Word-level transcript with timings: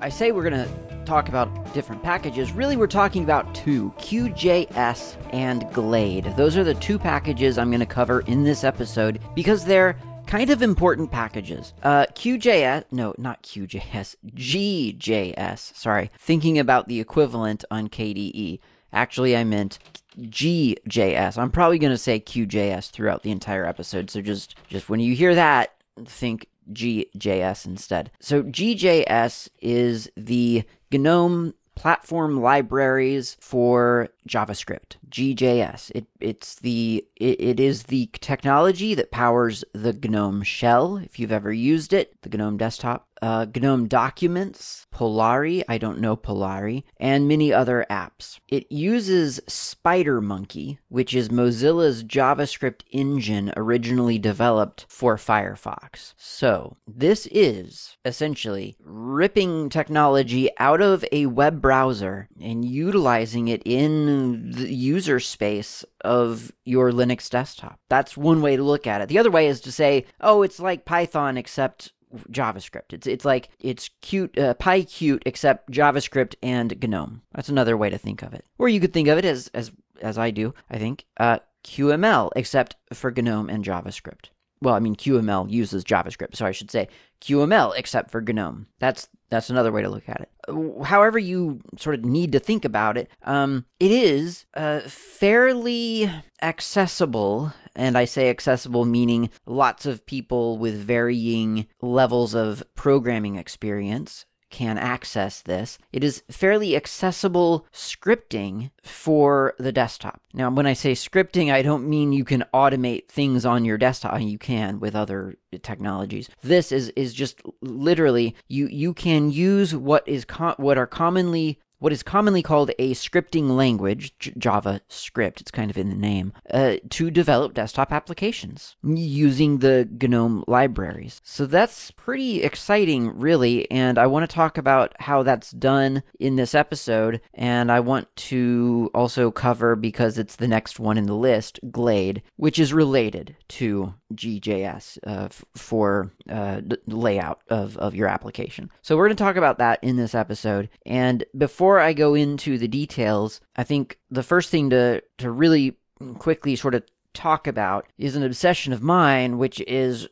I 0.00 0.08
say 0.08 0.30
we're 0.30 0.48
going 0.48 0.64
to 0.64 1.04
talk 1.04 1.28
about 1.28 1.74
different 1.74 2.02
packages. 2.04 2.52
Really, 2.52 2.76
we're 2.76 2.86
talking 2.86 3.24
about 3.24 3.52
two 3.52 3.92
QJS 3.98 5.16
and 5.32 5.68
Glade. 5.72 6.32
Those 6.36 6.56
are 6.56 6.62
the 6.62 6.74
two 6.74 7.00
packages 7.00 7.58
I'm 7.58 7.70
going 7.70 7.80
to 7.80 7.86
cover 7.86 8.20
in 8.20 8.44
this 8.44 8.62
episode 8.62 9.20
because 9.34 9.64
they're 9.64 9.98
kind 10.28 10.50
of 10.50 10.62
important 10.62 11.10
packages. 11.10 11.74
Uh, 11.82 12.06
QJS, 12.12 12.84
no, 12.92 13.12
not 13.18 13.42
QJS, 13.42 14.14
GJS. 14.36 15.74
Sorry, 15.74 16.10
thinking 16.18 16.60
about 16.60 16.86
the 16.86 17.00
equivalent 17.00 17.64
on 17.70 17.88
KDE. 17.88 18.60
Actually, 18.92 19.36
I 19.36 19.42
meant 19.42 19.80
GJS. 20.20 21.38
I'm 21.38 21.50
probably 21.50 21.80
going 21.80 21.92
to 21.92 21.98
say 21.98 22.20
QJS 22.20 22.90
throughout 22.90 23.24
the 23.24 23.32
entire 23.32 23.66
episode. 23.66 24.10
So 24.10 24.20
just, 24.20 24.54
just 24.68 24.88
when 24.88 25.00
you 25.00 25.16
hear 25.16 25.34
that, 25.34 25.74
think 26.04 26.46
GJS 26.72 27.66
instead. 27.66 28.10
So 28.20 28.42
GJS 28.42 29.48
is 29.60 30.10
the 30.16 30.64
GNOME 30.92 31.54
platform 31.78 32.40
libraries 32.40 33.36
for 33.38 34.08
JavaScript, 34.28 34.96
GJS. 35.08 35.92
It, 35.94 36.06
it's 36.18 36.56
the 36.56 37.06
it, 37.14 37.40
it 37.40 37.60
is 37.60 37.84
the 37.84 38.10
technology 38.14 38.94
that 38.94 39.12
powers 39.12 39.64
the 39.72 39.92
GNOME 39.92 40.42
shell. 40.42 40.96
If 40.96 41.20
you've 41.20 41.30
ever 41.30 41.52
used 41.52 41.92
it, 41.92 42.20
the 42.22 42.36
GNOME 42.36 42.56
desktop, 42.56 43.07
uh, 43.22 43.46
GNOME 43.54 43.88
Documents, 43.88 44.86
Polari, 44.94 45.62
I 45.68 45.78
don't 45.78 46.00
know 46.00 46.16
Polari, 46.16 46.84
and 46.98 47.28
many 47.28 47.52
other 47.52 47.86
apps. 47.90 48.38
It 48.48 48.70
uses 48.70 49.40
SpiderMonkey, 49.46 50.78
which 50.88 51.14
is 51.14 51.28
Mozilla's 51.28 52.04
JavaScript 52.04 52.82
engine 52.90 53.52
originally 53.56 54.18
developed 54.18 54.86
for 54.88 55.16
Firefox. 55.16 56.14
So, 56.16 56.76
this 56.86 57.26
is 57.30 57.96
essentially 58.04 58.76
ripping 58.80 59.68
technology 59.68 60.50
out 60.58 60.80
of 60.80 61.04
a 61.12 61.26
web 61.26 61.60
browser 61.60 62.28
and 62.40 62.64
utilizing 62.64 63.48
it 63.48 63.62
in 63.64 64.52
the 64.52 64.72
user 64.72 65.20
space 65.20 65.84
of 66.02 66.52
your 66.64 66.92
Linux 66.92 67.28
desktop. 67.30 67.78
That's 67.88 68.16
one 68.16 68.42
way 68.42 68.56
to 68.56 68.62
look 68.62 68.86
at 68.86 69.00
it. 69.00 69.08
The 69.08 69.18
other 69.18 69.30
way 69.30 69.48
is 69.48 69.60
to 69.62 69.72
say, 69.72 70.06
oh, 70.20 70.42
it's 70.42 70.60
like 70.60 70.84
Python 70.84 71.36
except 71.36 71.92
JavaScript. 72.30 72.92
It's 72.92 73.06
it's 73.06 73.24
like 73.24 73.50
it's 73.58 73.90
Qt 74.02 74.38
uh, 74.38 74.54
PyQt 74.54 75.22
except 75.26 75.70
JavaScript 75.70 76.34
and 76.42 76.74
GNOME. 76.82 77.22
That's 77.34 77.48
another 77.48 77.76
way 77.76 77.90
to 77.90 77.98
think 77.98 78.22
of 78.22 78.34
it. 78.34 78.44
Or 78.58 78.68
you 78.68 78.80
could 78.80 78.92
think 78.92 79.08
of 79.08 79.18
it 79.18 79.24
as 79.24 79.48
as 79.54 79.72
as 80.00 80.18
I 80.18 80.30
do. 80.30 80.54
I 80.70 80.78
think 80.78 81.04
uh, 81.18 81.38
QML 81.64 82.30
except 82.36 82.76
for 82.92 83.10
GNOME 83.10 83.50
and 83.50 83.64
JavaScript. 83.64 84.30
Well, 84.60 84.74
I 84.74 84.80
mean 84.80 84.96
QML 84.96 85.50
uses 85.50 85.84
JavaScript, 85.84 86.36
so 86.36 86.46
I 86.46 86.52
should 86.52 86.70
say 86.70 86.88
QML 87.20 87.76
except 87.76 88.10
for 88.10 88.20
GNOME. 88.20 88.66
That's 88.78 89.08
that's 89.30 89.50
another 89.50 89.72
way 89.72 89.82
to 89.82 89.90
look 89.90 90.08
at 90.08 90.22
it. 90.22 90.84
However, 90.84 91.18
you 91.18 91.60
sort 91.76 91.96
of 91.96 92.04
need 92.04 92.32
to 92.32 92.38
think 92.38 92.64
about 92.64 92.96
it, 92.96 93.10
um, 93.24 93.66
it 93.78 93.90
is 93.90 94.46
uh, 94.54 94.80
fairly 94.80 96.10
accessible. 96.40 97.52
And 97.76 97.96
I 97.96 98.06
say 98.06 98.30
accessible 98.30 98.84
meaning 98.84 99.30
lots 99.46 99.86
of 99.86 100.04
people 100.06 100.58
with 100.58 100.82
varying 100.82 101.66
levels 101.80 102.34
of 102.34 102.62
programming 102.74 103.36
experience 103.36 104.26
can 104.50 104.78
access 104.78 105.42
this. 105.42 105.78
It 105.92 106.02
is 106.02 106.22
fairly 106.30 106.76
accessible 106.76 107.66
scripting 107.72 108.70
for 108.82 109.54
the 109.58 109.72
desktop. 109.72 110.20
Now, 110.32 110.50
when 110.50 110.66
I 110.66 110.72
say 110.72 110.92
scripting, 110.92 111.52
I 111.52 111.62
don't 111.62 111.88
mean 111.88 112.12
you 112.12 112.24
can 112.24 112.44
automate 112.54 113.08
things 113.08 113.44
on 113.44 113.64
your 113.64 113.78
desktop. 113.78 114.20
You 114.20 114.38
can 114.38 114.80
with 114.80 114.94
other 114.94 115.36
technologies. 115.62 116.28
This 116.42 116.72
is 116.72 116.90
is 116.90 117.12
just 117.12 117.40
literally 117.60 118.34
you 118.48 118.68
you 118.68 118.94
can 118.94 119.30
use 119.30 119.74
what 119.74 120.06
is 120.06 120.26
what 120.56 120.78
are 120.78 120.86
commonly 120.86 121.58
what 121.78 121.92
is 121.92 122.02
commonly 122.02 122.42
called 122.42 122.70
a 122.78 122.92
scripting 122.94 123.50
language, 123.56 124.16
J- 124.18 124.32
JavaScript, 124.32 125.40
it's 125.40 125.50
kind 125.50 125.70
of 125.70 125.78
in 125.78 125.90
the 125.90 125.96
name, 125.96 126.32
uh, 126.50 126.76
to 126.90 127.10
develop 127.10 127.54
desktop 127.54 127.92
applications 127.92 128.76
using 128.82 129.58
the 129.58 129.88
GNOME 130.00 130.44
libraries. 130.46 131.20
So 131.24 131.46
that's 131.46 131.90
pretty 131.92 132.42
exciting, 132.42 133.18
really, 133.18 133.70
and 133.70 133.98
I 133.98 134.06
want 134.06 134.28
to 134.28 134.34
talk 134.34 134.58
about 134.58 134.94
how 135.00 135.22
that's 135.22 135.50
done 135.52 136.02
in 136.18 136.36
this 136.36 136.54
episode, 136.54 137.20
and 137.34 137.70
I 137.70 137.80
want 137.80 138.14
to 138.16 138.90
also 138.94 139.30
cover, 139.30 139.76
because 139.76 140.18
it's 140.18 140.36
the 140.36 140.48
next 140.48 140.80
one 140.80 140.98
in 140.98 141.06
the 141.06 141.14
list, 141.14 141.60
Glade, 141.70 142.22
which 142.36 142.58
is 142.58 142.72
related 142.72 143.36
to 143.48 143.94
GJS 144.14 144.98
uh, 145.06 145.24
f- 145.24 145.44
for 145.54 146.10
uh, 146.28 146.60
d- 146.60 146.76
layout 146.86 147.40
of, 147.48 147.76
of 147.76 147.94
your 147.94 148.08
application. 148.08 148.70
So 148.82 148.96
we're 148.96 149.06
going 149.06 149.16
to 149.16 149.22
talk 149.22 149.36
about 149.36 149.58
that 149.58 149.78
in 149.82 149.96
this 149.96 150.14
episode, 150.14 150.68
and 150.86 151.24
before 151.36 151.67
before 151.68 151.80
I 151.80 151.92
go 151.92 152.14
into 152.14 152.56
the 152.56 152.66
details, 152.66 153.42
I 153.54 153.62
think 153.62 153.98
the 154.10 154.22
first 154.22 154.48
thing 154.48 154.70
to, 154.70 155.02
to 155.18 155.30
really 155.30 155.76
quickly 156.18 156.56
sort 156.56 156.74
of 156.74 156.82
talk 157.12 157.46
about 157.46 157.84
is 157.98 158.16
an 158.16 158.22
obsession 158.22 158.72
of 158.72 158.80
mine, 158.80 159.36
which 159.36 159.60
is 159.60 160.08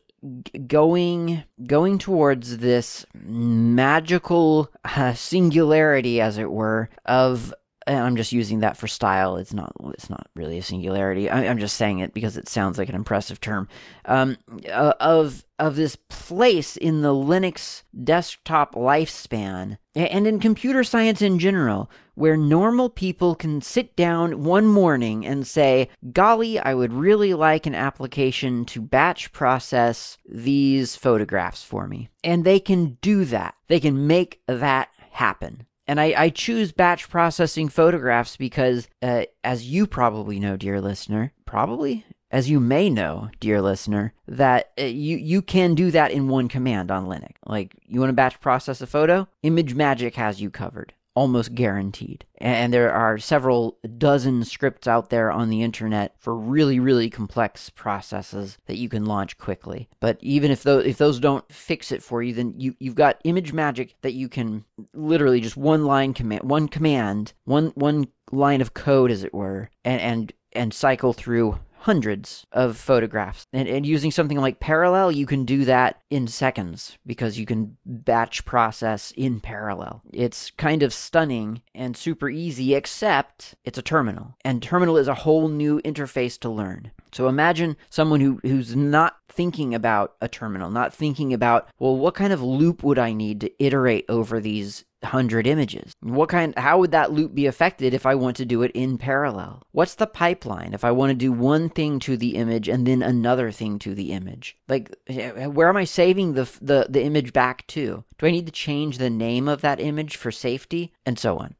going 0.67 1.43
going 1.65 1.97
towards 1.97 2.59
this 2.59 3.07
magical 3.15 4.69
uh, 4.85 5.15
singularity 5.15 6.21
as 6.21 6.37
it 6.37 6.51
were 6.51 6.89
of 7.07 7.55
and 7.87 7.99
I'm 7.99 8.17
just 8.17 8.33
using 8.33 8.59
that 8.59 8.75
for 8.75 8.87
style. 8.87 9.37
It's 9.37 9.53
not. 9.53 9.71
It's 9.93 10.09
not 10.09 10.27
really 10.35 10.57
a 10.57 10.63
singularity. 10.63 11.29
I, 11.29 11.43
am 11.43 11.57
just 11.57 11.77
saying 11.77 11.99
it 11.99 12.13
because 12.13 12.35
it 12.35 12.49
sounds 12.49 12.77
like 12.77 12.89
an 12.89 12.95
impressive 12.95 13.39
term. 13.39 13.69
Um, 14.05 14.37
uh, 14.69 14.93
of 14.99 15.45
of 15.57 15.75
this 15.77 15.95
place 15.95 16.75
in 16.75 17.01
the 17.01 17.13
Linux 17.13 17.83
desktop 18.03 18.75
lifespan 18.75 19.77
and 19.95 20.27
in 20.27 20.39
computer 20.39 20.83
science 20.83 21.21
in 21.21 21.39
general, 21.39 21.89
where 22.15 22.37
normal 22.37 22.89
people 22.89 23.35
can 23.35 23.61
sit 23.61 23.95
down 23.95 24.43
one 24.43 24.67
morning 24.67 25.25
and 25.25 25.47
say, 25.47 25.89
"Golly, 26.11 26.59
I 26.59 26.73
would 26.73 26.91
really 26.91 27.33
like 27.33 27.65
an 27.65 27.75
application 27.75 28.65
to 28.65 28.81
batch 28.81 29.31
process 29.31 30.17
these 30.27 30.97
photographs 30.97 31.63
for 31.63 31.87
me," 31.87 32.09
and 32.21 32.43
they 32.43 32.59
can 32.59 32.97
do 33.01 33.23
that. 33.25 33.55
They 33.69 33.79
can 33.79 34.07
make 34.07 34.41
that 34.47 34.89
happen. 35.11 35.66
And 35.87 35.99
I, 35.99 36.13
I 36.17 36.29
choose 36.29 36.71
batch 36.71 37.09
processing 37.09 37.69
photographs 37.69 38.35
because, 38.35 38.89
uh, 39.01 39.23
as 39.43 39.67
you 39.67 39.87
probably 39.87 40.39
know, 40.39 40.57
dear 40.57 40.81
listener, 40.81 41.31
probably 41.45 42.05
as 42.29 42.49
you 42.49 42.59
may 42.59 42.89
know, 42.89 43.29
dear 43.39 43.61
listener, 43.61 44.13
that 44.27 44.71
uh, 44.77 44.83
you 44.83 45.17
you 45.17 45.41
can 45.41 45.75
do 45.75 45.91
that 45.91 46.11
in 46.11 46.27
one 46.27 46.49
command 46.49 46.91
on 46.91 47.05
Linux. 47.05 47.31
Like 47.45 47.73
you 47.87 47.99
want 47.99 48.09
to 48.09 48.13
batch 48.13 48.41
process 48.41 48.81
a 48.81 48.87
photo, 48.87 49.27
ImageMagick 49.43 50.15
has 50.15 50.41
you 50.41 50.49
covered 50.49 50.93
almost 51.17 51.55
guaranteed. 51.55 52.23
And 52.37 52.71
there 52.71 52.93
are 52.93 53.17
several 53.17 53.79
dozen 53.97 54.43
scripts 54.43 54.87
out 54.87 55.09
there 55.09 55.31
on 55.31 55.49
the 55.49 55.63
internet 55.63 56.13
for 56.19 56.35
really, 56.35 56.79
really 56.79 57.09
complex 57.09 57.71
processes 57.71 58.59
that 58.67 58.77
you 58.77 58.87
can 58.87 59.03
launch 59.03 59.39
quickly. 59.39 59.89
But 59.99 60.19
even 60.21 60.51
if 60.51 60.61
those 60.61 60.85
if 60.85 60.99
those 60.99 61.19
don't 61.19 61.51
fix 61.51 61.91
it 61.91 62.03
for 62.03 62.21
you, 62.21 62.35
then 62.35 62.53
you 62.59 62.75
you've 62.77 62.93
got 62.93 63.23
ImageMagick 63.23 63.95
that 64.03 64.13
you 64.13 64.29
can 64.29 64.63
literally 64.93 65.41
just 65.41 65.57
one 65.57 65.85
line 65.85 66.13
command, 66.13 66.43
one 66.43 66.67
command, 66.67 67.33
one 67.45 67.71
one 67.73 68.09
line 68.31 68.61
of 68.61 68.75
code, 68.75 69.09
as 69.09 69.23
it 69.23 69.33
were, 69.33 69.71
and 69.83 69.99
and 69.99 70.33
and 70.53 70.71
cycle 70.71 71.13
through 71.13 71.57
hundreds 71.79 72.45
of 72.51 72.77
photographs. 72.77 73.45
And, 73.53 73.67
and 73.67 73.85
using 73.85 74.11
something 74.11 74.39
like 74.39 74.59
Parallel, 74.59 75.11
you 75.11 75.25
can 75.25 75.45
do 75.45 75.65
that 75.65 76.01
in 76.09 76.27
seconds 76.27 76.97
because 77.05 77.39
you 77.39 77.45
can 77.45 77.77
batch 77.85 78.45
process 78.45 79.11
in 79.15 79.39
parallel. 79.39 80.01
It's 80.13 80.51
kind 80.51 80.83
of 80.83 80.93
stunning 80.93 81.61
and 81.73 81.95
super 81.95 82.29
easy, 82.29 82.75
except 82.75 83.55
it's 83.63 83.77
a 83.77 83.81
terminal. 83.81 84.35
And 84.43 84.61
terminal 84.61 84.97
is 84.97 85.07
a 85.07 85.13
whole 85.13 85.47
new 85.47 85.81
interface 85.81 86.39
to 86.39 86.49
learn. 86.49 86.91
So 87.11 87.27
imagine 87.27 87.77
someone 87.89 88.19
who, 88.19 88.39
who's 88.43 88.75
not 88.75 89.17
thinking 89.29 89.73
about 89.73 90.15
a 90.21 90.27
terminal, 90.27 90.69
not 90.69 90.93
thinking 90.93 91.33
about, 91.33 91.69
well, 91.79 91.95
what 91.95 92.15
kind 92.15 92.33
of 92.33 92.41
loop 92.41 92.83
would 92.83 92.99
I 92.99 93.13
need 93.13 93.41
to 93.41 93.63
iterate 93.63 94.05
over 94.09 94.39
these 94.39 94.85
100 95.01 95.47
images. 95.47 95.93
What 96.01 96.29
kind 96.29 96.57
how 96.57 96.79
would 96.79 96.91
that 96.91 97.11
loop 97.11 97.35
be 97.35 97.45
affected 97.45 97.93
if 97.93 98.05
I 98.05 98.15
want 98.15 98.37
to 98.37 98.45
do 98.45 98.63
it 98.63 98.71
in 98.71 98.97
parallel? 98.97 99.63
What's 99.71 99.95
the 99.95 100.07
pipeline 100.07 100.73
if 100.73 100.83
I 100.83 100.91
want 100.91 101.11
to 101.11 101.15
do 101.15 101.31
one 101.31 101.69
thing 101.69 101.99
to 101.99 102.17
the 102.17 102.35
image 102.35 102.67
and 102.67 102.85
then 102.85 103.01
another 103.01 103.51
thing 103.51 103.79
to 103.79 103.93
the 103.93 104.11
image? 104.11 104.57
Like 104.67 104.95
eh, 105.07 105.45
where 105.45 105.69
am 105.69 105.77
I 105.77 105.83
saving 105.83 106.33
the 106.33 106.49
the 106.61 106.87
the 106.89 107.03
image 107.03 107.33
back 107.33 107.65
to? 107.67 108.03
Do 108.17 108.25
I 108.25 108.31
need 108.31 108.47
to 108.47 108.51
change 108.51 108.97
the 108.97 109.09
name 109.09 109.47
of 109.47 109.61
that 109.61 109.79
image 109.79 110.15
for 110.15 110.31
safety 110.31 110.93
and 111.05 111.19
so 111.19 111.37
on? 111.37 111.55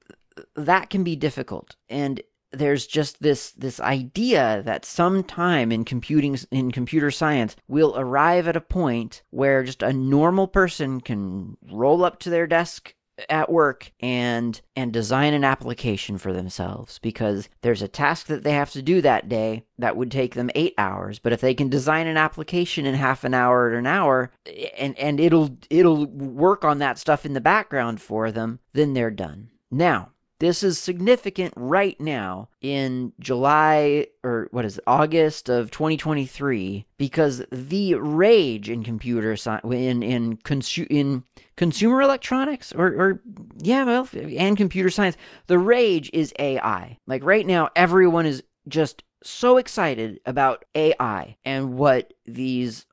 that 0.55 0.89
can 0.89 1.03
be 1.03 1.15
difficult. 1.15 1.75
And 1.89 2.21
there's 2.51 2.87
just 2.87 3.21
this 3.21 3.51
this 3.51 3.79
idea 3.79 4.61
that 4.65 4.85
sometime 4.85 5.71
in 5.71 5.83
computing 5.83 6.37
in 6.49 6.71
computer 6.71 7.11
science 7.11 7.57
we'll 7.67 7.93
arrive 7.99 8.47
at 8.47 8.55
a 8.55 8.61
point 8.61 9.21
where 9.31 9.63
just 9.63 9.83
a 9.83 9.91
normal 9.91 10.47
person 10.47 11.01
can 11.01 11.57
roll 11.69 12.05
up 12.05 12.19
to 12.19 12.29
their 12.29 12.47
desk 12.47 12.95
at 13.29 13.51
work 13.51 13.91
and 13.99 14.61
and 14.75 14.93
design 14.93 15.33
an 15.33 15.43
application 15.43 16.17
for 16.17 16.33
themselves 16.33 16.99
because 16.99 17.49
there's 17.61 17.81
a 17.81 17.87
task 17.87 18.27
that 18.27 18.43
they 18.43 18.53
have 18.53 18.71
to 18.71 18.81
do 18.81 19.01
that 19.01 19.27
day 19.27 19.63
that 19.79 19.97
would 19.97 20.11
take 20.11 20.35
them 20.35 20.51
8 20.53 20.73
hours 20.77 21.19
but 21.19 21.33
if 21.33 21.41
they 21.41 21.53
can 21.53 21.69
design 21.69 22.07
an 22.07 22.17
application 22.17 22.85
in 22.85 22.95
half 22.95 23.23
an 23.23 23.33
hour 23.33 23.69
or 23.69 23.73
an 23.73 23.87
hour 23.87 24.31
eh, 24.45 24.69
and 24.77 24.97
and 24.97 25.19
it'll 25.19 25.57
it'll 25.69 26.05
work 26.05 26.63
on 26.63 26.79
that 26.79 26.97
stuff 26.97 27.25
in 27.25 27.33
the 27.33 27.41
background 27.41 28.01
for 28.01 28.31
them 28.31 28.59
then 28.73 28.93
they're 28.93 29.11
done. 29.11 29.49
Now 29.71 30.11
this 30.39 30.63
is 30.63 30.77
significant 30.77 31.53
right 31.55 31.99
now 31.99 32.49
in 32.61 33.13
July 33.19 34.07
or 34.23 34.47
what 34.51 34.65
is 34.65 34.77
it, 34.77 34.83
August 34.87 35.49
of 35.49 35.71
2023 35.71 36.85
because 36.97 37.43
the 37.51 37.95
rage 37.95 38.69
in 38.69 38.83
computer 38.83 39.35
science 39.35 39.63
in 39.65 40.03
in 40.03 40.37
consu- 40.37 40.87
in 40.89 41.23
consumer 41.55 42.01
electronics 42.01 42.71
or 42.73 42.87
or 42.87 43.21
yeah 43.57 43.83
well 43.83 44.07
and 44.13 44.57
computer 44.57 44.89
science 44.89 45.17
the 45.47 45.59
rage 45.59 46.09
is 46.13 46.33
AI. 46.39 46.97
Like 47.07 47.23
right 47.23 47.45
now 47.45 47.69
everyone 47.75 48.25
is 48.25 48.43
just 48.67 49.03
so 49.23 49.57
excited 49.57 50.19
about 50.25 50.65
AI 50.75 51.37
and 51.43 51.73
what 51.73 52.13
these 52.25 52.85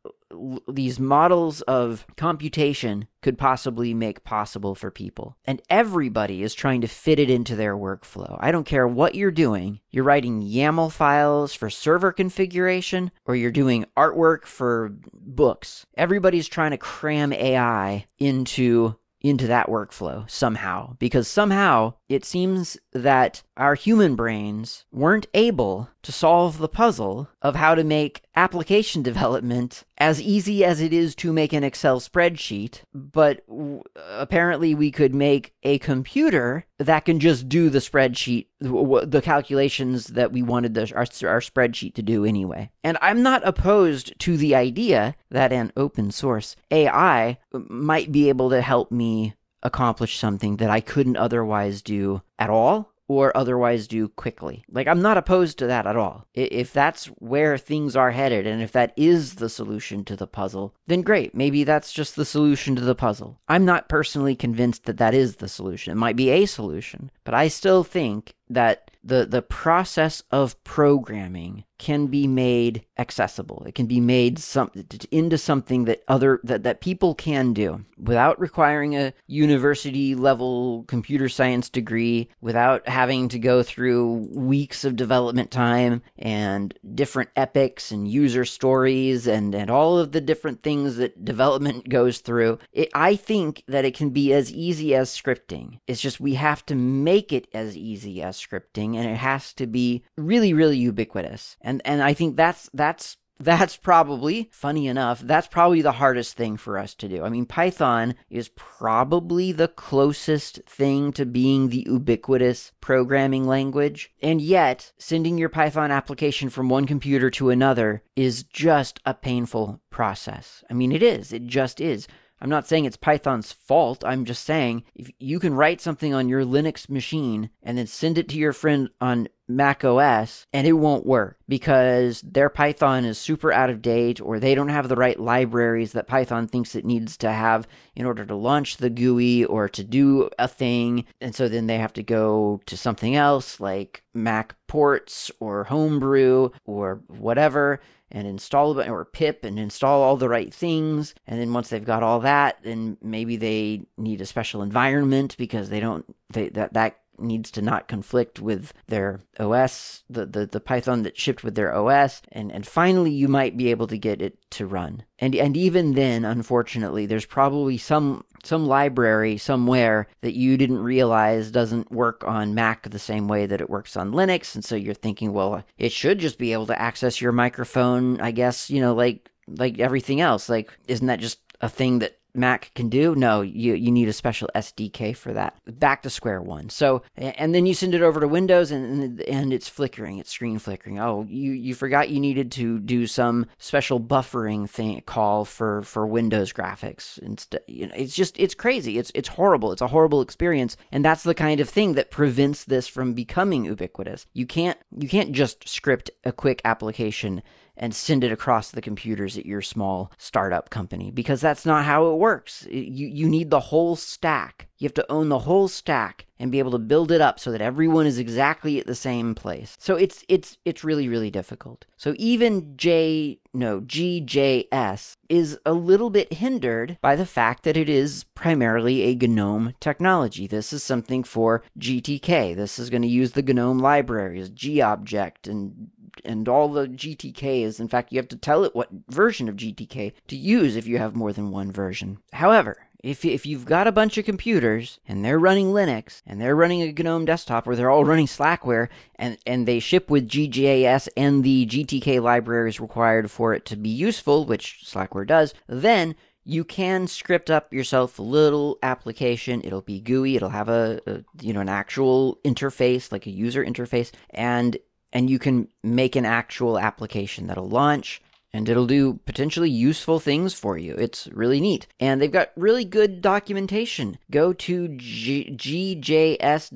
these 0.69 0.99
models 0.99 1.61
of 1.63 2.07
computation 2.17 3.07
could 3.23 3.39
possibly 3.39 3.95
make 3.95 4.25
possible 4.25 4.75
for 4.75 4.91
people. 4.91 5.37
And 5.45 5.63
everybody 5.71 6.43
is 6.43 6.55
trying 6.55 6.81
to 6.83 6.89
fit 6.89 7.19
it 7.19 7.31
into 7.31 7.57
their 7.57 7.77
workflow. 7.77 8.37
I 8.41 8.51
don't 8.51 8.67
care 8.67 8.87
what 8.87 9.15
you're 9.15 9.31
doing. 9.31 9.81
You're 9.91 10.05
writing 10.05 10.43
YAML 10.43 10.93
files 10.93 11.55
for 11.55 11.71
server 11.71 12.13
configuration 12.13 13.11
or 13.25 13.37
you're 13.37 13.51
doing 13.51 13.87
artwork 13.97 14.45
for 14.45 14.95
books. 15.13 15.87
Everybody's 15.97 16.49
trying 16.49 16.73
to 16.73 16.79
cram 16.79 17.33
AI 17.33 18.07
into 18.19 18.97
into 19.25 19.47
that 19.47 19.69
workflow 19.69 20.29
somehow 20.31 20.95
because 20.99 21.27
somehow 21.27 21.95
it 22.15 22.25
seems 22.25 22.79
that 22.93 23.43
our 23.57 23.75
human 23.75 24.15
brains 24.15 24.85
weren't 24.93 25.27
able 25.35 25.89
to 26.03 26.13
solve 26.13 26.59
the 26.59 26.69
puzzle 26.69 27.29
of 27.43 27.57
how 27.57 27.75
to 27.75 27.85
make 27.85 28.23
application 28.37 29.03
development 29.11 29.85
as 29.99 30.21
easy 30.21 30.65
as 30.65 30.81
it 30.81 30.93
is 30.93 31.15
to 31.15 31.33
make 31.33 31.53
an 31.53 31.65
Excel 31.65 32.01
spreadsheet, 32.01 32.83
but 32.93 33.47
w- 33.47 33.83
apparently 33.97 34.75
we 34.75 34.91
could 34.91 35.15
make 35.15 35.55
a 35.63 35.79
computer 35.79 36.67
that 36.79 37.05
can 37.05 37.21
just 37.21 37.49
do 37.49 37.71
the 37.71 37.79
spreadsheet, 37.79 38.47
w- 38.61 39.07
the 39.07 39.23
calculations 39.23 40.09
that 40.09 40.33
we 40.33 40.43
wanted 40.43 40.75
the, 40.75 40.83
our, 40.95 41.07
our 41.31 41.41
spreadsheet 41.41 41.95
to 41.95 42.03
do 42.03 42.25
anyway. 42.25 42.71
And 42.83 42.99
I'm 43.01 43.23
not 43.23 43.47
opposed 43.47 44.19
to 44.21 44.37
the 44.37 44.55
idea 44.55 45.15
that 45.31 45.53
an 45.53 45.73
open 45.77 46.11
source 46.11 46.57
AI 46.71 47.39
might 47.53 48.13
be 48.13 48.29
able 48.29 48.51
to 48.51 48.61
help 48.61 48.91
me 48.91 49.35
accomplish 49.65 50.19
something 50.19 50.57
that 50.57 50.71
I 50.71 50.81
couldn't 50.81 51.17
otherwise 51.17 51.83
do 51.83 52.23
at 52.39 52.51
all 52.51 52.95
or 53.07 53.37
otherwise 53.37 53.87
do 53.87 54.09
quickly. 54.09 54.65
Like, 54.71 54.87
I'm 54.87 55.03
not 55.03 55.19
opposed 55.19 55.59
to 55.59 55.67
that 55.67 55.87
at 55.87 55.97
all. 55.97 56.27
If 56.35 56.73
that's 56.73 57.07
where 57.07 57.59
things 57.59 57.97
are 57.97 58.13
headed 58.13 58.47
and 58.47 58.63
if 58.63 58.73
that 58.73 58.93
is 58.97 59.35
the 59.35 59.49
solution 59.49 60.05
to 60.07 60.17
the 60.17 60.27
puzzle, 60.27 60.75
then 60.87 61.03
great. 61.03 61.35
Maybe 61.35 61.65
that's 61.65 61.93
just 61.93 62.17
the 62.17 62.25
solution 62.25 62.75
to 62.77 62.83
the 62.83 62.95
puzzle. 62.95 63.39
I'm 63.49 63.65
not 63.65 63.89
personally 63.89 64.35
convinced 64.35 64.85
that 64.85 64.99
that 64.99 65.15
is 65.15 65.37
the 65.37 65.49
solution. 65.49 65.93
It 65.93 65.97
might 65.97 66.17
be 66.17 66.31
a 66.31 66.47
solution, 66.47 67.11
but 67.25 67.35
I 67.35 67.49
still 67.49 67.85
think 67.85 68.35
that 68.49 68.91
the 69.03 69.27
the 69.27 69.43
process 69.43 70.23
of 70.31 70.63
programming 70.65 71.65
can 71.79 72.06
be 72.06 72.26
made 72.26 72.85
accessible. 72.99 73.65
It 73.67 73.75
can 73.75 73.87
be 73.87 74.00
made 74.00 74.38
some, 74.38 74.71
into 75.11 75.37
something 75.38 75.85
that 75.85 76.03
other 76.09 76.41
that, 76.44 76.62
that 76.62 76.81
people 76.81 77.15
can 77.15 77.53
do 77.53 77.85
without 77.99 78.41
requiring 78.41 78.97
a 78.97 79.12
university 79.26 80.15
level 80.15 80.85
computer 80.87 81.29
science 81.29 81.69
degree, 81.69 82.29
without 82.41 82.88
having 82.88 83.29
to 83.29 83.38
go 83.38 83.62
through 83.62 84.29
weeks 84.32 84.85
of 84.85 84.97
development 84.97 85.50
time 85.50 86.03
and 86.19 86.79
different 86.94 87.31
epics 87.37 87.91
and 87.91 88.09
user 88.09 88.44
stories 88.44 89.27
and, 89.27 89.55
and 89.55 89.70
all 89.70 89.99
of 89.99 90.12
the 90.12 90.20
different 90.20 90.62
things 90.62 90.97
that 90.97 91.25
development 91.25 91.88
goes 91.88 92.19
through. 92.19 92.59
It, 92.73 92.91
I 92.94 93.17
think 93.17 93.65
that 93.69 93.85
it 93.85 93.94
can 93.94 94.11
be 94.11 94.32
as 94.32 94.53
easy 94.53 94.94
as 94.94 95.11
scripting. 95.11 95.81
It's 95.87 96.00
just 96.00 96.20
we 96.20 96.35
have 96.35 96.65
to 96.67 96.75
make 96.75 97.32
it 97.32 97.49
as 97.53 97.77
easy 97.77 98.23
as 98.23 98.38
scripting 98.38 98.97
and 98.97 99.09
it 99.09 99.17
has 99.17 99.53
to 99.55 99.67
be 99.67 100.05
really, 100.17 100.53
really 100.53 100.79
ubiquitous. 100.79 101.56
And 101.65 101.83
and 101.85 102.03
I 102.03 102.13
think 102.13 102.37
that's 102.37 102.71
that's 102.75 103.17
that's 103.41 103.77
probably 103.77 104.49
funny 104.53 104.87
enough 104.87 105.19
that's 105.19 105.49
probably 105.49 105.83
the 105.83 105.93
hardest 105.93 106.37
thing 106.37 106.57
for 106.57 106.79
us 106.79 106.95
to 106.95 107.09
do. 107.09 107.25
I 107.25 107.31
mean 107.31 107.47
python 107.47 108.15
is 108.31 108.51
probably 108.51 109.51
the 109.51 109.67
closest 109.67 110.61
thing 110.69 111.13
to 111.15 111.27
being 111.27 111.69
the 111.69 111.85
ubiquitous 111.89 112.71
programming 112.81 113.47
language. 113.47 114.13
And 114.23 114.41
yet 114.41 114.93
sending 114.99 115.37
your 115.37 115.49
python 115.49 115.91
application 115.91 116.49
from 116.49 116.69
one 116.69 116.87
computer 116.87 117.29
to 117.31 117.51
another 117.51 118.05
is 118.15 118.45
just 118.45 119.01
a 119.05 119.15
painful 119.15 119.81
process. 119.91 120.63
I 120.71 120.75
mean 120.75 120.93
it 120.93 121.03
is. 121.03 121.33
It 121.33 121.47
just 121.47 121.81
is. 121.81 122.07
I'm 122.41 122.51
not 122.51 122.67
saying 122.67 122.85
it's 122.85 122.99
Python's 122.99 123.53
fault. 123.53 124.05
I'm 124.05 124.27
just 124.27 124.45
saying 124.45 124.85
if 124.95 125.11
you 125.19 125.41
can 125.41 125.55
write 125.55 125.81
something 125.81 126.13
on 126.13 126.29
your 126.29 126.45
Linux 126.45 126.91
machine 126.91 127.49
and 127.63 127.79
then 127.79 127.87
send 127.87 128.19
it 128.19 128.29
to 128.29 128.37
your 128.37 128.53
friend 128.53 128.91
on 129.01 129.29
Mac 129.49 129.85
OS 129.85 130.46
and 130.52 130.67
it 130.67 130.73
won't 130.73 131.06
work 131.06 131.38
because 131.49 132.23
their 132.23 132.49
Python 132.49 133.05
is 133.05 133.19
super 133.19 133.52
out 133.52 133.70
of 133.70 133.82
date 133.82 134.20
or 134.20 134.38
they 134.38 134.55
don't 134.55 134.69
have 134.69 134.88
the 134.88 134.96
right 134.96 135.19
libraries 135.19 135.93
that 135.93 136.06
Python 136.06 136.46
thinks 136.46 136.75
it 136.75 136.85
needs 136.85 137.17
to 137.19 137.31
have 137.31 137.67
in 137.94 138.06
order 138.06 138.25
to 138.25 138.35
launch 138.35 138.79
the 138.79 138.91
GUI 138.91 139.44
or 139.44 139.69
to 139.69 139.85
do 139.85 140.31
a 140.38 140.49
thing. 140.49 141.05
And 141.20 141.35
so 141.35 141.49
then 141.49 141.67
they 141.67 141.79
have 141.79 141.93
to 141.94 142.02
go 142.02 142.61
to 142.67 142.76
something 142.76 143.14
else 143.14 143.61
like 143.61 144.02
Mac 144.14 144.55
ports 144.67 145.31
or 145.41 145.64
Homebrew 145.64 146.50
or 146.64 147.00
whatever 147.08 147.81
and 148.11 148.29
install 148.29 148.81
or 148.81 149.05
pip 149.05 149.44
and 149.44 149.58
install 149.58 150.02
all 150.02 150.17
the 150.17 150.29
right 150.29 150.55
things 150.55 151.14
and 151.26 151.41
then 151.41 151.52
once 151.52 151.69
they've 151.69 151.85
got 151.85 152.02
all 152.02 152.20
that 152.20 152.58
then 152.62 152.96
maybe 153.02 153.37
they 153.37 153.82
need 153.96 154.20
a 154.20 154.26
special 154.26 154.62
environment 154.62 155.37
because 155.37 155.69
they 155.69 155.81
don't 155.81 156.05
they 156.32 156.49
that 156.50 156.75
that 156.75 156.99
needs 157.19 157.51
to 157.53 157.63
not 157.63 157.89
conflict 157.89 158.41
with 158.41 158.73
their 158.87 159.21
OS, 159.39 160.05
the, 160.09 160.27
the, 160.27 160.47
the 160.47 160.61
Python 160.61 161.03
that 161.03 161.19
shipped 161.19 161.44
with 161.44 161.55
their 161.55 161.75
OS, 161.75 162.23
and, 162.33 162.51
and 162.53 162.67
finally 162.67 163.11
you 163.11 163.29
might 163.29 163.56
be 163.56 163.71
able 163.71 163.87
to 163.87 163.99
get 163.99 164.21
it 164.21 164.39
to 164.51 164.67
run. 164.67 165.05
And 165.19 165.35
and 165.35 165.56
even 165.56 165.94
then, 165.94 166.25
unfortunately, 166.25 167.06
there's 167.06 167.27
probably 167.27 167.79
some 167.79 168.25
some 168.43 168.67
library 168.67 169.39
somewhere 169.39 170.06
that 170.21 170.35
you 170.35 170.56
didn't 170.56 170.83
realize 170.83 171.51
doesn't 171.51 171.91
work 171.91 172.25
on 172.27 172.55
Mac 172.55 172.89
the 172.91 172.99
same 172.99 173.27
way 173.27 173.47
that 173.47 173.61
it 173.61 173.71
works 173.71 173.97
on 173.97 174.13
Linux, 174.13 174.55
and 174.55 174.65
so 174.65 174.77
you're 174.77 174.94
thinking, 174.94 175.33
well, 175.33 175.65
it 175.79 175.93
should 175.93 176.19
just 176.19 176.39
be 176.39 176.53
able 176.53 176.67
to 176.67 176.81
access 176.81 177.21
your 177.21 177.33
microphone, 177.33 178.21
I 178.21 178.33
guess, 178.33 178.71
you 178.71 178.81
know, 178.81 178.94
like 178.94 179.31
like 179.47 179.79
everything 179.79 180.21
else. 180.21 180.49
Like, 180.49 180.77
isn't 180.89 181.06
that 181.06 181.21
just 181.21 181.39
a 181.61 181.69
thing 181.69 182.01
that 182.01 182.19
Mac 182.34 182.72
can 182.74 182.88
do. 182.88 183.14
No, 183.14 183.43
you 183.43 183.74
you 183.74 183.91
need 183.91 184.08
a 184.08 184.12
special 184.12 184.48
SDK 184.55 185.17
for 185.17 185.32
that. 185.32 185.56
Back 185.79 186.03
to 186.03 186.10
square 186.10 186.43
one. 186.43 186.69
So 186.69 187.03
and 187.17 187.55
then 187.55 187.67
you 187.67 187.74
send 187.74 187.94
it 187.94 188.03
over 188.03 188.20
to 188.20 188.29
Windows 188.29 188.70
and 188.70 189.20
and 189.22 189.53
it's 189.53 189.69
flickering, 189.69 190.19
it's 190.19 190.31
screen 190.31 190.58
flickering. 190.58 190.98
Oh, 190.98 191.24
you 191.29 191.53
you 191.53 191.74
forgot 191.74 192.10
you 192.10 192.20
needed 192.20 192.50
to 192.53 192.79
do 192.81 193.06
some 193.06 193.46
special 193.58 194.00
buffering 194.00 194.69
thing 194.69 195.00
call 195.06 195.44
for 195.44 195.82
for 195.82 196.06
Windows 196.06 196.53
graphics. 196.53 197.19
Instead, 197.19 197.62
you 197.69 197.86
know, 197.86 197.94
it's 197.96 198.14
just 198.14 198.38
it's 198.38 198.55
crazy. 198.55 198.98
It's 198.98 199.12
it's 199.14 199.29
horrible. 199.29 199.72
It's 199.72 199.82
a 199.82 199.88
horrible 199.88 200.20
experience, 200.20 200.76
and 200.91 201.05
that's 201.05 201.22
the 201.22 201.34
kind 201.34 201.60
of 201.60 201.69
thing 201.69 201.93
that 201.94 202.10
prevents 202.10 202.64
this 202.64 202.88
from 202.88 203.14
becoming 203.14 203.64
ubiquitous. 203.64 204.26
You 204.32 204.46
can't 204.46 204.79
you 204.96 205.08
can't 205.08 205.32
just 205.32 205.69
script 205.69 206.10
a 206.24 206.32
quick 206.32 206.60
application 206.64 207.43
and 207.77 207.95
send 207.95 208.25
it 208.25 208.33
across 208.33 208.71
the 208.71 208.83
computers 208.83 209.37
at 209.37 209.47
your 209.47 209.63
small 209.63 210.13
startup 210.19 210.71
company 210.71 211.11
because 211.11 211.41
that's 211.41 211.67
not 211.67 211.85
how 211.85 212.11
it 212.11 212.17
works. 212.17 212.67
You, 212.71 213.07
you 213.09 213.29
need 213.29 213.51
the 213.51 213.61
whole 213.61 213.97
stack. 213.97 214.69
You 214.79 214.87
have 214.87 214.95
to 214.95 215.13
own 215.13 215.29
the 215.29 215.41
whole 215.41 215.69
stack 215.69 216.27
and 216.39 216.51
be 216.51 216.59
able 216.59 216.73
to 216.73 216.79
build 216.79 217.13
it 217.13 217.21
up 217.21 217.39
so 217.39 217.51
that 217.53 217.61
everyone 217.61 218.07
is 218.07 218.19
exactly 218.19 218.79
at 218.79 218.87
the 218.87 218.95
same 218.95 219.35
place. 219.35 219.77
So 219.79 219.97
it's 219.97 220.25
it's 220.29 220.59
it's 220.65 220.85
really 220.85 221.09
really 221.09 221.31
difficult. 221.31 221.87
So 221.97 222.15
even 222.19 222.77
J 222.77 223.39
no 223.55 223.81
GJS 223.81 225.17
is 225.29 225.59
a 225.65 225.73
little 225.73 226.11
bit 226.11 226.35
hindered 226.35 226.99
by 227.01 227.17
the 227.17 227.25
fact 227.25 227.63
that 227.63 227.77
it 227.77 227.89
is 227.89 228.25
primarily 228.35 229.03
a 229.03 229.15
GNOME 229.15 229.75
technology. 229.81 230.47
This 230.47 230.73
is 230.73 230.83
something 230.83 231.23
for 231.23 231.63
GTK. 231.79 232.55
This 232.55 232.79
is 232.79 232.91
going 232.91 233.03
to 233.03 233.09
use 233.09 233.33
the 233.33 233.43
GNOME 233.43 233.79
libraries, 233.79 234.51
GObject 234.51 235.49
and 235.49 235.91
and 236.25 236.49
all 236.49 236.69
the 236.69 236.87
GTK 236.87 237.63
is. 237.63 237.81
In 237.81 237.89
fact, 237.89 238.13
you 238.13 238.19
have 238.19 238.29
to 238.29 238.37
tell 238.37 238.65
it 238.65 238.75
what 238.75 238.91
version 239.09 239.49
of 239.49 239.56
GTK 239.56 240.13
to 240.29 240.37
use 240.37 240.77
if 240.77 240.87
you 240.87 240.99
have 240.99 241.17
more 241.17 241.33
than 241.33 241.51
one 241.51 241.73
version. 241.73 242.19
However, 242.33 242.79
if 243.05 243.23
if 243.25 243.44
you've 243.44 243.67
got 243.67 243.87
a 243.87 243.93
bunch 243.93 244.17
of 244.17 244.25
computers 244.25 244.99
and 245.06 245.23
they're 245.23 245.39
running 245.39 245.67
Linux 245.67 246.23
and 246.27 246.41
they're 246.41 246.56
running 246.56 246.81
a 246.81 246.91
GNOME 246.91 247.27
desktop 247.27 247.67
or 247.67 247.77
they're 247.77 247.91
all 247.91 248.05
running 248.05 248.27
Slackware 248.27 248.89
and 249.17 249.37
and 249.47 249.69
they 249.69 249.79
ship 249.79 250.09
with 250.09 250.29
GJS 250.29 251.09
and 251.15 251.44
the 251.44 251.67
GTK 251.67 252.23
libraries 252.23 252.81
required 252.81 253.31
for 253.31 253.53
it 253.53 253.67
to 253.67 253.77
be 253.77 253.91
useful, 253.91 254.47
which 254.47 254.81
Slackware 254.85 255.27
does, 255.27 255.53
then 255.67 256.15
you 256.44 256.65
can 256.65 257.06
script 257.06 257.51
up 257.51 257.73
yourself 257.73 258.19
a 258.19 258.23
little 258.23 258.79
application. 258.83 259.61
It'll 259.65 259.83
be 259.83 260.01
GUI. 260.01 260.37
It'll 260.37 260.49
have 260.51 260.69
a, 260.71 261.01
a, 261.06 261.25
you 261.43 261.53
know 261.53 261.61
an 261.61 261.69
actual 261.69 262.39
interface, 262.44 263.13
like 263.13 263.27
a 263.27 263.31
user 263.31 263.63
interface, 263.63 264.13
and 264.31 264.79
and 265.15 265.31
you 265.31 265.39
can 265.39 265.69
make 265.83 266.17
an 266.17 266.27
actual 266.27 266.79
application 266.79 267.47
that'll 267.47 267.69
launch 267.69 268.21
and 268.53 268.69
it'll 268.69 268.87
do 268.87 269.15
potentially 269.25 269.71
useful 269.71 270.21
things 270.21 270.55
for 270.55 270.77
you. 270.79 270.94
It's 270.94 271.27
really 271.29 271.61
neat. 271.61 271.87
And 271.99 272.21
they've 272.21 272.31
got 272.31 272.53
really 272.56 272.85
good 272.85 273.21
documentation. 273.21 274.19
Go 274.31 274.53
to 274.53 274.89
g- 274.89 275.51
gjs.guide 275.56 276.73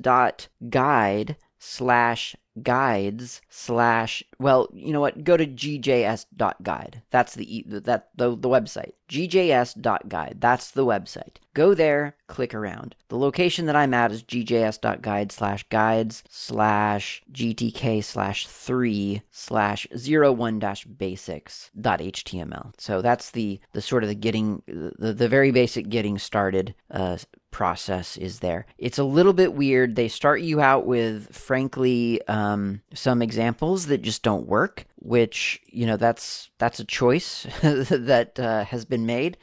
slash 1.61 2.35
guides 2.63 3.41
slash 3.49 4.23
well 4.37 4.69
you 4.73 4.91
know 4.91 4.99
what 4.99 5.23
go 5.23 5.37
to 5.37 5.45
gjs.guide 5.45 7.01
that's 7.09 7.35
the 7.35 7.63
that 7.67 8.09
the, 8.15 8.29
the 8.31 8.49
website 8.49 8.93
gjs.guide 9.09 10.37
that's 10.39 10.71
the 10.71 10.85
website 10.85 11.37
go 11.53 11.73
there 11.73 12.15
click 12.27 12.53
around 12.53 12.95
the 13.09 13.17
location 13.17 13.65
that 13.65 13.75
i'm 13.75 13.93
at 13.93 14.11
is 14.11 14.23
gjs.guide 14.23 15.31
slash 15.31 15.63
guides 15.69 16.23
slash 16.29 17.21
gtk 17.31 18.03
slash 18.03 18.47
3 18.47 19.21
slash 19.31 19.87
01 19.91 20.59
dash 20.59 20.85
basics 20.85 21.71
dot 21.79 21.99
html 21.99 22.71
so 22.77 23.01
that's 23.01 23.31
the 23.31 23.59
the 23.73 23.81
sort 23.81 24.03
of 24.03 24.09
the 24.09 24.15
getting 24.15 24.61
the, 24.67 25.13
the 25.13 25.27
very 25.27 25.51
basic 25.51 25.89
getting 25.89 26.17
started 26.17 26.75
uh, 26.91 27.17
process 27.51 28.17
is 28.17 28.39
there. 28.39 28.65
It's 28.77 28.97
a 28.97 29.03
little 29.03 29.33
bit 29.33 29.53
weird. 29.53 29.95
They 29.95 30.07
start 30.07 30.41
you 30.41 30.61
out 30.61 30.85
with, 30.85 31.33
frankly, 31.35 32.21
um, 32.27 32.81
some 32.93 33.21
examples 33.21 33.87
that 33.87 34.01
just 34.01 34.23
don't 34.23 34.47
work. 34.47 34.85
Which 35.01 35.61
you 35.67 35.85
know 35.85 35.95
that's 35.95 36.49
that's 36.57 36.79
a 36.79 36.85
choice 36.85 37.47
that 37.61 38.37
uh, 38.37 38.65
has 38.65 38.83
been 38.83 39.05
made. 39.05 39.37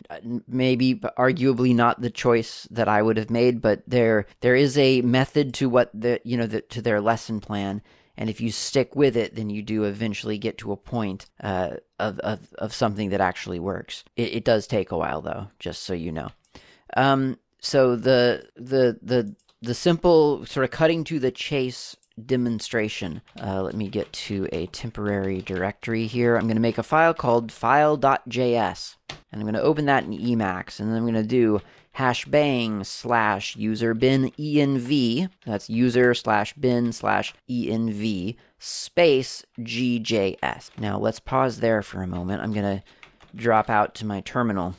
Maybe, 0.46 0.96
arguably, 0.96 1.74
not 1.74 2.00
the 2.00 2.10
choice 2.10 2.68
that 2.70 2.88
I 2.88 3.00
would 3.00 3.16
have 3.16 3.30
made. 3.30 3.62
But 3.62 3.82
there 3.86 4.26
there 4.40 4.54
is 4.54 4.76
a 4.76 5.00
method 5.00 5.54
to 5.54 5.68
what 5.70 5.90
the 5.94 6.20
you 6.24 6.36
know 6.36 6.46
the, 6.46 6.60
to 6.60 6.82
their 6.82 7.00
lesson 7.00 7.40
plan. 7.40 7.82
And 8.18 8.30
if 8.30 8.40
you 8.40 8.50
stick 8.50 8.96
with 8.96 9.16
it, 9.16 9.34
then 9.34 9.50
you 9.50 9.62
do 9.62 9.84
eventually 9.84 10.38
get 10.38 10.56
to 10.58 10.72
a 10.72 10.76
point 10.76 11.26
uh, 11.42 11.76
of, 11.98 12.18
of, 12.20 12.54
of 12.54 12.72
something 12.72 13.10
that 13.10 13.20
actually 13.20 13.58
works. 13.58 14.04
It, 14.16 14.36
it 14.36 14.44
does 14.44 14.66
take 14.66 14.90
a 14.90 14.96
while, 14.96 15.20
though, 15.20 15.48
just 15.58 15.82
so 15.82 15.92
you 15.92 16.12
know. 16.12 16.30
Um, 16.96 17.38
so 17.60 17.96
the 17.96 18.48
the 18.56 18.98
the 19.02 19.34
the 19.60 19.74
simple 19.74 20.46
sort 20.46 20.64
of 20.64 20.70
cutting 20.70 21.04
to 21.04 21.18
the 21.18 21.30
chase 21.30 21.96
demonstration. 22.24 23.20
Uh, 23.42 23.62
let 23.62 23.74
me 23.74 23.88
get 23.88 24.12
to 24.12 24.48
a 24.52 24.66
temporary 24.66 25.42
directory 25.42 26.06
here. 26.06 26.36
I'm 26.36 26.44
going 26.44 26.56
to 26.56 26.60
make 26.60 26.78
a 26.78 26.82
file 26.82 27.14
called 27.14 27.52
file.js. 27.52 28.96
And 29.08 29.40
I'm 29.40 29.42
going 29.42 29.54
to 29.54 29.62
open 29.62 29.86
that 29.86 30.04
in 30.04 30.12
Emacs. 30.12 30.80
And 30.80 30.88
then 30.88 30.96
I'm 30.96 31.04
going 31.04 31.14
to 31.14 31.22
do 31.22 31.60
hash 31.92 32.26
bang 32.26 32.84
slash 32.84 33.56
user 33.56 33.94
bin 33.94 34.30
env. 34.32 35.28
That's 35.46 35.70
user 35.70 36.12
slash 36.14 36.52
bin 36.54 36.92
slash 36.92 37.34
env 37.48 38.36
space 38.58 39.44
gjs. 39.60 40.70
Now 40.78 40.98
let's 40.98 41.20
pause 41.20 41.60
there 41.60 41.82
for 41.82 42.02
a 42.02 42.06
moment. 42.06 42.42
I'm 42.42 42.52
going 42.52 42.78
to 42.78 42.84
drop 43.34 43.70
out 43.70 43.94
to 43.96 44.06
my 44.06 44.20
terminal 44.20 44.74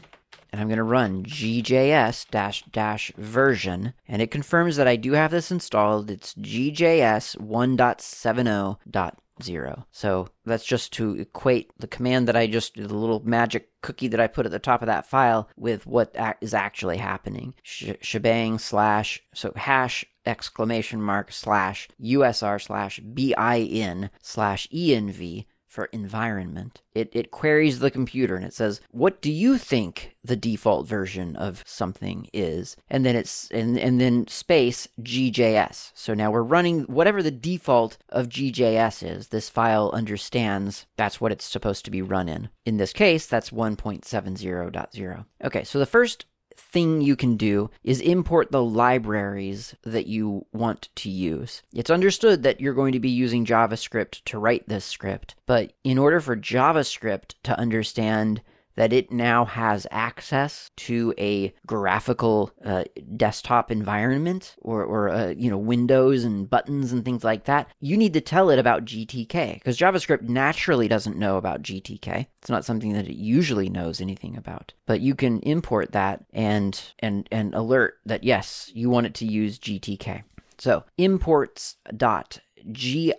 and 0.51 0.61
I'm 0.61 0.67
going 0.67 0.77
to 0.77 0.83
run 0.83 1.23
gjs 1.23 2.29
dash 2.29 2.63
dash 2.71 3.11
version, 3.17 3.93
and 4.07 4.21
it 4.21 4.31
confirms 4.31 4.77
that 4.77 4.87
I 4.87 4.95
do 4.95 5.13
have 5.13 5.31
this 5.31 5.51
installed. 5.51 6.09
It's 6.09 6.33
gjs 6.35 7.37
1.70.0. 7.37 9.85
So 9.91 10.29
that's 10.45 10.65
just 10.65 10.93
to 10.93 11.13
equate 11.13 11.71
the 11.77 11.87
command 11.87 12.27
that 12.27 12.35
I 12.35 12.47
just, 12.47 12.75
did 12.75 12.89
the 12.89 12.95
little 12.95 13.21
magic 13.23 13.69
cookie 13.81 14.07
that 14.07 14.19
I 14.19 14.27
put 14.27 14.45
at 14.45 14.51
the 14.51 14.59
top 14.59 14.81
of 14.81 14.87
that 14.87 15.05
file 15.05 15.49
with 15.55 15.85
what 15.85 16.15
is 16.41 16.53
actually 16.53 16.97
happening. 16.97 17.53
Sh- 17.61 17.91
shebang 18.01 18.57
slash, 18.57 19.21
so 19.33 19.53
hash 19.55 20.05
exclamation 20.25 21.01
mark 21.01 21.31
slash 21.31 21.87
usr 22.01 22.61
slash 22.61 22.99
bin 22.99 24.09
slash 24.21 24.67
env 24.67 25.45
for 25.77 25.85
environment. 25.91 26.81
It, 26.95 27.11
it 27.13 27.29
queries 27.29 27.77
the 27.77 27.91
computer 27.91 28.35
and 28.35 28.43
it 28.43 28.55
says, 28.55 28.81
what 28.89 29.21
do 29.21 29.31
you 29.31 29.59
think 29.59 30.17
the 30.23 30.35
default 30.35 30.87
version 30.87 31.35
of 31.35 31.63
something 31.67 32.27
is? 32.33 32.75
And 32.89 33.05
then 33.05 33.15
it's, 33.15 33.47
and, 33.51 33.77
and 33.77 34.01
then 34.01 34.25
space 34.25 34.87
GJS. 34.99 35.91
So 35.93 36.15
now 36.15 36.31
we're 36.31 36.41
running 36.41 36.85
whatever 36.85 37.21
the 37.21 37.29
default 37.29 37.99
of 38.09 38.27
GJS 38.27 39.07
is. 39.07 39.27
This 39.27 39.49
file 39.49 39.91
understands 39.93 40.87
that's 40.95 41.21
what 41.21 41.31
it's 41.31 41.45
supposed 41.45 41.85
to 41.85 41.91
be 41.91 42.01
run 42.01 42.27
in. 42.27 42.49
In 42.65 42.77
this 42.77 42.91
case, 42.91 43.27
that's 43.27 43.51
1.70.0. 43.51 45.25
Okay, 45.43 45.63
so 45.63 45.77
the 45.77 45.85
first 45.85 46.25
thing 46.57 47.01
you 47.01 47.15
can 47.15 47.37
do 47.37 47.69
is 47.83 48.01
import 48.01 48.51
the 48.51 48.63
libraries 48.63 49.75
that 49.83 50.07
you 50.07 50.45
want 50.51 50.89
to 50.95 51.09
use. 51.09 51.63
It's 51.73 51.89
understood 51.89 52.43
that 52.43 52.59
you're 52.59 52.73
going 52.73 52.93
to 52.93 52.99
be 52.99 53.09
using 53.09 53.45
JavaScript 53.45 54.23
to 54.25 54.39
write 54.39 54.67
this 54.67 54.85
script, 54.85 55.35
but 55.45 55.73
in 55.83 55.97
order 55.97 56.19
for 56.19 56.35
JavaScript 56.35 57.35
to 57.43 57.57
understand 57.57 58.41
that 58.77 58.93
it 58.93 59.11
now 59.11 59.45
has 59.45 59.85
access 59.91 60.71
to 60.77 61.13
a 61.19 61.53
graphical 61.65 62.51
uh, 62.63 62.83
desktop 63.15 63.71
environment 63.71 64.55
or, 64.61 64.83
or 64.83 65.09
uh, 65.09 65.33
you 65.37 65.49
know 65.49 65.57
windows 65.57 66.23
and 66.23 66.49
buttons 66.49 66.91
and 66.91 67.03
things 67.03 67.23
like 67.23 67.43
that 67.43 67.67
you 67.79 67.97
need 67.97 68.13
to 68.13 68.21
tell 68.21 68.49
it 68.49 68.59
about 68.59 68.85
gtk 68.85 69.55
because 69.55 69.77
javascript 69.77 70.21
naturally 70.21 70.87
doesn't 70.87 71.17
know 71.17 71.37
about 71.37 71.61
gtk 71.61 72.27
it's 72.47 72.49
not 72.49 72.63
something 72.63 72.93
that 72.93 73.09
it 73.09 73.17
usually 73.17 73.69
knows 73.69 73.99
anything 73.99 74.37
about. 74.37 74.71
But 74.85 75.01
you 75.01 75.15
can 75.15 75.41
import 75.41 75.91
that 75.91 76.23
and 76.31 76.81
and 76.99 77.27
and 77.29 77.53
alert 77.53 77.95
that 78.05 78.23
yes 78.23 78.71
you 78.73 78.89
want 78.89 79.07
it 79.07 79.13
to 79.15 79.25
use 79.25 79.59
gtk 79.59 80.23
so 80.57 80.85
imports 80.97 81.75
dot 81.95 82.39
gi 82.71 83.11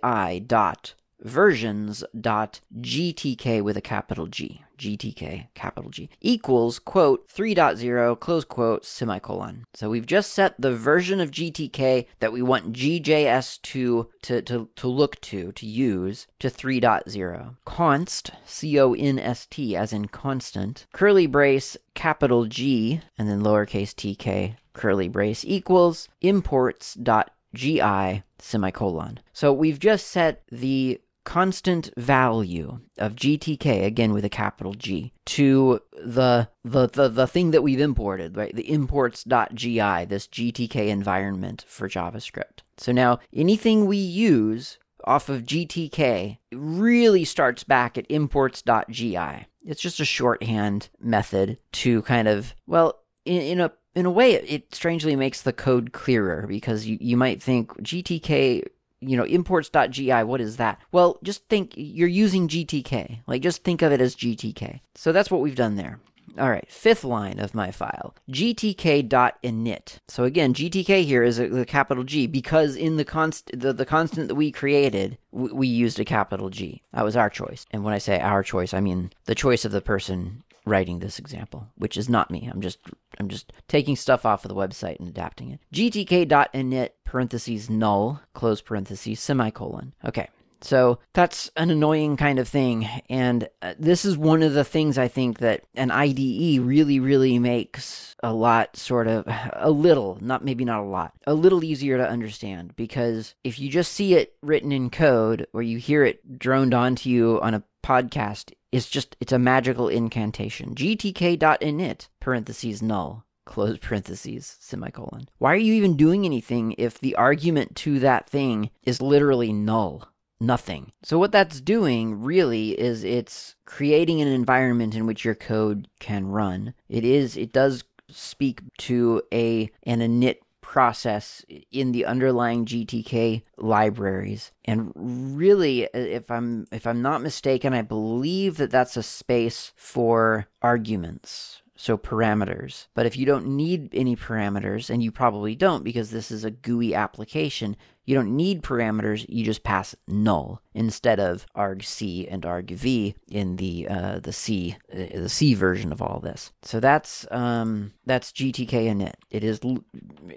dot 0.47 0.95
versions.gtk 1.21 3.61
with 3.61 3.77
a 3.77 3.81
capital 3.81 4.25
G, 4.27 4.63
GTK, 4.79 5.49
capital 5.53 5.91
G, 5.91 6.09
equals, 6.21 6.79
quote, 6.79 7.27
3.0, 7.29 8.19
close 8.19 8.45
quote, 8.45 8.85
semicolon. 8.85 9.65
So 9.73 9.89
we've 9.89 10.05
just 10.05 10.33
set 10.33 10.59
the 10.59 10.73
version 10.73 11.19
of 11.19 11.31
GTK 11.31 12.07
that 12.19 12.33
we 12.33 12.41
want 12.41 12.73
GJS 12.73 13.61
to, 13.61 14.09
to, 14.23 14.41
to, 14.41 14.69
to 14.75 14.87
look 14.87 15.19
to, 15.21 15.51
to 15.51 15.65
use, 15.65 16.27
to 16.39 16.49
3.0. 16.49 17.55
Const, 17.65 18.31
C-O-N-S-T, 18.45 19.75
as 19.75 19.93
in 19.93 20.07
constant, 20.07 20.87
curly 20.93 21.27
brace, 21.27 21.77
capital 21.93 22.45
G, 22.45 23.01
and 23.17 23.29
then 23.29 23.41
lowercase 23.41 23.93
tk, 23.93 24.55
curly 24.73 25.07
brace, 25.07 25.43
equals 25.45 26.07
imports 26.21 26.93
dot 26.93 27.31
gi 27.53 28.23
semicolon. 28.37 29.19
So 29.33 29.51
we've 29.51 29.79
just 29.79 30.07
set 30.07 30.43
the 30.51 31.01
constant 31.29 31.91
value 31.95 32.79
of 32.97 33.15
GTK 33.15 33.85
again 33.85 34.13
with 34.13 34.25
a 34.25 34.29
capital 34.29 34.73
G 34.73 35.13
to 35.25 35.79
the 35.93 36.49
the 36.63 36.87
the, 36.87 37.07
the 37.07 37.27
thing 37.27 37.51
that 37.51 37.61
we've 37.61 37.79
imported, 37.79 38.35
right? 38.35 38.55
The 38.55 38.67
imports.gi, 38.67 40.05
this 40.05 40.27
GTK 40.27 40.87
environment 40.87 41.63
for 41.67 41.87
JavaScript. 41.87 42.63
So 42.77 42.91
now 42.91 43.19
anything 43.31 43.85
we 43.85 43.97
use 43.97 44.79
off 45.03 45.29
of 45.29 45.43
GTK 45.43 46.39
really 46.51 47.25
starts 47.25 47.63
back 47.63 47.95
at 47.95 48.09
imports.gi. 48.09 49.45
It's 49.63 49.81
just 49.81 49.99
a 49.99 50.05
shorthand 50.05 50.89
method 50.99 51.59
to 51.73 52.01
kind 52.01 52.27
of 52.27 52.55
well 52.65 53.03
in, 53.25 53.41
in 53.43 53.59
a 53.59 53.71
in 53.93 54.07
a 54.07 54.11
way, 54.11 54.33
it, 54.33 54.73
strangely 54.73 55.15
makes 55.15 55.43
the 55.43 55.53
code 55.53 55.91
clearer 55.91 56.47
because 56.47 56.87
you, 56.87 56.97
you 56.99 57.17
might 57.17 57.41
think 57.41 57.71
GTK 57.83 58.63
you 59.01 59.17
know, 59.17 59.25
imports.gi, 59.25 60.23
what 60.23 60.41
is 60.41 60.57
that? 60.57 60.79
Well, 60.91 61.19
just 61.23 61.47
think 61.47 61.73
you're 61.75 62.07
using 62.07 62.47
GTK. 62.47 63.21
Like, 63.27 63.41
just 63.41 63.63
think 63.63 63.81
of 63.81 63.91
it 63.91 64.01
as 64.01 64.15
GTK. 64.15 64.81
So 64.95 65.11
that's 65.11 65.31
what 65.31 65.41
we've 65.41 65.55
done 65.55 65.75
there. 65.75 65.99
All 66.37 66.49
right, 66.49 66.69
fifth 66.71 67.03
line 67.03 67.39
of 67.39 67.55
my 67.55 67.71
file, 67.71 68.15
gtk.init. 68.29 69.97
So 70.07 70.23
again, 70.23 70.53
GTK 70.53 71.03
here 71.03 71.23
is 71.23 71.39
a, 71.39 71.61
a 71.61 71.65
capital 71.65 72.03
G 72.03 72.27
because 72.27 72.75
in 72.75 72.97
the, 72.97 73.03
const, 73.03 73.51
the, 73.53 73.73
the 73.73 73.85
constant 73.85 74.27
that 74.27 74.35
we 74.35 74.51
created, 74.51 75.17
we, 75.31 75.51
we 75.51 75.67
used 75.67 75.99
a 75.99 76.05
capital 76.05 76.49
G. 76.49 76.83
That 76.93 77.03
was 77.03 77.17
our 77.17 77.29
choice. 77.29 77.65
And 77.71 77.83
when 77.83 77.93
I 77.93 77.97
say 77.97 78.19
our 78.19 78.43
choice, 78.43 78.73
I 78.73 78.79
mean 78.79 79.11
the 79.25 79.35
choice 79.35 79.65
of 79.65 79.71
the 79.71 79.81
person 79.81 80.43
writing 80.69 80.99
this 80.99 81.19
example, 81.19 81.67
which 81.75 81.97
is 81.97 82.09
not 82.09 82.31
me. 82.31 82.49
I'm 82.51 82.61
just 82.61 82.79
I'm 83.19 83.27
just 83.27 83.51
taking 83.67 83.95
stuff 83.95 84.25
off 84.25 84.45
of 84.45 84.49
the 84.49 84.55
website 84.55 84.99
and 84.99 85.07
adapting 85.07 85.51
it. 85.51 85.59
gtk.init 85.73 86.89
parentheses 87.03 87.69
null 87.69 88.21
close 88.33 88.61
parentheses 88.61 89.19
semicolon. 89.19 89.93
Okay. 90.05 90.29
So 90.61 90.99
that's 91.13 91.49
an 91.55 91.71
annoying 91.71 92.17
kind 92.17 92.39
of 92.39 92.47
thing. 92.47 92.87
And 93.09 93.47
uh, 93.61 93.75
this 93.79 94.03
is 94.03 94.17
one 94.17 94.43
of 94.43 94.53
the 94.53 94.63
things 94.63 94.97
I 94.97 95.07
think 95.07 95.39
that 95.39 95.63
an 95.75 95.91
IDE 95.91 96.59
really, 96.59 96.99
really 96.99 97.39
makes 97.39 98.15
a 98.21 98.33
lot 98.33 98.75
sort 98.75 99.07
of, 99.07 99.23
a 99.53 99.71
little, 99.71 100.17
not 100.21 100.43
maybe 100.43 100.65
not 100.65 100.81
a 100.81 100.85
lot, 100.85 101.13
a 101.25 101.33
little 101.33 101.63
easier 101.63 101.97
to 101.97 102.09
understand. 102.09 102.75
Because 102.75 103.35
if 103.43 103.59
you 103.59 103.69
just 103.69 103.93
see 103.93 104.15
it 104.15 104.35
written 104.41 104.71
in 104.71 104.89
code 104.89 105.47
or 105.53 105.61
you 105.61 105.77
hear 105.77 106.03
it 106.03 106.37
droned 106.37 106.73
onto 106.73 107.09
you 107.09 107.39
on 107.41 107.53
a 107.53 107.63
podcast, 107.83 108.51
it's 108.71 108.89
just, 108.89 109.15
it's 109.19 109.33
a 109.33 109.39
magical 109.39 109.87
incantation. 109.87 110.75
GTK.init, 110.75 112.07
parentheses 112.19 112.81
null 112.81 113.25
close 113.49 113.79
parentheses, 113.79 114.57
semicolon. 114.59 115.27
Why 115.39 115.53
are 115.53 115.57
you 115.57 115.73
even 115.73 115.97
doing 115.97 116.23
anything 116.23 116.75
if 116.77 116.99
the 116.99 117.15
argument 117.15 117.75
to 117.77 117.97
that 117.97 118.29
thing 118.29 118.69
is 118.83 119.01
literally 119.01 119.51
null? 119.51 120.07
Nothing. 120.39 120.91
So, 121.03 121.17
what 121.17 121.31
that's 121.31 121.59
doing 121.59 122.21
really 122.21 122.79
is 122.79 123.03
it's 123.03 123.55
creating 123.65 124.21
an 124.21 124.27
environment 124.27 124.95
in 124.95 125.07
which 125.07 125.25
your 125.25 125.35
code 125.35 125.87
can 125.99 126.27
run. 126.27 126.75
It 126.87 127.03
is, 127.03 127.35
it 127.35 127.51
does 127.51 127.83
speak 128.11 128.61
to 128.77 129.23
a 129.33 129.69
an 129.83 129.99
init 129.99 130.37
process 130.69 131.43
in 131.71 131.93
the 131.93 132.05
underlying 132.05 132.63
GTK 132.63 133.41
libraries. 133.57 134.51
And 134.65 134.91
really 134.95 135.85
uh, 135.85 135.89
if 135.93 136.29
I'm 136.29 136.67
if 136.71 136.85
I'm 136.85 137.01
not 137.01 137.23
mistaken, 137.23 137.73
I 137.73 137.81
believe 137.81 138.57
that 138.57 138.69
that's 138.69 138.95
a 138.95 139.01
space 139.01 139.73
for 139.75 140.47
arguments 140.61 141.63
so 141.75 141.97
parameters. 141.97 142.87
But 142.93 143.05
if 143.05 143.15
you 143.15 143.25
don't 143.25 143.55
need 143.55 143.95
any 143.95 144.15
parameters, 144.15 144.89
and 144.89 145.01
you 145.01 145.13
probably 145.13 145.55
don't 145.55 145.81
because 145.81 146.11
this 146.11 146.29
is 146.29 146.43
a 146.43 146.51
GUI 146.51 146.93
application, 146.93 147.77
you 148.09 148.15
don't 148.15 148.35
need 148.35 148.63
parameters, 148.63 149.23
you 149.29 149.45
just 149.45 149.61
pass 149.61 149.95
null 150.07 150.63
instead 150.73 151.19
of 151.19 151.45
argc 151.55 152.27
and 152.27 152.41
argv 152.41 153.13
in 153.29 153.55
the 153.57 153.87
uh, 153.87 154.19
the 154.19 154.33
C 154.33 154.75
uh, 154.91 155.05
the 155.13 155.29
C 155.29 155.53
version 155.53 155.91
of 155.91 156.01
all 156.01 156.19
this. 156.19 156.51
So 156.63 156.79
that's 156.79 157.27
um, 157.29 157.93
that's 158.07 158.31
GTK 158.31 158.87
init. 158.87 159.13
It 159.29 159.43
is 159.43 159.59
l- 159.63 159.83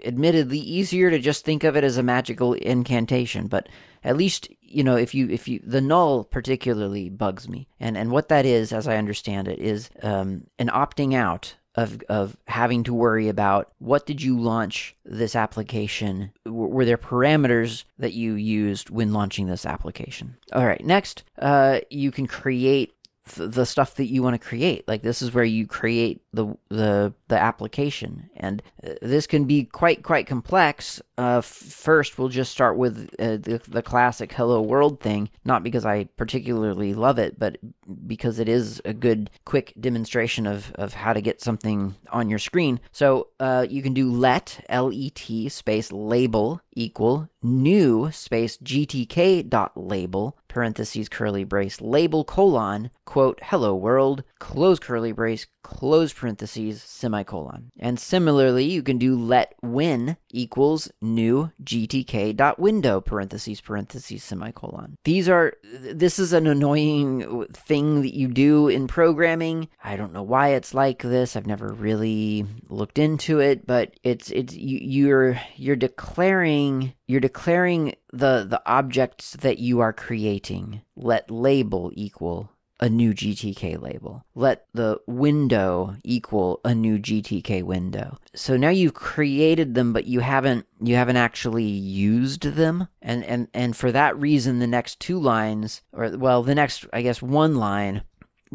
admittedly 0.05 0.59
easier 0.59 1.09
to 1.09 1.17
just 1.17 1.45
think 1.45 1.63
of 1.63 1.75
it 1.75 1.83
as 1.83 1.97
a 1.97 2.03
magical 2.03 2.53
incantation, 2.53 3.47
but 3.47 3.67
at 4.03 4.17
least 4.17 4.49
you 4.61 4.83
know 4.83 4.95
if 4.95 5.15
you 5.15 5.27
if 5.29 5.47
you 5.47 5.59
the 5.65 5.81
null 5.81 6.25
particularly 6.25 7.09
bugs 7.09 7.49
me 7.49 7.67
and 7.79 7.97
and 7.97 8.11
what 8.11 8.29
that 8.29 8.45
is 8.45 8.73
as 8.73 8.87
i 8.87 8.97
understand 8.97 9.47
it 9.47 9.59
is 9.59 9.89
um, 10.01 10.43
an 10.59 10.67
opting 10.67 11.13
out 11.13 11.55
of 11.75 12.01
of 12.09 12.37
having 12.47 12.83
to 12.83 12.93
worry 12.93 13.29
about 13.29 13.71
what 13.79 14.05
did 14.05 14.21
you 14.21 14.39
launch 14.39 14.95
this 15.05 15.35
application? 15.35 16.31
Were 16.45 16.85
there 16.85 16.97
parameters 16.97 17.83
that 17.99 18.13
you 18.13 18.33
used 18.33 18.89
when 18.89 19.13
launching 19.13 19.47
this 19.47 19.65
application? 19.65 20.37
All 20.53 20.65
right 20.65 20.83
next 20.83 21.23
uh, 21.39 21.79
you 21.89 22.11
can 22.11 22.27
create 22.27 22.93
the 23.25 23.65
stuff 23.65 23.95
that 23.95 24.05
you 24.05 24.21
want 24.21 24.39
to 24.39 24.47
create. 24.47 24.87
Like 24.87 25.01
this 25.01 25.21
is 25.21 25.33
where 25.33 25.43
you 25.43 25.65
create 25.65 26.21
the 26.33 26.55
the 26.69 27.13
the 27.29 27.37
application, 27.37 28.29
and 28.35 28.61
uh, 28.85 28.93
this 29.01 29.27
can 29.27 29.45
be 29.45 29.63
quite 29.63 30.03
quite 30.03 30.27
complex. 30.27 31.01
Uh, 31.17 31.37
f- 31.37 31.45
first, 31.45 32.17
we'll 32.17 32.29
just 32.29 32.51
start 32.51 32.77
with 32.77 33.09
uh, 33.19 33.37
the 33.37 33.61
the 33.67 33.81
classic 33.81 34.31
"Hello 34.33 34.61
World" 34.61 34.99
thing. 34.99 35.29
Not 35.45 35.63
because 35.63 35.85
I 35.85 36.05
particularly 36.17 36.93
love 36.93 37.17
it, 37.17 37.39
but 37.39 37.57
because 38.05 38.39
it 38.39 38.49
is 38.49 38.81
a 38.83 38.93
good 38.93 39.29
quick 39.45 39.73
demonstration 39.79 40.45
of 40.45 40.71
of 40.75 40.93
how 40.93 41.13
to 41.13 41.21
get 41.21 41.41
something 41.41 41.95
on 42.11 42.29
your 42.29 42.39
screen. 42.39 42.79
So 42.91 43.27
uh, 43.39 43.65
you 43.69 43.81
can 43.81 43.93
do 43.93 44.11
let 44.11 44.63
l 44.69 44.91
e 44.91 45.09
t 45.11 45.47
space 45.49 45.91
label 45.91 46.61
equal 46.75 47.29
new 47.41 48.09
space 48.11 48.57
gtk 48.57 49.47
dot 49.47 49.71
label 49.75 50.37
parentheses 50.53 51.09
curly 51.09 51.43
brace 51.43 51.81
label 51.81 52.23
colon 52.23 52.91
quote 53.05 53.39
hello 53.41 53.75
world 53.75 54.23
close 54.37 54.77
curly 54.77 55.11
brace 55.11 55.47
close 55.63 56.13
parentheses 56.13 56.83
semicolon. 56.83 57.71
And 57.79 57.99
similarly 57.99 58.65
you 58.65 58.83
can 58.83 58.97
do 58.97 59.17
let 59.17 59.55
win 59.63 60.17
equals 60.29 60.91
new 61.01 61.51
gtk 61.63 62.35
dot 62.35 62.59
window 62.59 63.01
parentheses 63.01 63.61
parentheses 63.61 64.23
semicolon. 64.23 64.97
These 65.05 65.27
are 65.29 65.53
this 65.71 66.19
is 66.19 66.33
an 66.33 66.45
annoying 66.45 67.45
thing 67.53 68.01
that 68.01 68.13
you 68.13 68.27
do 68.27 68.67
in 68.67 68.87
programming. 68.87 69.69
I 69.83 69.95
don't 69.95 70.13
know 70.13 70.23
why 70.23 70.49
it's 70.49 70.73
like 70.73 71.01
this. 71.01 71.35
I've 71.35 71.47
never 71.47 71.73
really 71.73 72.45
looked 72.69 72.99
into 72.99 73.39
it 73.39 73.65
but 73.65 73.95
it's 74.03 74.29
it's 74.31 74.53
you, 74.53 74.79
you're 74.81 75.41
you're 75.55 75.75
declaring 75.75 76.93
you're 77.07 77.21
declaring 77.21 77.95
the 78.13 78.45
the 78.47 78.61
objects 78.65 79.33
that 79.33 79.57
you 79.57 79.79
are 79.79 79.91
creating 79.91 80.81
let 80.95 81.29
label 81.29 81.91
equal 81.95 82.51
a 82.79 82.89
new 82.89 83.13
GTK 83.13 83.81
label. 83.81 84.25
Let 84.35 84.65
the 84.73 84.99
window 85.07 85.95
equal 86.03 86.59
a 86.65 86.75
new 86.75 86.99
GTK 86.99 87.63
window. 87.63 88.17
So 88.35 88.57
now 88.57 88.69
you've 88.69 88.93
created 88.93 89.73
them 89.73 89.93
but 89.93 90.05
you 90.05 90.19
haven't 90.19 90.65
you 90.81 90.95
haven't 90.95 91.17
actually 91.17 91.63
used 91.63 92.43
them 92.43 92.87
and 93.01 93.23
and 93.23 93.47
and 93.53 93.75
for 93.75 93.91
that 93.91 94.19
reason 94.19 94.59
the 94.59 94.67
next 94.67 94.99
two 94.99 95.17
lines 95.17 95.81
or 95.93 96.09
well 96.17 96.43
the 96.43 96.55
next 96.55 96.85
I 96.91 97.01
guess 97.01 97.21
one 97.21 97.55
line 97.55 98.03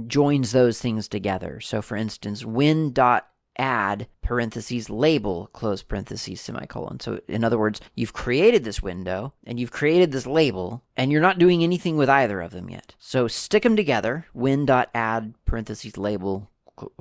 joins 0.06 0.52
those 0.52 0.80
things 0.80 1.08
together. 1.08 1.60
So 1.60 1.80
for 1.82 1.96
instance 1.96 2.44
win 2.44 2.92
dot 2.92 3.28
add 3.58 4.06
parentheses 4.22 4.88
label 4.88 5.48
close 5.52 5.82
parentheses 5.82 6.40
semicolon. 6.40 7.00
So 7.00 7.20
in 7.28 7.44
other 7.44 7.58
words, 7.58 7.80
you've 7.94 8.12
created 8.12 8.64
this 8.64 8.82
window 8.82 9.32
and 9.44 9.58
you've 9.58 9.70
created 9.70 10.12
this 10.12 10.26
label 10.26 10.82
and 10.96 11.10
you're 11.10 11.20
not 11.20 11.38
doing 11.38 11.62
anything 11.62 11.96
with 11.96 12.08
either 12.08 12.40
of 12.40 12.52
them 12.52 12.70
yet. 12.70 12.94
So 12.98 13.28
stick 13.28 13.62
them 13.62 13.76
together, 13.76 14.26
win.add 14.34 15.34
parentheses 15.44 15.96
label 15.96 16.50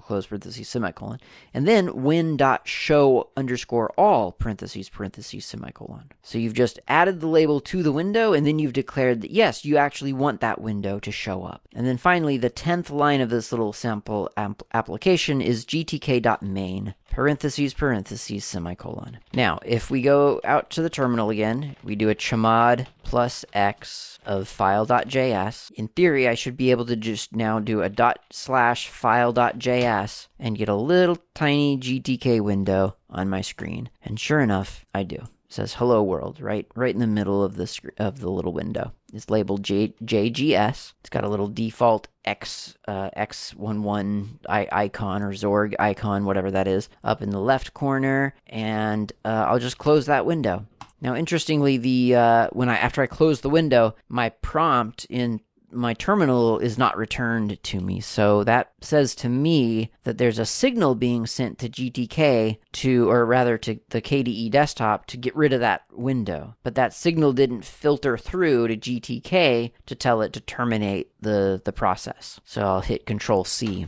close 0.01 0.27
parentheses 0.27 0.67
semicolon, 0.67 1.19
and 1.53 1.67
then 1.67 2.03
win 2.03 2.37
dot 2.37 2.67
show 2.67 3.29
underscore 3.35 3.91
all 3.97 4.31
parentheses 4.31 4.89
parentheses 4.89 5.45
semicolon. 5.45 6.11
So 6.21 6.37
you've 6.37 6.53
just 6.53 6.79
added 6.87 7.19
the 7.19 7.27
label 7.27 7.59
to 7.61 7.83
the 7.83 7.91
window, 7.91 8.33
and 8.33 8.45
then 8.45 8.59
you've 8.59 8.73
declared 8.73 9.21
that 9.21 9.31
yes, 9.31 9.65
you 9.65 9.77
actually 9.77 10.13
want 10.13 10.41
that 10.41 10.61
window 10.61 10.99
to 10.99 11.11
show 11.11 11.43
up. 11.43 11.67
And 11.73 11.85
then 11.85 11.97
finally, 11.97 12.37
the 12.37 12.49
tenth 12.49 12.89
line 12.89 13.21
of 13.21 13.29
this 13.29 13.51
little 13.51 13.73
sample 13.73 14.29
amp- 14.35 14.63
application 14.73 15.41
is 15.41 15.65
gtk.main 15.65 16.95
parentheses, 17.17 17.73
parentheses, 17.73 18.45
semicolon. 18.45 19.17
Now, 19.33 19.57
if 19.65 19.89
we 19.89 20.03
go 20.03 20.39
out 20.43 20.69
to 20.69 20.83
the 20.83 20.89
terminal 20.89 21.31
again, 21.31 21.75
we 21.83 21.95
do 21.95 22.11
a 22.11 22.15
chmod 22.15 22.85
plus 23.01 23.43
x 23.53 24.19
of 24.23 24.47
file.js. 24.47 25.71
In 25.71 25.87
theory, 25.87 26.27
I 26.27 26.35
should 26.35 26.55
be 26.55 26.69
able 26.69 26.85
to 26.85 26.95
just 26.95 27.33
now 27.33 27.57
do 27.57 27.81
a 27.81 27.89
dot 27.89 28.19
slash 28.31 28.87
file.js 28.89 30.27
and 30.37 30.59
get 30.59 30.69
a 30.69 30.75
little 30.75 31.17
tiny 31.33 31.79
GTK 31.79 32.39
window 32.39 32.95
on 33.09 33.31
my 33.31 33.41
screen. 33.41 33.89
And 34.03 34.19
sure 34.19 34.41
enough, 34.41 34.85
I 34.93 35.01
do 35.01 35.27
says 35.49 35.75
hello 35.75 36.03
world 36.03 36.39
right 36.41 36.67
right 36.75 36.93
in 36.93 36.99
the 36.99 37.07
middle 37.07 37.43
of 37.43 37.55
the 37.55 37.67
sc- 37.67 37.85
of 37.97 38.19
the 38.19 38.29
little 38.29 38.53
window. 38.53 38.91
It's 39.13 39.29
labeled 39.29 39.63
J- 39.63 39.93
jgs 40.03 40.93
it's 40.99 41.09
got 41.09 41.23
a 41.23 41.29
little 41.29 41.47
default 41.47 42.07
x 42.25 42.75
uh, 42.87 43.09
x11 43.17 44.39
I- 44.49 44.67
icon 44.71 45.21
or 45.23 45.31
Xorg 45.31 45.73
icon 45.79 46.25
whatever 46.25 46.51
that 46.51 46.67
is 46.67 46.89
up 47.03 47.21
in 47.21 47.29
the 47.29 47.39
left 47.39 47.73
corner. 47.73 48.35
And 48.47 49.11
uh, 49.23 49.45
i'll 49.47 49.59
just 49.59 49.77
close 49.77 50.05
that 50.05 50.25
window. 50.25 50.65
Now 50.99 51.15
interestingly 51.15 51.77
the 51.77 52.15
uh, 52.15 52.47
when 52.51 52.69
i 52.69 52.77
after 52.77 53.01
i 53.01 53.07
close 53.07 53.41
the 53.41 53.49
window 53.49 53.95
my 54.09 54.29
prompt 54.29 55.05
in 55.09 55.39
my 55.71 55.93
terminal 55.93 56.59
is 56.59 56.77
not 56.77 56.97
returned 56.97 57.61
to 57.63 57.79
me. 57.79 57.99
So 57.99 58.43
that 58.43 58.71
says 58.81 59.15
to 59.15 59.29
me 59.29 59.91
that 60.03 60.17
there's 60.17 60.39
a 60.39 60.45
signal 60.45 60.95
being 60.95 61.25
sent 61.25 61.59
to 61.59 61.69
GTK 61.69 62.57
to, 62.73 63.09
or 63.09 63.25
rather 63.25 63.57
to 63.59 63.79
the 63.89 64.01
KDE 64.01 64.51
desktop 64.51 65.05
to 65.07 65.17
get 65.17 65.35
rid 65.35 65.53
of 65.53 65.59
that 65.59 65.83
window. 65.91 66.55
But 66.63 66.75
that 66.75 66.93
signal 66.93 67.33
didn't 67.33 67.65
filter 67.65 68.17
through 68.17 68.67
to 68.67 68.77
GTK 68.77 69.71
to 69.85 69.95
tell 69.95 70.21
it 70.21 70.33
to 70.33 70.39
terminate 70.41 71.11
the, 71.21 71.61
the 71.63 71.73
process. 71.73 72.39
So 72.45 72.61
I'll 72.61 72.81
hit 72.81 73.05
Control 73.05 73.43
C 73.43 73.87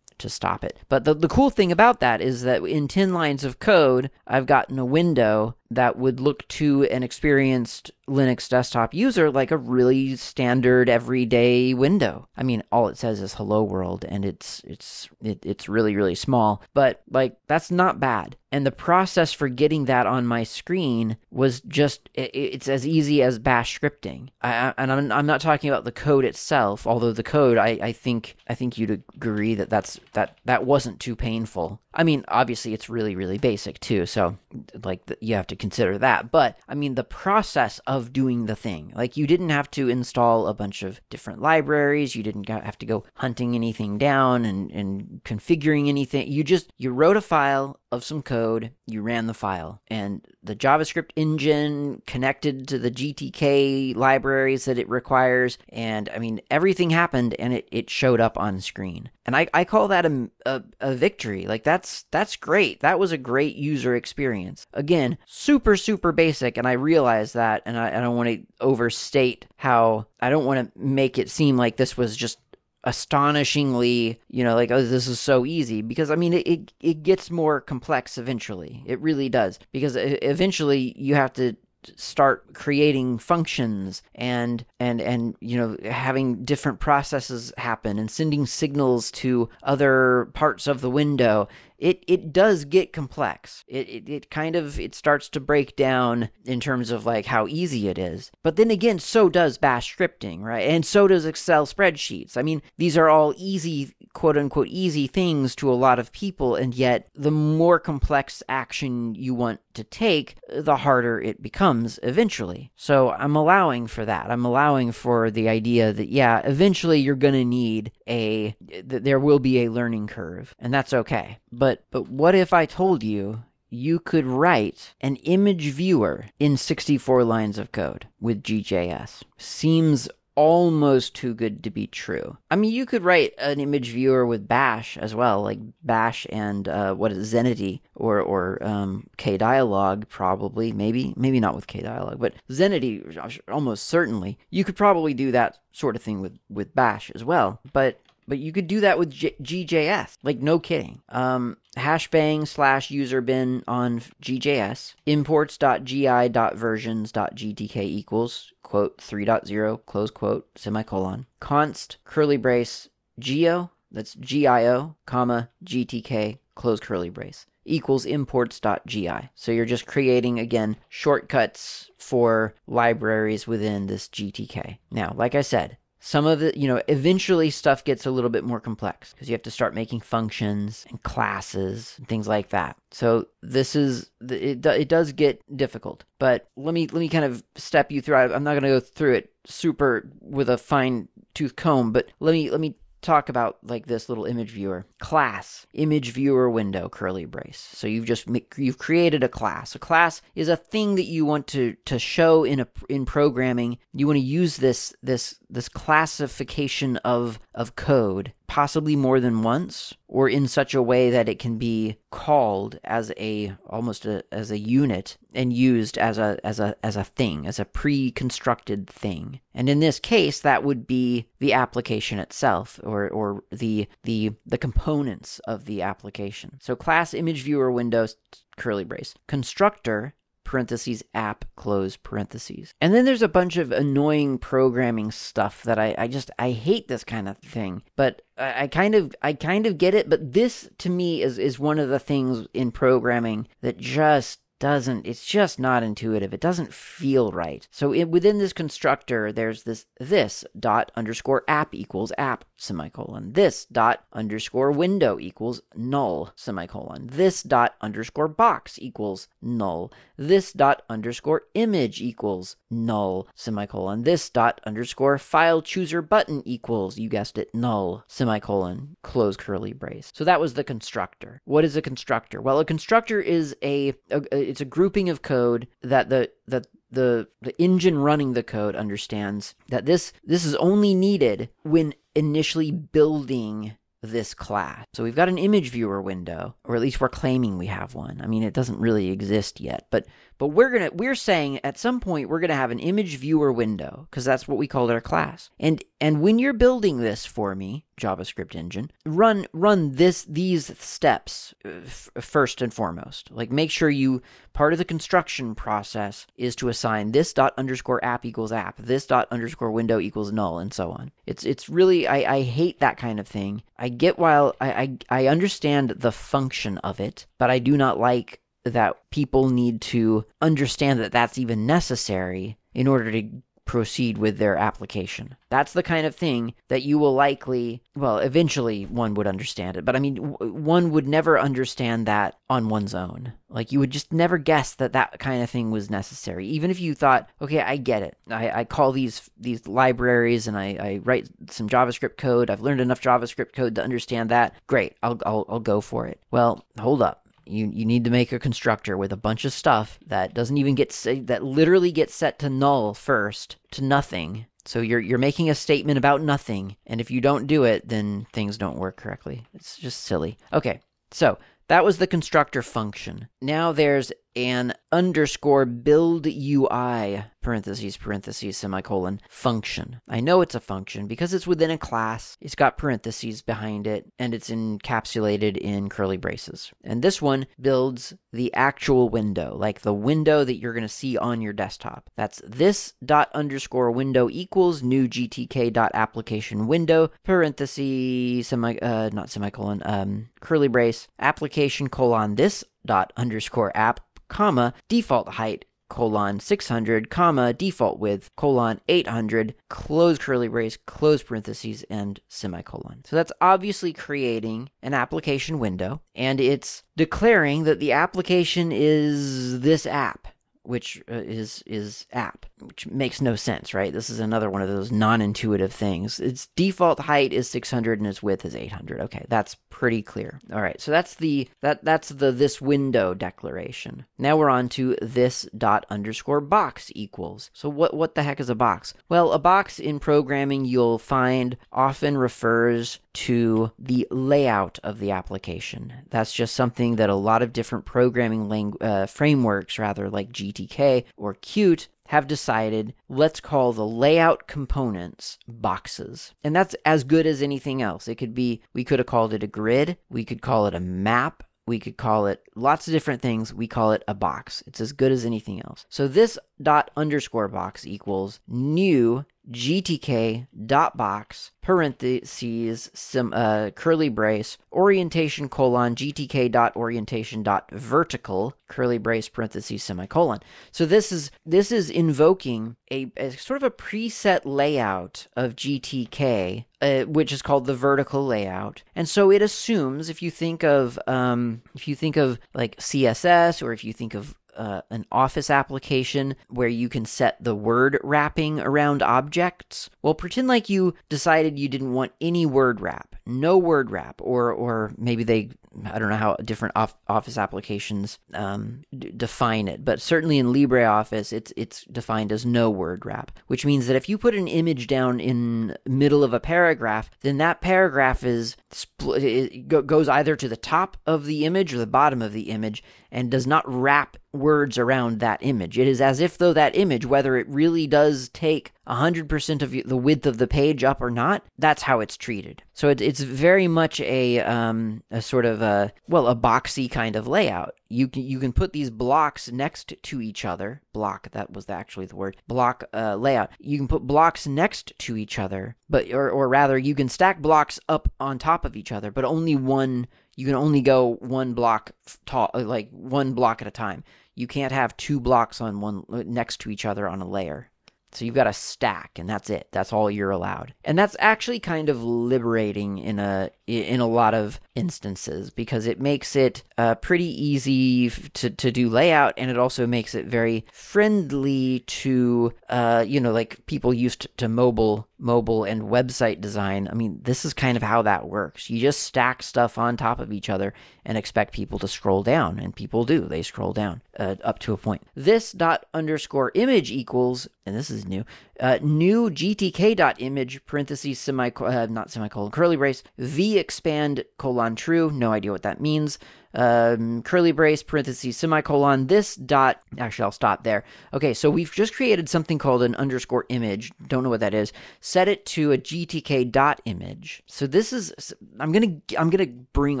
to 0.22 0.28
stop 0.28 0.64
it. 0.64 0.78
But 0.88 1.04
the, 1.04 1.14
the 1.14 1.28
cool 1.28 1.50
thing 1.50 1.70
about 1.70 2.00
that 2.00 2.20
is 2.20 2.42
that 2.42 2.62
in 2.62 2.88
10 2.88 3.12
lines 3.12 3.44
of 3.44 3.58
code, 3.58 4.10
I've 4.26 4.46
gotten 4.46 4.78
a 4.78 4.84
window 4.84 5.56
that 5.74 5.98
would 5.98 6.20
look 6.20 6.46
to 6.48 6.84
an 6.84 7.02
experienced 7.02 7.90
Linux 8.08 8.48
desktop 8.48 8.94
user 8.94 9.30
like 9.30 9.50
a 9.50 9.56
really 9.56 10.16
standard 10.16 10.88
everyday 10.88 11.74
window. 11.74 12.28
I 12.36 12.42
mean, 12.42 12.62
all 12.72 12.88
it 12.88 12.98
says 12.98 13.20
is 13.20 13.34
hello 13.34 13.62
world 13.62 14.04
and 14.08 14.24
it's 14.24 14.60
it's 14.64 15.08
it, 15.22 15.44
it's 15.44 15.68
really 15.68 15.94
really 15.96 16.14
small, 16.14 16.62
but 16.74 17.02
like 17.10 17.36
that's 17.46 17.70
not 17.70 18.00
bad. 18.00 18.36
And 18.50 18.66
the 18.66 18.72
process 18.72 19.32
for 19.32 19.48
getting 19.48 19.86
that 19.86 20.06
on 20.06 20.26
my 20.26 20.42
screen 20.42 21.16
was 21.30 21.60
just 21.62 22.10
it, 22.14 22.30
it's 22.34 22.68
as 22.68 22.86
easy 22.86 23.22
as 23.22 23.38
bash 23.38 23.78
scripting. 23.78 24.28
I, 24.42 24.74
and 24.76 24.92
I'm 24.92 25.12
I'm 25.12 25.26
not 25.26 25.40
talking 25.40 25.70
about 25.70 25.84
the 25.84 25.92
code 25.92 26.24
itself, 26.24 26.86
although 26.86 27.12
the 27.12 27.22
code 27.22 27.56
I, 27.56 27.78
I 27.82 27.92
think 27.92 28.36
I 28.48 28.54
think 28.54 28.78
you'd 28.78 29.02
agree 29.14 29.54
that 29.54 29.70
that's 29.70 30.00
that 30.12 30.38
that 30.44 30.66
wasn't 30.66 31.00
too 31.00 31.16
painful 31.16 31.80
I 31.94 32.04
mean, 32.04 32.24
obviously 32.28 32.72
it's 32.74 32.88
really, 32.88 33.14
really 33.14 33.38
basic 33.38 33.78
too. 33.80 34.06
So, 34.06 34.38
like, 34.82 35.02
you 35.20 35.34
have 35.34 35.46
to 35.48 35.56
consider 35.56 35.98
that. 35.98 36.30
But, 36.30 36.58
I 36.68 36.74
mean, 36.74 36.94
the 36.94 37.04
process 37.04 37.80
of 37.86 38.12
doing 38.12 38.46
the 38.46 38.56
thing, 38.56 38.92
like, 38.94 39.16
you 39.16 39.26
didn't 39.26 39.50
have 39.50 39.70
to 39.72 39.88
install 39.88 40.46
a 40.46 40.54
bunch 40.54 40.82
of 40.82 41.00
different 41.10 41.40
libraries. 41.40 42.16
You 42.16 42.22
didn't 42.22 42.48
have 42.48 42.78
to 42.78 42.86
go 42.86 43.04
hunting 43.14 43.54
anything 43.54 43.98
down 43.98 44.44
and, 44.44 44.70
and 44.70 45.20
configuring 45.24 45.88
anything. 45.88 46.28
You 46.28 46.44
just, 46.44 46.72
you 46.78 46.92
wrote 46.92 47.16
a 47.16 47.20
file 47.20 47.78
of 47.90 48.04
some 48.04 48.22
code, 48.22 48.72
you 48.86 49.02
ran 49.02 49.26
the 49.26 49.34
file, 49.34 49.82
and 49.88 50.26
the 50.42 50.56
JavaScript 50.56 51.10
engine 51.16 52.02
connected 52.06 52.66
to 52.68 52.78
the 52.78 52.90
GTK 52.90 53.94
libraries 53.96 54.64
that 54.64 54.78
it 54.78 54.88
requires. 54.88 55.58
And 55.68 56.08
I 56.14 56.18
mean, 56.18 56.40
everything 56.50 56.90
happened 56.90 57.34
and 57.38 57.52
it, 57.52 57.68
it 57.70 57.90
showed 57.90 58.20
up 58.20 58.38
on 58.38 58.60
screen. 58.60 59.10
And 59.24 59.36
I, 59.36 59.46
I 59.54 59.64
call 59.64 59.88
that 59.88 60.04
a, 60.04 60.30
a, 60.44 60.62
a 60.80 60.94
victory. 60.94 61.46
Like 61.46 61.62
that's 61.62 62.04
that's 62.10 62.36
great. 62.36 62.80
That 62.80 62.98
was 62.98 63.12
a 63.12 63.18
great 63.18 63.54
user 63.54 63.94
experience. 63.94 64.66
Again, 64.72 65.16
super 65.26 65.76
super 65.76 66.10
basic, 66.10 66.56
and 66.56 66.66
I 66.66 66.72
realize 66.72 67.34
that, 67.34 67.62
and 67.64 67.78
I, 67.78 67.96
I 67.96 68.00
don't 68.00 68.16
want 68.16 68.28
to 68.30 68.42
overstate 68.60 69.46
how 69.56 70.06
I 70.20 70.30
don't 70.30 70.44
want 70.44 70.74
to 70.74 70.78
make 70.78 71.18
it 71.18 71.30
seem 71.30 71.56
like 71.56 71.76
this 71.76 71.96
was 71.96 72.16
just 72.16 72.38
astonishingly, 72.84 74.20
you 74.28 74.44
know, 74.44 74.54
like 74.54 74.70
oh 74.70 74.82
this 74.82 75.06
is 75.06 75.20
so 75.20 75.46
easy. 75.46 75.82
Because 75.82 76.10
I 76.10 76.16
mean 76.16 76.32
it, 76.32 76.46
it 76.46 76.72
it 76.80 77.02
gets 77.02 77.30
more 77.30 77.60
complex 77.60 78.18
eventually. 78.18 78.82
It 78.86 79.00
really 79.00 79.28
does. 79.28 79.58
Because 79.72 79.96
eventually 79.96 80.94
you 80.96 81.14
have 81.14 81.32
to 81.34 81.56
start 81.96 82.54
creating 82.54 83.18
functions 83.18 84.02
and 84.14 84.64
and 84.78 85.00
and 85.00 85.36
you 85.40 85.56
know 85.56 85.76
having 85.90 86.44
different 86.44 86.80
processes 86.80 87.52
happen 87.58 87.98
and 87.98 88.10
sending 88.10 88.46
signals 88.46 89.10
to 89.10 89.48
other 89.62 90.28
parts 90.34 90.66
of 90.66 90.80
the 90.80 90.90
window 90.90 91.48
it 91.82 92.04
it 92.06 92.32
does 92.32 92.64
get 92.64 92.92
complex. 92.92 93.64
It, 93.66 93.88
it 93.88 94.08
it 94.08 94.30
kind 94.30 94.54
of 94.54 94.78
it 94.78 94.94
starts 94.94 95.28
to 95.30 95.40
break 95.40 95.74
down 95.74 96.28
in 96.44 96.60
terms 96.60 96.92
of 96.92 97.04
like 97.04 97.26
how 97.26 97.48
easy 97.48 97.88
it 97.88 97.98
is. 97.98 98.30
But 98.44 98.54
then 98.54 98.70
again, 98.70 99.00
so 99.00 99.28
does 99.28 99.58
bash 99.58 99.96
scripting, 99.96 100.42
right? 100.42 100.68
And 100.68 100.86
so 100.86 101.08
does 101.08 101.26
Excel 101.26 101.66
spreadsheets. 101.66 102.36
I 102.36 102.42
mean, 102.42 102.62
these 102.78 102.96
are 102.96 103.08
all 103.08 103.34
easy 103.36 103.92
quote 104.12 104.36
unquote 104.36 104.68
easy 104.68 105.06
things 105.06 105.56
to 105.56 105.70
a 105.70 105.74
lot 105.74 105.98
of 105.98 106.12
people 106.12 106.54
and 106.54 106.74
yet 106.74 107.08
the 107.14 107.30
more 107.30 107.78
complex 107.78 108.42
action 108.48 109.14
you 109.14 109.34
want 109.34 109.60
to 109.74 109.84
take, 109.84 110.36
the 110.48 110.76
harder 110.76 111.20
it 111.20 111.40
becomes 111.40 111.98
eventually. 112.02 112.70
So 112.76 113.10
I'm 113.10 113.36
allowing 113.36 113.86
for 113.86 114.04
that. 114.04 114.30
I'm 114.30 114.44
allowing 114.44 114.92
for 114.92 115.30
the 115.30 115.48
idea 115.48 115.92
that 115.92 116.08
yeah, 116.08 116.40
eventually 116.44 117.00
you're 117.00 117.14
going 117.14 117.34
to 117.34 117.44
need 117.44 117.92
a 118.08 118.54
there 118.84 119.20
will 119.20 119.38
be 119.38 119.62
a 119.62 119.70
learning 119.70 120.08
curve 120.08 120.54
and 120.58 120.72
that's 120.72 120.92
okay. 120.92 121.38
But 121.50 121.71
but 121.90 122.08
what 122.08 122.34
if 122.34 122.52
I 122.52 122.66
told 122.66 123.02
you 123.02 123.44
you 123.70 123.98
could 123.98 124.26
write 124.26 124.94
an 125.00 125.16
image 125.16 125.70
viewer 125.70 126.26
in 126.38 126.56
64 126.56 127.24
lines 127.24 127.58
of 127.58 127.72
code 127.72 128.06
with 128.20 128.42
GJS? 128.42 129.22
Seems 129.38 130.08
almost 130.34 131.14
too 131.14 131.34
good 131.34 131.62
to 131.62 131.70
be 131.70 131.86
true. 131.86 132.36
I 132.50 132.56
mean, 132.56 132.72
you 132.72 132.86
could 132.86 133.02
write 133.02 133.34
an 133.38 133.60
image 133.60 133.90
viewer 133.90 134.24
with 134.26 134.48
Bash 134.48 134.96
as 134.96 135.14
well, 135.14 135.42
like 135.42 135.58
Bash 135.82 136.26
and 136.30 136.68
uh, 136.68 136.94
what 136.94 137.12
is 137.12 137.32
Zenity 137.32 137.80
or 137.94 138.20
or 138.20 138.62
um, 138.62 139.06
KDialog, 139.18 140.08
probably, 140.08 140.72
maybe, 140.72 141.12
maybe 141.16 141.40
not 141.40 141.54
with 141.54 141.66
KDialog, 141.66 142.18
but 142.18 142.34
Zenity 142.50 143.40
almost 143.48 143.86
certainly. 143.86 144.38
You 144.50 144.64
could 144.64 144.76
probably 144.76 145.14
do 145.14 145.32
that 145.32 145.58
sort 145.72 145.96
of 145.96 146.02
thing 146.02 146.20
with 146.20 146.38
with 146.48 146.74
Bash 146.74 147.10
as 147.14 147.24
well. 147.24 147.60
But 147.72 148.00
but 148.28 148.38
you 148.38 148.52
could 148.52 148.66
do 148.66 148.80
that 148.80 148.98
with 148.98 149.10
G- 149.10 149.34
GJS. 149.42 150.18
Like, 150.22 150.40
no 150.40 150.58
kidding. 150.58 151.02
Um, 151.08 151.56
hashbang 151.76 152.46
slash 152.46 152.90
user 152.90 153.20
bin 153.20 153.64
on 153.66 154.00
GJS. 154.22 154.94
Imports.gi.versions.gtk 155.06 157.76
equals, 157.76 158.52
quote, 158.62 158.98
3.0, 158.98 159.86
close 159.86 160.10
quote, 160.10 160.46
semicolon. 160.56 161.26
Const, 161.40 161.96
curly 162.04 162.36
brace, 162.36 162.88
Gio, 163.20 163.70
that's 163.90 164.14
G-I-O, 164.14 164.94
comma, 165.06 165.50
GTK, 165.64 166.38
close 166.54 166.78
curly 166.80 167.10
brace 167.10 167.46
equals 167.64 168.04
imports.gi. 168.04 169.30
So 169.34 169.52
you're 169.52 169.64
just 169.64 169.86
creating, 169.86 170.38
again, 170.38 170.76
shortcuts 170.88 171.90
for 171.98 172.54
libraries 172.66 173.46
within 173.46 173.86
this 173.86 174.08
GTK. 174.08 174.78
Now, 174.90 175.12
like 175.16 175.34
I 175.34 175.42
said, 175.42 175.76
some 176.04 176.26
of 176.26 176.42
it, 176.42 176.56
you 176.56 176.66
know, 176.66 176.82
eventually 176.88 177.48
stuff 177.48 177.84
gets 177.84 178.06
a 178.06 178.10
little 178.10 178.28
bit 178.28 178.42
more 178.42 178.58
complex 178.58 179.12
because 179.12 179.28
you 179.28 179.34
have 179.34 179.42
to 179.42 179.52
start 179.52 179.72
making 179.72 180.00
functions 180.00 180.84
and 180.90 181.00
classes 181.04 181.94
and 181.96 182.08
things 182.08 182.26
like 182.26 182.48
that. 182.48 182.76
So 182.90 183.28
this 183.40 183.76
is 183.76 184.10
it. 184.20 184.66
It 184.66 184.88
does 184.88 185.12
get 185.12 185.40
difficult, 185.56 186.02
but 186.18 186.48
let 186.56 186.74
me 186.74 186.88
let 186.88 186.98
me 186.98 187.08
kind 187.08 187.24
of 187.24 187.44
step 187.54 187.92
you 187.92 188.00
through. 188.02 188.16
I'm 188.16 188.42
not 188.42 188.54
going 188.54 188.64
to 188.64 188.68
go 188.68 188.80
through 188.80 189.14
it 189.14 189.32
super 189.46 190.10
with 190.20 190.50
a 190.50 190.58
fine 190.58 191.06
tooth 191.34 191.54
comb, 191.54 191.92
but 191.92 192.08
let 192.18 192.32
me 192.32 192.50
let 192.50 192.58
me 192.58 192.74
talk 193.02 193.28
about 193.28 193.58
like 193.62 193.86
this 193.86 194.08
little 194.08 194.24
image 194.24 194.50
viewer. 194.50 194.86
Class. 195.00 195.66
Image 195.74 196.12
viewer 196.12 196.48
window 196.48 196.88
curly 196.88 197.24
brace. 197.24 197.68
So 197.74 197.86
you've 197.86 198.06
just 198.06 198.26
you've 198.56 198.78
created 198.78 199.22
a 199.22 199.28
class. 199.28 199.74
A 199.74 199.78
class 199.78 200.22
is 200.34 200.48
a 200.48 200.56
thing 200.56 200.94
that 200.94 201.04
you 201.04 201.24
want 201.24 201.46
to 201.48 201.76
to 201.84 201.98
show 201.98 202.44
in 202.44 202.60
a 202.60 202.68
in 202.88 203.04
programming. 203.04 203.78
You 203.92 204.06
want 204.06 204.18
to 204.18 204.24
use 204.24 204.56
this 204.56 204.94
this 205.02 205.38
this 205.50 205.68
classification 205.68 206.96
of 206.98 207.38
of 207.54 207.76
code 207.76 208.32
possibly 208.52 208.94
more 208.94 209.18
than 209.18 209.42
once 209.42 209.94
or 210.08 210.28
in 210.28 210.46
such 210.46 210.74
a 210.74 210.82
way 210.82 211.08
that 211.08 211.26
it 211.26 211.38
can 211.38 211.56
be 211.56 211.96
called 212.10 212.78
as 212.84 213.10
a 213.16 213.50
almost 213.66 214.04
a, 214.04 214.22
as 214.30 214.50
a 214.50 214.58
unit 214.58 215.16
and 215.34 215.54
used 215.54 215.96
as 215.96 216.18
a 216.18 216.38
as 216.44 216.60
a 216.60 216.76
as 216.84 216.94
a 216.94 217.02
thing 217.02 217.46
as 217.46 217.58
a 217.58 217.64
pre-constructed 217.64 218.86
thing. 218.86 219.40
And 219.54 219.70
in 219.70 219.80
this 219.80 219.98
case 219.98 220.38
that 220.40 220.64
would 220.64 220.86
be 220.86 221.28
the 221.38 221.54
application 221.54 222.18
itself 222.18 222.78
or 222.82 223.08
or 223.08 223.42
the 223.50 223.88
the 224.04 224.32
the 224.44 224.58
components 224.58 225.38
of 225.46 225.64
the 225.64 225.80
application. 225.80 226.58
So 226.60 226.76
class 226.76 227.14
image 227.14 227.44
viewer 227.44 227.72
windows 227.72 228.16
curly 228.58 228.84
brace. 228.84 229.14
Constructor 229.28 230.12
parentheses 230.44 231.02
app 231.14 231.44
close 231.56 231.96
parentheses. 231.96 232.74
And 232.80 232.94
then 232.94 233.04
there's 233.04 233.22
a 233.22 233.28
bunch 233.28 233.56
of 233.56 233.72
annoying 233.72 234.38
programming 234.38 235.10
stuff 235.10 235.62
that 235.62 235.78
i, 235.78 235.94
I 235.96 236.08
just 236.08 236.30
i 236.38 236.50
hate 236.50 236.88
this 236.88 237.04
kind 237.04 237.28
of 237.28 237.38
thing. 237.38 237.82
But 237.96 238.22
I, 238.36 238.64
I 238.64 238.66
kind 238.66 238.94
of 238.94 239.14
i 239.22 239.32
kind 239.32 239.66
of 239.66 239.78
get 239.78 239.94
it. 239.94 240.08
But 240.08 240.32
this 240.32 240.68
to 240.78 240.90
me 240.90 241.22
is 241.22 241.38
is 241.38 241.58
one 241.58 241.78
of 241.78 241.88
the 241.88 241.98
things 241.98 242.46
in 242.54 242.70
programming 242.70 243.48
that 243.60 243.78
just 243.78 244.40
doesn't 244.62 245.04
it's 245.04 245.26
just 245.26 245.58
not 245.58 245.82
intuitive. 245.82 246.32
It 246.32 246.40
doesn't 246.40 246.72
feel 246.72 247.32
right. 247.32 247.66
So 247.72 247.92
it, 247.92 248.04
within 248.08 248.38
this 248.38 248.52
constructor 248.52 249.32
there's 249.32 249.64
this 249.64 249.86
this 249.98 250.44
dot 250.58 250.92
underscore 250.94 251.42
app 251.48 251.74
equals 251.74 252.12
app 252.16 252.44
semicolon. 252.56 253.32
This 253.32 253.64
dot 253.64 254.04
underscore 254.12 254.70
window 254.70 255.18
equals 255.18 255.62
null 255.74 256.32
semicolon. 256.36 257.08
This 257.08 257.42
dot 257.42 257.74
underscore 257.80 258.28
box 258.28 258.78
equals 258.80 259.26
null. 259.42 259.92
This 260.16 260.52
dot 260.52 260.82
underscore 260.88 261.42
image 261.54 262.00
equals 262.00 262.54
null 262.70 263.26
semicolon. 263.34 264.04
This 264.04 264.30
dot 264.30 264.60
underscore 264.64 265.18
file 265.18 265.60
chooser 265.60 266.02
button 266.02 266.40
equals 266.46 266.98
you 266.98 267.08
guessed 267.08 267.36
it 267.36 267.52
null 267.52 268.04
semicolon. 268.06 268.96
Close 269.02 269.36
curly 269.36 269.72
brace. 269.72 270.12
So 270.14 270.22
that 270.22 270.40
was 270.40 270.54
the 270.54 270.62
constructor. 270.62 271.40
What 271.46 271.64
is 271.64 271.74
a 271.74 271.82
constructor? 271.82 272.40
Well 272.40 272.60
a 272.60 272.64
constructor 272.64 273.20
is 273.20 273.56
a, 273.60 273.94
a, 274.08 274.22
a 274.32 274.51
it's 274.52 274.60
a 274.60 274.66
grouping 274.66 275.08
of 275.08 275.22
code 275.22 275.66
that 275.80 276.10
the 276.10 276.30
that 276.46 276.66
the 276.90 277.26
the 277.40 277.58
engine 277.58 277.96
running 277.96 278.34
the 278.34 278.42
code 278.42 278.76
understands 278.76 279.54
that 279.68 279.86
this 279.86 280.12
this 280.22 280.44
is 280.44 280.54
only 280.56 280.94
needed 280.94 281.48
when 281.62 281.94
initially 282.14 282.70
building 282.70 283.78
this 284.02 284.34
class. 284.34 284.84
So 284.92 285.04
we've 285.04 285.16
got 285.16 285.30
an 285.30 285.38
image 285.38 285.70
viewer 285.70 286.02
window, 286.02 286.54
or 286.64 286.76
at 286.76 286.82
least 286.82 287.00
we're 287.00 287.08
claiming 287.08 287.56
we 287.56 287.68
have 287.68 287.94
one. 287.94 288.20
I 288.22 288.26
mean, 288.26 288.42
it 288.42 288.52
doesn't 288.52 288.78
really 288.78 289.08
exist 289.08 289.58
yet, 289.58 289.86
but 289.90 290.06
but 290.38 290.48
we're 290.48 290.70
going 290.70 290.90
to 290.90 290.96
we're 290.96 291.14
saying 291.14 291.60
at 291.64 291.78
some 291.78 292.00
point 292.00 292.28
we're 292.28 292.40
going 292.40 292.50
to 292.50 292.54
have 292.54 292.70
an 292.70 292.78
image 292.78 293.16
viewer 293.16 293.52
window 293.52 294.06
because 294.10 294.24
that's 294.24 294.48
what 294.48 294.58
we 294.58 294.66
called 294.66 294.90
our 294.90 295.00
class. 295.00 295.50
And 295.58 295.82
and 296.00 296.20
when 296.20 296.40
you're 296.40 296.52
building 296.52 296.98
this 296.98 297.24
for 297.24 297.54
me, 297.54 297.84
JavaScript 298.00 298.56
engine, 298.56 298.90
run 299.06 299.46
run 299.52 299.92
this 299.92 300.24
these 300.24 300.76
steps 300.82 301.54
uh, 301.64 301.70
f- 301.84 302.10
first 302.20 302.60
and 302.60 302.74
foremost. 302.74 303.30
Like 303.30 303.52
make 303.52 303.70
sure 303.70 303.88
you 303.88 304.20
part 304.52 304.72
of 304.72 304.78
the 304.78 304.84
construction 304.84 305.54
process 305.54 306.26
is 306.36 306.56
to 306.56 306.68
assign 306.68 307.12
this 307.12 307.32
dot 307.32 307.54
underscore 307.56 308.04
app 308.04 308.24
equals 308.24 308.52
app, 308.52 308.78
this 308.78 309.06
dot 309.06 309.28
underscore 309.30 309.70
window 309.70 310.00
equals 310.00 310.32
null, 310.32 310.58
and 310.58 310.74
so 310.74 310.90
on. 310.90 311.12
It's 311.26 311.44
it's 311.44 311.68
really 311.68 312.08
I, 312.08 312.36
I 312.36 312.42
hate 312.42 312.80
that 312.80 312.96
kind 312.96 313.20
of 313.20 313.28
thing. 313.28 313.62
I 313.78 313.88
get 313.88 314.18
while 314.18 314.56
I, 314.60 314.98
I 315.08 315.20
I 315.20 315.26
understand 315.28 315.90
the 315.90 316.12
function 316.12 316.78
of 316.78 316.98
it, 316.98 317.26
but 317.38 317.50
I 317.50 317.60
do 317.60 317.76
not 317.76 318.00
like 318.00 318.40
that 318.64 318.96
people 319.10 319.48
need 319.50 319.80
to 319.80 320.24
understand 320.40 321.00
that 321.00 321.12
that's 321.12 321.38
even 321.38 321.66
necessary 321.66 322.58
in 322.74 322.86
order 322.86 323.10
to 323.10 323.42
proceed 323.64 324.18
with 324.18 324.38
their 324.38 324.56
application. 324.56 325.36
That's 325.48 325.72
the 325.72 325.82
kind 325.82 326.06
of 326.06 326.16
thing 326.16 326.54
that 326.68 326.82
you 326.82 326.98
will 326.98 327.14
likely, 327.14 327.82
well, 327.94 328.18
eventually 328.18 328.84
one 328.86 329.14
would 329.14 329.26
understand 329.26 329.76
it, 329.76 329.84
but 329.84 329.94
I 329.94 329.98
mean, 329.98 330.16
w- 330.16 330.52
one 330.52 330.90
would 330.90 331.06
never 331.06 331.38
understand 331.38 332.06
that 332.06 332.38
on 332.50 332.68
one's 332.68 332.94
own. 332.94 333.32
Like 333.48 333.70
you 333.70 333.78
would 333.78 333.90
just 333.90 334.12
never 334.12 334.36
guess 334.36 334.74
that 334.74 334.92
that 334.94 335.18
kind 335.18 335.42
of 335.42 335.50
thing 335.50 335.70
was 335.70 335.90
necessary, 335.90 336.46
even 336.48 336.70
if 336.70 336.80
you 336.80 336.94
thought, 336.94 337.28
okay, 337.40 337.60
I 337.60 337.76
get 337.76 338.02
it. 338.02 338.16
I, 338.28 338.50
I 338.60 338.64
call 338.64 338.92
these 338.92 339.30
these 339.38 339.66
libraries 339.66 340.48
and 340.48 340.56
I, 340.56 340.76
I 340.80 341.00
write 341.04 341.28
some 341.50 341.68
JavaScript 341.68 342.16
code. 342.16 342.50
I've 342.50 342.62
learned 342.62 342.80
enough 342.80 343.00
JavaScript 343.00 343.52
code 343.52 343.74
to 343.76 343.82
understand 343.82 344.30
that. 344.30 344.54
Great, 344.66 344.96
I'll 345.02 345.20
I'll, 345.24 345.46
I'll 345.48 345.60
go 345.60 345.80
for 345.80 346.06
it. 346.06 346.20
Well, 346.30 346.64
hold 346.78 347.02
up 347.02 347.21
you 347.46 347.70
you 347.72 347.84
need 347.84 348.04
to 348.04 348.10
make 348.10 348.32
a 348.32 348.38
constructor 348.38 348.96
with 348.96 349.12
a 349.12 349.16
bunch 349.16 349.44
of 349.44 349.52
stuff 349.52 349.98
that 350.06 350.34
doesn't 350.34 350.58
even 350.58 350.74
get 350.74 350.90
that 351.26 351.44
literally 351.44 351.92
gets 351.92 352.14
set 352.14 352.38
to 352.40 352.50
null 352.50 352.94
first 352.94 353.56
to 353.72 353.82
nothing. 353.82 354.46
So 354.64 354.80
you're 354.80 355.00
you're 355.00 355.18
making 355.18 355.50
a 355.50 355.54
statement 355.54 355.98
about 355.98 356.22
nothing, 356.22 356.76
and 356.86 357.00
if 357.00 357.10
you 357.10 357.20
don't 357.20 357.46
do 357.46 357.64
it, 357.64 357.88
then 357.88 358.26
things 358.32 358.56
don't 358.56 358.78
work 358.78 358.96
correctly. 358.96 359.44
It's 359.54 359.76
just 359.76 360.02
silly. 360.02 360.38
Okay, 360.52 360.80
so 361.10 361.38
that 361.68 361.84
was 361.84 361.98
the 361.98 362.06
constructor 362.06 362.62
function. 362.62 363.28
Now 363.40 363.72
there's 363.72 364.12
an 364.36 364.74
underscore 364.90 365.64
build 365.64 366.26
UI 366.26 367.24
parentheses 367.42 367.96
parentheses 367.96 368.56
semicolon 368.56 369.20
function. 369.28 370.00
I 370.08 370.20
know 370.20 370.40
it's 370.40 370.54
a 370.54 370.60
function 370.60 371.06
because 371.06 371.34
it's 371.34 371.46
within 371.46 371.70
a 371.70 371.78
class. 371.78 372.36
It's 372.40 372.54
got 372.54 372.78
parentheses 372.78 373.42
behind 373.42 373.86
it 373.86 374.10
and 374.18 374.32
it's 374.32 374.48
encapsulated 374.48 375.56
in 375.56 375.88
curly 375.88 376.16
braces. 376.16 376.72
And 376.84 377.02
this 377.02 377.20
one 377.20 377.46
builds 377.60 378.14
the 378.32 378.54
actual 378.54 379.08
window, 379.08 379.56
like 379.56 379.80
the 379.80 379.92
window 379.92 380.44
that 380.44 380.56
you're 380.56 380.72
going 380.72 380.82
to 380.82 380.88
see 380.88 381.18
on 381.18 381.40
your 381.40 381.52
desktop. 381.52 382.10
That's 382.16 382.40
this 382.46 382.94
dot 383.04 383.30
underscore 383.34 383.90
window 383.90 384.28
equals 384.30 384.82
new 384.82 385.08
GTK 385.08 385.72
dot 385.72 385.90
application 385.94 386.66
window 386.66 387.10
parentheses 387.24 388.46
semi 388.46 388.78
uh, 388.80 389.10
not 389.12 389.30
semicolon 389.30 389.82
um 389.84 390.28
curly 390.40 390.68
brace 390.68 391.08
application 391.18 391.88
colon 391.88 392.36
this 392.36 392.64
dot 392.84 393.12
underscore 393.16 393.76
app 393.76 394.00
comma, 394.32 394.72
default 394.88 395.28
height, 395.28 395.66
colon 395.92 396.40
600, 396.40 397.10
comma, 397.10 397.52
default 397.52 397.98
width, 397.98 398.30
colon 398.34 398.80
800, 398.88 399.54
close 399.68 400.18
curly 400.18 400.48
brace, 400.48 400.78
close 400.86 401.22
parentheses, 401.22 401.84
and 401.90 402.18
semicolon. 402.28 403.02
So 403.04 403.14
that's 403.14 403.32
obviously 403.42 403.92
creating 403.92 404.70
an 404.82 404.94
application 404.94 405.58
window, 405.58 406.00
and 406.14 406.40
it's 406.40 406.82
declaring 406.96 407.64
that 407.64 407.78
the 407.78 407.92
application 407.92 408.72
is 408.72 409.60
this 409.60 409.84
app 409.84 410.28
which 410.64 411.02
uh, 411.10 411.14
is 411.14 411.62
is 411.66 412.06
app, 412.12 412.46
which 412.60 412.86
makes 412.86 413.20
no 413.20 413.36
sense, 413.36 413.74
right? 413.74 413.92
This 413.92 414.10
is 414.10 414.20
another 414.20 414.50
one 414.50 414.62
of 414.62 414.68
those 414.68 414.92
non-intuitive 414.92 415.72
things. 415.72 416.20
Its 416.20 416.46
default 416.56 417.00
height 417.00 417.32
is 417.32 417.48
600 417.50 417.98
and 417.98 418.06
its 418.06 418.22
width 418.22 418.44
is 418.44 418.54
800. 418.54 419.00
Okay, 419.00 419.24
that's 419.28 419.56
pretty 419.70 420.02
clear. 420.02 420.40
All 420.52 420.62
right, 420.62 420.80
so 420.80 420.90
that's 420.90 421.16
the 421.16 421.48
that 421.60 421.84
that's 421.84 422.08
the 422.10 422.32
this 422.32 422.60
window 422.60 423.14
declaration. 423.14 424.06
Now 424.18 424.36
we're 424.36 424.50
on 424.50 424.68
to 424.70 424.96
this 425.02 425.48
dot 425.56 425.86
underscore 425.90 426.40
box 426.40 426.92
equals. 426.94 427.50
So 427.52 427.68
what 427.68 427.94
what 427.94 428.14
the 428.14 428.22
heck 428.22 428.40
is 428.40 428.50
a 428.50 428.54
box? 428.54 428.94
Well, 429.08 429.32
a 429.32 429.38
box 429.38 429.78
in 429.78 429.98
programming 429.98 430.64
you'll 430.64 430.98
find 430.98 431.56
often 431.72 432.16
refers 432.16 433.00
to 433.14 433.72
the 433.78 434.06
layout 434.10 434.78
of 434.82 434.98
the 434.98 435.10
application. 435.10 435.92
That's 436.10 436.32
just 436.32 436.54
something 436.54 436.96
that 436.96 437.10
a 437.10 437.14
lot 437.14 437.42
of 437.42 437.52
different 437.52 437.84
programming 437.84 438.48
lang- 438.48 438.76
uh, 438.80 439.06
frameworks, 439.06 439.78
rather 439.78 440.08
like 440.08 440.32
GTK 440.52 441.04
or 441.16 441.34
Qt, 441.34 441.88
have 442.08 442.26
decided 442.26 442.94
let's 443.08 443.40
call 443.40 443.72
the 443.72 443.86
layout 443.86 444.46
components 444.46 445.38
boxes. 445.48 446.34
And 446.44 446.54
that's 446.54 446.74
as 446.84 447.04
good 447.04 447.26
as 447.26 447.40
anything 447.40 447.80
else. 447.80 448.06
It 448.06 448.16
could 448.16 448.34
be, 448.34 448.60
we 448.74 448.84
could 448.84 448.98
have 448.98 449.06
called 449.06 449.32
it 449.32 449.42
a 449.42 449.46
grid, 449.46 449.96
we 450.10 450.24
could 450.24 450.42
call 450.42 450.66
it 450.66 450.74
a 450.74 450.80
map, 450.80 451.42
we 451.66 451.78
could 451.78 451.96
call 451.96 452.26
it 452.26 452.42
lots 452.56 452.88
of 452.88 452.92
different 452.92 453.22
things. 453.22 453.54
We 453.54 453.68
call 453.68 453.92
it 453.92 454.02
a 454.08 454.14
box. 454.14 454.62
It's 454.66 454.80
as 454.80 454.92
good 454.92 455.12
as 455.12 455.24
anything 455.24 455.62
else. 455.62 455.86
So 455.88 456.08
this 456.08 456.38
dot 456.60 456.90
underscore 456.96 457.48
box 457.48 457.86
equals 457.86 458.40
new 458.48 459.24
gtk 459.50 460.46
dot 460.66 460.96
box 460.96 461.50
parentheses 461.62 462.90
some 462.94 463.32
uh, 463.32 463.70
curly 463.70 464.08
brace 464.08 464.56
orientation 464.72 465.48
colon 465.48 465.94
gtk 465.94 466.50
dot 466.50 466.74
orientation 466.76 467.42
dot 467.42 467.68
vertical 467.72 468.54
curly 468.68 468.98
brace 468.98 469.28
parentheses 469.28 469.82
semicolon. 469.82 470.40
So 470.70 470.86
this 470.86 471.12
is 471.12 471.30
this 471.44 471.72
is 471.72 471.90
invoking 471.90 472.76
a, 472.90 473.10
a 473.16 473.30
sort 473.32 473.62
of 473.62 473.64
a 473.64 473.70
preset 473.70 474.42
layout 474.44 475.26
of 475.36 475.56
gtk 475.56 476.64
uh, 476.80 477.02
which 477.02 477.32
is 477.32 477.42
called 477.42 477.66
the 477.66 477.74
vertical 477.74 478.26
layout. 478.26 478.82
And 478.96 479.08
so 479.08 479.30
it 479.30 479.40
assumes 479.40 480.08
if 480.08 480.20
you 480.20 480.30
think 480.30 480.64
of 480.64 480.98
um, 481.06 481.62
if 481.74 481.86
you 481.86 481.94
think 481.94 482.16
of 482.16 482.40
like 482.54 482.76
css 482.76 483.62
or 483.62 483.72
if 483.72 483.84
you 483.84 483.92
think 483.92 484.14
of 484.14 484.34
uh, 484.56 484.82
an 484.90 485.06
office 485.10 485.50
application 485.50 486.36
where 486.48 486.68
you 486.68 486.88
can 486.88 487.04
set 487.04 487.42
the 487.42 487.54
word 487.54 487.98
wrapping 488.02 488.60
around 488.60 489.02
objects. 489.02 489.90
Well, 490.02 490.14
pretend 490.14 490.48
like 490.48 490.68
you 490.68 490.94
decided 491.08 491.58
you 491.58 491.68
didn't 491.68 491.92
want 491.92 492.12
any 492.20 492.46
word 492.46 492.80
wrap, 492.80 493.16
no 493.26 493.56
word 493.58 493.90
wrap, 493.90 494.20
or 494.20 494.52
or 494.52 494.92
maybe 494.96 495.24
they 495.24 495.50
I 495.84 495.98
don't 495.98 496.08
know 496.08 496.16
how 496.16 496.36
different 496.36 496.76
off- 496.76 496.96
Office 497.08 497.38
applications 497.38 498.18
um, 498.34 498.82
d- 498.96 499.12
define 499.16 499.68
it, 499.68 499.84
but 499.84 500.00
certainly 500.00 500.38
in 500.38 500.52
LibreOffice, 500.52 501.32
it's 501.32 501.52
it's 501.56 501.84
defined 501.84 502.32
as 502.32 502.44
no 502.44 502.70
word 502.70 503.06
wrap, 503.06 503.32
which 503.46 503.64
means 503.64 503.86
that 503.86 503.96
if 503.96 504.08
you 504.08 504.18
put 504.18 504.34
an 504.34 504.48
image 504.48 504.86
down 504.86 505.20
in 505.20 505.76
middle 505.86 506.24
of 506.24 506.34
a 506.34 506.40
paragraph, 506.40 507.10
then 507.20 507.38
that 507.38 507.60
paragraph 507.60 508.24
is 508.24 508.56
spl- 508.70 509.20
it 509.20 509.68
goes 509.86 510.08
either 510.08 510.36
to 510.36 510.48
the 510.48 510.56
top 510.56 510.96
of 511.06 511.24
the 511.26 511.44
image 511.44 511.72
or 511.72 511.78
the 511.78 511.86
bottom 511.86 512.22
of 512.22 512.32
the 512.32 512.50
image, 512.50 512.82
and 513.10 513.30
does 513.30 513.46
not 513.46 513.64
wrap 513.66 514.16
words 514.32 514.78
around 514.78 515.20
that 515.20 515.38
image. 515.42 515.78
It 515.78 515.86
is 515.86 516.00
as 516.00 516.20
if 516.20 516.38
though 516.38 516.54
that 516.54 516.76
image, 516.76 517.04
whether 517.04 517.36
it 517.36 517.46
really 517.48 517.86
does 517.86 518.30
take 518.30 518.72
100% 518.88 519.62
of 519.62 519.88
the 519.88 519.96
width 519.96 520.26
of 520.26 520.38
the 520.38 520.46
page 520.46 520.82
up 520.82 521.00
or 521.00 521.10
not, 521.10 521.44
that's 521.58 521.82
how 521.82 522.00
it's 522.00 522.16
treated. 522.16 522.62
So 522.72 522.88
it, 522.88 523.00
it's 523.00 523.20
very 523.20 523.68
much 523.68 524.00
a, 524.00 524.40
um, 524.40 525.02
a 525.10 525.20
sort 525.20 525.44
of 525.44 525.61
a, 525.62 525.92
well, 526.08 526.26
a 526.26 526.36
boxy 526.36 526.90
kind 526.90 527.16
of 527.16 527.26
layout. 527.26 527.74
You 527.88 528.08
can, 528.08 528.22
you 528.22 528.38
can 528.38 528.52
put 528.52 528.72
these 528.72 528.90
blocks 528.90 529.50
next 529.50 529.94
to 530.02 530.20
each 530.20 530.44
other. 530.44 530.82
Block, 530.92 531.30
that 531.32 531.52
was 531.52 531.68
actually 531.70 532.06
the 532.06 532.16
word. 532.16 532.36
Block 532.46 532.84
uh, 532.92 533.16
layout. 533.16 533.50
You 533.58 533.78
can 533.78 533.88
put 533.88 534.02
blocks 534.02 534.46
next 534.46 534.92
to 534.98 535.16
each 535.16 535.38
other, 535.38 535.76
but, 535.88 536.10
or, 536.12 536.30
or 536.30 536.48
rather, 536.48 536.76
you 536.76 536.94
can 536.94 537.08
stack 537.08 537.40
blocks 537.40 537.80
up 537.88 538.10
on 538.20 538.38
top 538.38 538.64
of 538.64 538.76
each 538.76 538.92
other, 538.92 539.10
but 539.10 539.24
only 539.24 539.56
one 539.56 540.06
you 540.36 540.46
can 540.46 540.54
only 540.54 540.80
go 540.80 541.16
one 541.20 541.54
block 541.54 541.92
tall, 542.26 542.50
like 542.54 542.88
one 542.90 543.34
block 543.34 543.60
at 543.60 543.68
a 543.68 543.72
time. 543.72 544.04
You 544.34 544.46
can't 544.46 544.72
have 544.72 544.96
two 544.96 545.20
blocks 545.20 545.60
on 545.60 545.80
one 545.80 546.04
next 546.08 546.60
to 546.60 546.70
each 546.70 546.86
other 546.86 547.06
on 547.06 547.20
a 547.20 547.28
layer. 547.28 547.68
So 548.12 548.24
you've 548.26 548.34
got 548.34 548.46
a 548.46 548.52
stack, 548.52 549.18
and 549.18 549.28
that's 549.28 549.48
it. 549.48 549.68
That's 549.72 549.92
all 549.92 550.10
you're 550.10 550.30
allowed, 550.30 550.74
and 550.84 550.98
that's 550.98 551.16
actually 551.18 551.60
kind 551.60 551.88
of 551.88 552.02
liberating 552.02 552.98
in 552.98 553.18
a 553.18 553.50
in 553.66 554.00
a 554.00 554.06
lot 554.06 554.34
of 554.34 554.60
instances 554.74 555.50
because 555.50 555.86
it 555.86 556.00
makes 556.00 556.34
it 556.34 556.62
uh, 556.78 556.94
pretty 556.96 557.26
easy 557.44 558.10
to 558.10 558.50
to 558.50 558.70
do 558.70 558.88
layout, 558.88 559.34
and 559.36 559.50
it 559.50 559.58
also 559.58 559.86
makes 559.86 560.14
it 560.14 560.26
very 560.26 560.64
friendly 560.72 561.80
to 561.80 562.52
uh, 562.68 563.04
you 563.06 563.20
know 563.20 563.32
like 563.32 563.64
people 563.66 563.92
used 563.92 564.26
to 564.38 564.48
mobile 564.48 565.08
mobile 565.18 565.64
and 565.64 565.82
website 565.82 566.40
design. 566.40 566.88
I 566.90 566.94
mean, 566.94 567.20
this 567.22 567.44
is 567.44 567.54
kind 567.54 567.76
of 567.76 567.82
how 567.82 568.02
that 568.02 568.28
works. 568.28 568.68
You 568.68 568.80
just 568.80 569.02
stack 569.02 569.42
stuff 569.42 569.78
on 569.78 569.96
top 569.96 570.18
of 570.18 570.32
each 570.32 570.50
other 570.50 570.74
and 571.04 571.16
expect 571.16 571.54
people 571.54 571.78
to 571.78 571.88
scroll 571.88 572.22
down, 572.22 572.58
and 572.58 572.74
people 572.74 573.04
do. 573.04 573.20
They 573.20 573.42
scroll 573.42 573.72
down 573.72 574.02
uh, 574.18 574.36
up 574.42 574.58
to 574.60 574.72
a 574.72 574.76
point. 574.76 575.02
This 575.14 575.52
dot 575.52 575.86
underscore 575.94 576.50
image 576.54 576.90
equals, 576.90 577.48
and 577.66 577.76
this 577.76 577.90
is 577.90 578.06
new, 578.06 578.24
uh, 578.58 578.78
new 578.82 579.30
GTK 579.30 579.94
dot 579.96 580.16
image 580.18 580.64
parentheses 580.66 581.18
semi 581.18 581.50
uh, 581.50 581.86
not 581.86 582.10
semicolon 582.10 582.50
curly 582.50 582.76
brace 582.76 583.02
v 583.18 583.58
expand 583.58 584.24
colon 584.38 584.61
true. 584.76 585.10
No 585.10 585.32
idea 585.32 585.52
what 585.52 585.62
that 585.62 585.80
means 585.80 586.18
um, 586.54 587.22
curly 587.22 587.52
brace, 587.52 587.82
parentheses, 587.82 588.36
semicolon, 588.36 589.06
this 589.06 589.34
dot. 589.36 589.82
Actually, 589.98 590.24
I'll 590.24 590.32
stop 590.32 590.64
there. 590.64 590.84
Okay, 591.14 591.34
so 591.34 591.50
we've 591.50 591.72
just 591.72 591.94
created 591.94 592.28
something 592.28 592.58
called 592.58 592.82
an 592.82 592.94
underscore 592.96 593.46
image. 593.48 593.92
Don't 594.06 594.22
know 594.22 594.30
what 594.30 594.40
that 594.40 594.54
is. 594.54 594.72
Set 595.00 595.28
it 595.28 595.46
to 595.46 595.72
a 595.72 595.78
GTK 595.78 596.50
dot 596.50 596.80
image. 596.84 597.42
So 597.46 597.66
this 597.66 597.92
is. 597.92 598.34
I'm 598.58 598.72
gonna. 598.72 598.98
I'm 599.18 599.30
gonna 599.30 599.46
bring 599.46 600.00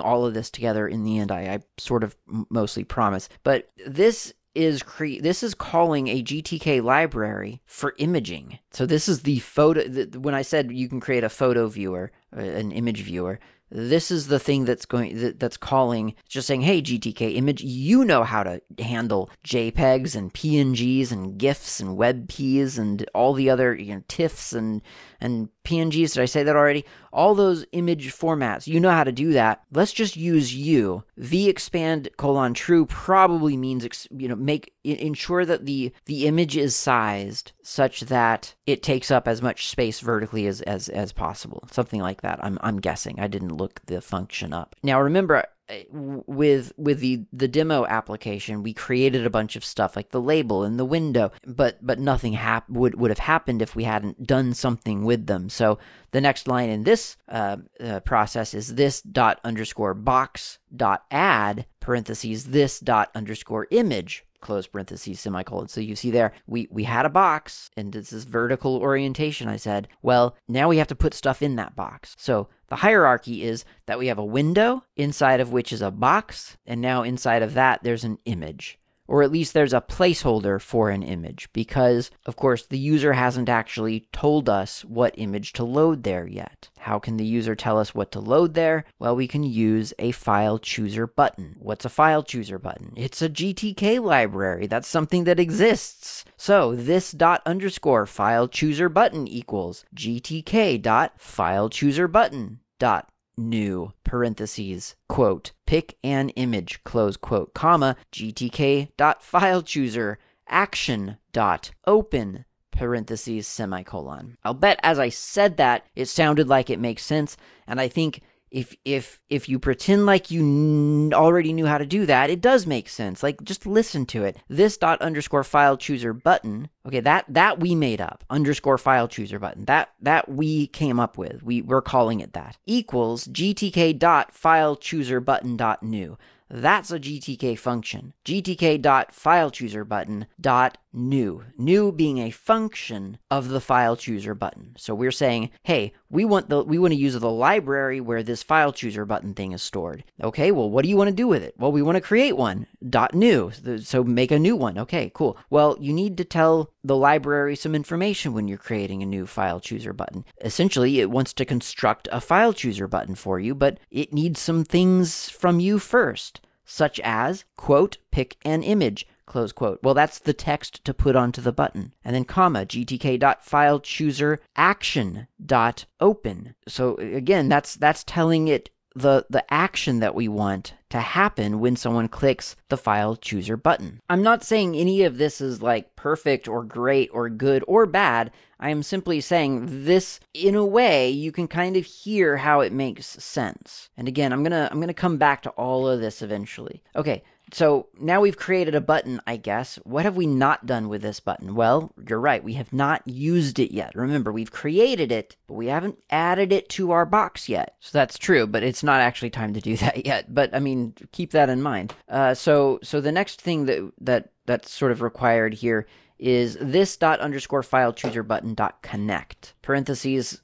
all 0.00 0.26
of 0.26 0.34
this 0.34 0.50
together 0.50 0.86
in 0.86 1.04
the 1.04 1.18
end. 1.18 1.32
I, 1.32 1.54
I 1.54 1.60
sort 1.78 2.04
of 2.04 2.16
mostly 2.26 2.84
promise, 2.84 3.28
but 3.44 3.70
this 3.86 4.34
is 4.54 4.82
cre- 4.82 5.20
this 5.20 5.42
is 5.42 5.54
calling 5.54 6.08
a 6.08 6.22
GTK 6.22 6.82
library 6.82 7.62
for 7.64 7.94
imaging. 7.96 8.58
So 8.70 8.84
this 8.84 9.08
is 9.08 9.22
the 9.22 9.38
photo. 9.38 9.88
The, 9.88 10.20
when 10.20 10.34
I 10.34 10.42
said 10.42 10.70
you 10.70 10.88
can 10.88 11.00
create 11.00 11.24
a 11.24 11.30
photo 11.30 11.66
viewer, 11.68 12.12
uh, 12.36 12.40
an 12.40 12.70
image 12.72 13.00
viewer, 13.00 13.40
this 13.74 14.10
is 14.10 14.26
the 14.26 14.38
thing 14.38 14.64
that's 14.64 14.84
going 14.84 15.18
that, 15.18 15.40
that's 15.40 15.56
calling 15.56 16.14
just 16.28 16.46
saying 16.46 16.60
hey 16.60 16.82
gtk 16.82 17.34
image 17.34 17.62
you 17.62 18.04
know 18.04 18.22
how 18.22 18.42
to 18.42 18.60
handle 18.78 19.30
jpegs 19.44 20.14
and 20.14 20.32
pngs 20.34 21.10
and 21.10 21.38
gifs 21.38 21.80
and 21.80 21.96
webps 21.96 22.78
and 22.78 23.08
all 23.14 23.32
the 23.32 23.48
other 23.48 23.74
you 23.74 23.94
know 23.94 24.02
tiffs 24.08 24.52
and 24.52 24.82
and 25.22 25.48
PNGs. 25.64 26.14
Did 26.14 26.22
I 26.22 26.26
say 26.26 26.42
that 26.42 26.56
already? 26.56 26.84
All 27.12 27.34
those 27.34 27.64
image 27.72 28.12
formats. 28.14 28.66
You 28.66 28.80
know 28.80 28.90
how 28.90 29.04
to 29.04 29.12
do 29.12 29.32
that. 29.32 29.62
Let's 29.72 29.92
just 29.92 30.16
use 30.16 30.54
you. 30.54 31.04
V 31.16 31.48
expand 31.48 32.08
colon 32.16 32.54
true 32.54 32.86
probably 32.86 33.56
means 33.56 34.08
you 34.16 34.28
know 34.28 34.36
make 34.36 34.72
ensure 34.84 35.44
that 35.44 35.66
the 35.66 35.92
the 36.06 36.26
image 36.26 36.56
is 36.56 36.74
sized 36.74 37.52
such 37.62 38.00
that 38.00 38.54
it 38.66 38.82
takes 38.82 39.10
up 39.10 39.28
as 39.28 39.42
much 39.42 39.68
space 39.68 40.00
vertically 40.00 40.46
as 40.46 40.60
as 40.62 40.88
as 40.88 41.12
possible. 41.12 41.68
Something 41.70 42.00
like 42.00 42.22
that. 42.22 42.42
I'm 42.42 42.58
I'm 42.62 42.80
guessing. 42.80 43.20
I 43.20 43.28
didn't 43.28 43.56
look 43.56 43.80
the 43.86 44.00
function 44.00 44.52
up. 44.52 44.74
Now 44.82 45.00
remember 45.00 45.44
with 45.90 46.72
with 46.76 47.00
the 47.00 47.24
the 47.32 47.48
demo 47.48 47.86
application 47.86 48.62
we 48.62 48.74
created 48.74 49.24
a 49.24 49.30
bunch 49.30 49.56
of 49.56 49.64
stuff 49.64 49.96
like 49.96 50.10
the 50.10 50.20
label 50.20 50.64
and 50.64 50.78
the 50.78 50.84
window 50.84 51.30
but 51.46 51.78
but 51.80 51.98
nothing 51.98 52.32
hap- 52.32 52.68
would 52.68 52.94
would 52.96 53.10
have 53.10 53.18
happened 53.18 53.62
if 53.62 53.74
we 53.74 53.84
hadn't 53.84 54.26
done 54.26 54.52
something 54.54 55.04
with 55.04 55.26
them. 55.26 55.48
So 55.48 55.78
the 56.10 56.20
next 56.20 56.48
line 56.48 56.68
in 56.68 56.84
this 56.84 57.16
uh, 57.28 57.58
uh, 57.80 58.00
process 58.00 58.54
is 58.54 58.74
this 58.74 59.02
dot 59.02 59.40
underscore 59.44 59.94
box 59.94 60.58
dot 60.74 61.04
add 61.10 61.66
parentheses 61.80 62.46
this 62.46 62.80
dot 62.80 63.10
underscore 63.14 63.66
image 63.70 64.24
close 64.42 64.66
parentheses 64.66 65.20
semicolon. 65.20 65.68
So 65.68 65.80
you 65.80 65.96
see 65.96 66.10
there, 66.10 66.32
we 66.46 66.68
we 66.70 66.84
had 66.84 67.06
a 67.06 67.10
box 67.10 67.70
and 67.76 67.94
it's 67.96 68.10
this 68.10 68.18
is 68.18 68.24
vertical 68.24 68.76
orientation. 68.76 69.48
I 69.48 69.56
said, 69.56 69.88
well, 70.02 70.36
now 70.48 70.68
we 70.68 70.76
have 70.76 70.88
to 70.88 70.94
put 70.94 71.14
stuff 71.14 71.40
in 71.40 71.56
that 71.56 71.74
box. 71.74 72.14
So 72.18 72.48
the 72.68 72.76
hierarchy 72.76 73.42
is 73.42 73.64
that 73.86 73.98
we 73.98 74.08
have 74.08 74.18
a 74.18 74.24
window 74.24 74.84
inside 74.96 75.40
of 75.40 75.52
which 75.52 75.72
is 75.72 75.82
a 75.82 75.90
box, 75.90 76.56
and 76.66 76.80
now 76.80 77.02
inside 77.02 77.42
of 77.42 77.54
that 77.54 77.82
there's 77.82 78.04
an 78.04 78.18
image 78.24 78.78
or 79.06 79.22
at 79.22 79.32
least 79.32 79.52
there's 79.52 79.72
a 79.72 79.80
placeholder 79.80 80.60
for 80.60 80.90
an 80.90 81.02
image, 81.02 81.48
because, 81.52 82.10
of 82.26 82.36
course, 82.36 82.66
the 82.66 82.78
user 82.78 83.12
hasn't 83.12 83.48
actually 83.48 84.08
told 84.12 84.48
us 84.48 84.84
what 84.84 85.14
image 85.18 85.52
to 85.54 85.64
load 85.64 86.02
there 86.02 86.26
yet. 86.26 86.68
How 86.78 86.98
can 86.98 87.16
the 87.16 87.24
user 87.24 87.54
tell 87.54 87.78
us 87.78 87.94
what 87.94 88.12
to 88.12 88.20
load 88.20 88.54
there? 88.54 88.84
Well, 88.98 89.14
we 89.16 89.28
can 89.28 89.42
use 89.42 89.92
a 89.98 90.12
file 90.12 90.58
chooser 90.58 91.06
button. 91.06 91.56
What's 91.58 91.84
a 91.84 91.88
file 91.90 92.22
chooser 92.22 92.58
button? 92.58 92.92
It's 92.96 93.22
a 93.22 93.28
GTK 93.28 94.02
library. 94.02 94.66
That's 94.66 94.88
something 94.88 95.24
that 95.24 95.40
exists. 95.40 96.24
So 96.36 96.74
this 96.74 97.12
dot 97.12 97.42
underscore 97.46 98.06
file 98.06 98.48
chooser 98.48 98.88
button 98.88 99.28
equals 99.28 99.84
GTK 99.94 100.80
dot 100.82 101.20
file 101.20 101.68
chooser 101.68 102.08
button 102.08 102.60
dot 102.78 103.11
new 103.36 103.92
parentheses 104.04 104.94
quote 105.08 105.52
pick 105.66 105.96
an 106.04 106.28
image 106.30 106.82
close 106.84 107.16
quote 107.16 107.54
comma 107.54 107.96
gtk 108.12 108.88
dot 108.96 109.22
file 109.22 109.62
chooser 109.62 110.18
action 110.48 111.16
dot 111.32 111.70
open 111.86 112.44
parentheses 112.70 113.46
semicolon 113.46 114.36
i'll 114.44 114.54
bet 114.54 114.78
as 114.82 114.98
i 114.98 115.08
said 115.08 115.56
that 115.56 115.86
it 115.94 116.06
sounded 116.06 116.48
like 116.48 116.70
it 116.70 116.80
makes 116.80 117.04
sense 117.04 117.36
and 117.66 117.80
i 117.80 117.88
think 117.88 118.20
if 118.52 118.76
if 118.84 119.20
if 119.30 119.48
you 119.48 119.58
pretend 119.58 120.06
like 120.06 120.30
you 120.30 120.42
n- 120.42 121.12
already 121.14 121.52
knew 121.52 121.66
how 121.66 121.78
to 121.78 121.86
do 121.86 122.06
that, 122.06 122.30
it 122.30 122.40
does 122.40 122.66
make 122.66 122.88
sense. 122.88 123.22
Like 123.22 123.42
just 123.42 123.66
listen 123.66 124.04
to 124.06 124.24
it. 124.24 124.36
This 124.48 124.76
dot 124.76 125.00
underscore 125.00 125.42
file 125.42 125.76
chooser 125.76 126.12
button. 126.12 126.68
Okay, 126.86 127.00
that 127.00 127.24
that 127.28 127.60
we 127.60 127.74
made 127.74 128.00
up. 128.00 128.24
Underscore 128.28 128.78
file 128.78 129.08
chooser 129.08 129.38
button. 129.38 129.64
That 129.66 129.92
that 130.00 130.28
we 130.28 130.66
came 130.68 130.98
up 130.98 131.16
with. 131.16 131.42
We 131.42 131.62
we're 131.62 131.82
calling 131.82 132.20
it 132.20 132.32
that. 132.32 132.58
Equals 132.66 133.26
gtk 133.28 133.98
dot 133.98 134.32
file 134.32 134.76
chooser 134.76 135.20
button 135.20 135.56
dot 135.56 135.82
new. 135.82 136.18
That's 136.54 136.90
a 136.90 137.00
GTK 137.00 137.58
function. 137.58 138.12
GTK.FileChooser 138.26 139.88
button 139.88 140.26
dot 140.38 140.76
new. 140.92 141.44
New 141.56 141.90
being 141.90 142.18
a 142.18 142.30
function 142.30 143.16
of 143.30 143.48
the 143.48 143.60
file 143.60 143.96
chooser 143.96 144.34
button. 144.34 144.74
So 144.76 144.94
we're 144.94 145.12
saying, 145.12 145.50
hey, 145.62 145.94
we 146.10 146.26
want 146.26 146.50
the 146.50 146.62
we 146.62 146.78
want 146.78 146.92
to 146.92 146.98
use 146.98 147.18
the 147.18 147.30
library 147.30 148.02
where 148.02 148.22
this 148.22 148.42
file 148.42 148.70
chooser 148.70 149.06
button 149.06 149.32
thing 149.32 149.52
is 149.52 149.62
stored. 149.62 150.04
Okay, 150.22 150.52
well, 150.52 150.68
what 150.68 150.82
do 150.82 150.90
you 150.90 150.96
want 150.98 151.08
to 151.08 151.16
do 151.16 151.26
with 151.26 151.42
it? 151.42 151.54
Well, 151.56 151.72
we 151.72 151.80
want 151.80 151.96
to 151.96 152.02
create 152.02 152.36
one. 152.36 152.66
Dot 152.86 153.14
new. 153.14 153.50
So 153.80 154.04
make 154.04 154.30
a 154.30 154.38
new 154.38 154.54
one. 154.54 154.76
Okay, 154.76 155.10
cool. 155.14 155.38
Well, 155.48 155.78
you 155.80 155.94
need 155.94 156.18
to 156.18 156.24
tell 156.24 156.70
the 156.84 156.96
library 156.96 157.56
some 157.56 157.74
information 157.74 158.32
when 158.32 158.48
you're 158.48 158.58
creating 158.58 159.02
a 159.02 159.06
new 159.06 159.26
file 159.26 159.60
chooser 159.60 159.92
button. 159.92 160.24
Essentially, 160.42 161.00
it 161.00 161.10
wants 161.10 161.32
to 161.34 161.44
construct 161.44 162.08
a 162.10 162.20
file 162.20 162.52
chooser 162.52 162.88
button 162.88 163.14
for 163.14 163.38
you, 163.38 163.54
but 163.54 163.78
it 163.90 164.12
needs 164.12 164.40
some 164.40 164.64
things 164.64 165.28
from 165.28 165.60
you 165.60 165.78
first 165.78 166.40
such 166.64 167.00
as, 167.00 167.44
quote, 167.56 167.98
pick 168.10 168.36
an 168.44 168.62
image, 168.62 169.06
close 169.26 169.52
quote. 169.52 169.80
Well, 169.82 169.94
that's 169.94 170.18
the 170.18 170.32
text 170.32 170.84
to 170.84 170.94
put 170.94 171.16
onto 171.16 171.40
the 171.40 171.52
button. 171.52 171.94
And 172.04 172.14
then 172.14 172.24
comma, 172.24 172.66
gtk.filechooser 172.66 174.38
action 174.56 175.26
dot 175.44 175.84
open. 176.00 176.54
So 176.68 176.96
again, 176.96 177.48
that's 177.48 177.74
that's 177.74 178.04
telling 178.04 178.48
it 178.48 178.70
the 178.94 179.26
the 179.30 179.44
action 179.52 180.00
that 180.00 180.14
we 180.14 180.28
want 180.28 180.74
to 180.90 181.00
happen 181.00 181.60
when 181.60 181.76
someone 181.76 182.08
clicks 182.08 182.54
the 182.68 182.76
file 182.76 183.16
chooser 183.16 183.56
button. 183.56 184.00
I'm 184.10 184.22
not 184.22 184.44
saying 184.44 184.76
any 184.76 185.02
of 185.02 185.18
this 185.18 185.40
is 185.40 185.62
like 185.62 185.96
perfect 185.96 186.48
or 186.48 186.62
great 186.62 187.08
or 187.12 187.28
good 187.30 187.64
or 187.66 187.86
bad. 187.86 188.30
I 188.60 188.70
am 188.70 188.82
simply 188.82 189.20
saying 189.20 189.84
this 189.84 190.20
in 190.34 190.54
a 190.54 190.64
way 190.64 191.10
you 191.10 191.32
can 191.32 191.48
kind 191.48 191.76
of 191.76 191.84
hear 191.84 192.36
how 192.36 192.60
it 192.60 192.72
makes 192.72 193.06
sense. 193.06 193.88
And 193.96 194.06
again, 194.06 194.32
I'm 194.32 194.42
going 194.42 194.52
to 194.52 194.68
I'm 194.70 194.78
going 194.78 194.88
to 194.88 194.94
come 194.94 195.16
back 195.16 195.42
to 195.42 195.50
all 195.50 195.88
of 195.88 196.00
this 196.00 196.22
eventually. 196.22 196.82
Okay, 196.94 197.24
so 197.52 197.88
now 198.00 198.20
we've 198.20 198.36
created 198.36 198.74
a 198.74 198.80
button, 198.80 199.20
I 199.26 199.36
guess. 199.36 199.76
What 199.84 200.04
have 200.04 200.16
we 200.16 200.26
not 200.26 200.66
done 200.66 200.88
with 200.88 201.02
this 201.02 201.20
button? 201.20 201.54
Well, 201.54 201.92
you're 202.08 202.18
right, 202.18 202.42
we 202.42 202.54
have 202.54 202.72
not 202.72 203.06
used 203.06 203.58
it 203.58 203.72
yet. 203.72 203.94
Remember, 203.94 204.32
we've 204.32 204.50
created 204.50 205.12
it, 205.12 205.36
but 205.46 205.54
we 205.54 205.66
haven't 205.66 205.98
added 206.10 206.52
it 206.52 206.68
to 206.70 206.92
our 206.92 207.04
box 207.04 207.48
yet. 207.48 207.76
So 207.80 207.90
that's 207.92 208.18
true, 208.18 208.46
but 208.46 208.62
it's 208.62 208.82
not 208.82 209.00
actually 209.00 209.30
time 209.30 209.52
to 209.54 209.60
do 209.60 209.76
that 209.78 210.06
yet. 210.06 210.34
But 210.34 210.54
I 210.54 210.60
mean, 210.60 210.94
keep 211.12 211.32
that 211.32 211.50
in 211.50 211.62
mind. 211.62 211.94
Uh, 212.08 212.34
so 212.34 212.78
so 212.82 213.00
the 213.00 213.12
next 213.12 213.40
thing 213.40 213.66
that 213.66 213.92
that 214.00 214.30
that's 214.46 214.70
sort 214.70 214.92
of 214.92 215.02
required 215.02 215.54
here 215.54 215.86
is 216.18 216.56
this 216.60 216.96
dot 216.96 217.20
underscore 217.20 217.62
file 217.62 217.92
chooser 217.92 218.22
button 218.22 218.54
dot 218.54 218.80
connect 218.82 219.54
parentheses 219.60 220.40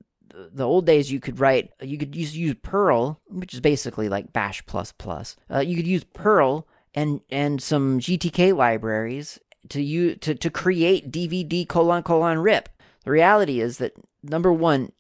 the 0.52 0.66
old 0.66 0.86
days 0.86 1.10
you 1.10 1.20
could 1.20 1.40
write 1.40 1.70
you 1.80 1.98
could 1.98 2.14
use 2.14 2.36
use 2.36 2.56
Perl, 2.62 3.20
which 3.28 3.54
is 3.54 3.60
basically 3.60 4.08
like 4.08 4.32
Bash 4.32 4.64
plus 4.66 4.92
plus. 4.92 5.36
Uh, 5.50 5.60
you 5.60 5.76
could 5.76 5.86
use 5.86 6.04
Perl 6.04 6.66
and 6.94 7.20
and 7.30 7.62
some 7.62 8.00
GTK 8.00 8.54
libraries 8.54 9.38
to 9.68 9.82
use 9.82 10.18
to 10.20 10.34
to 10.34 10.50
create 10.50 11.10
DVD 11.10 11.66
colon 11.66 12.02
colon 12.02 12.38
rip. 12.38 12.68
The 13.04 13.10
reality 13.10 13.60
is 13.60 13.78
that 13.78 13.94
number 14.22 14.52
one, 14.52 14.92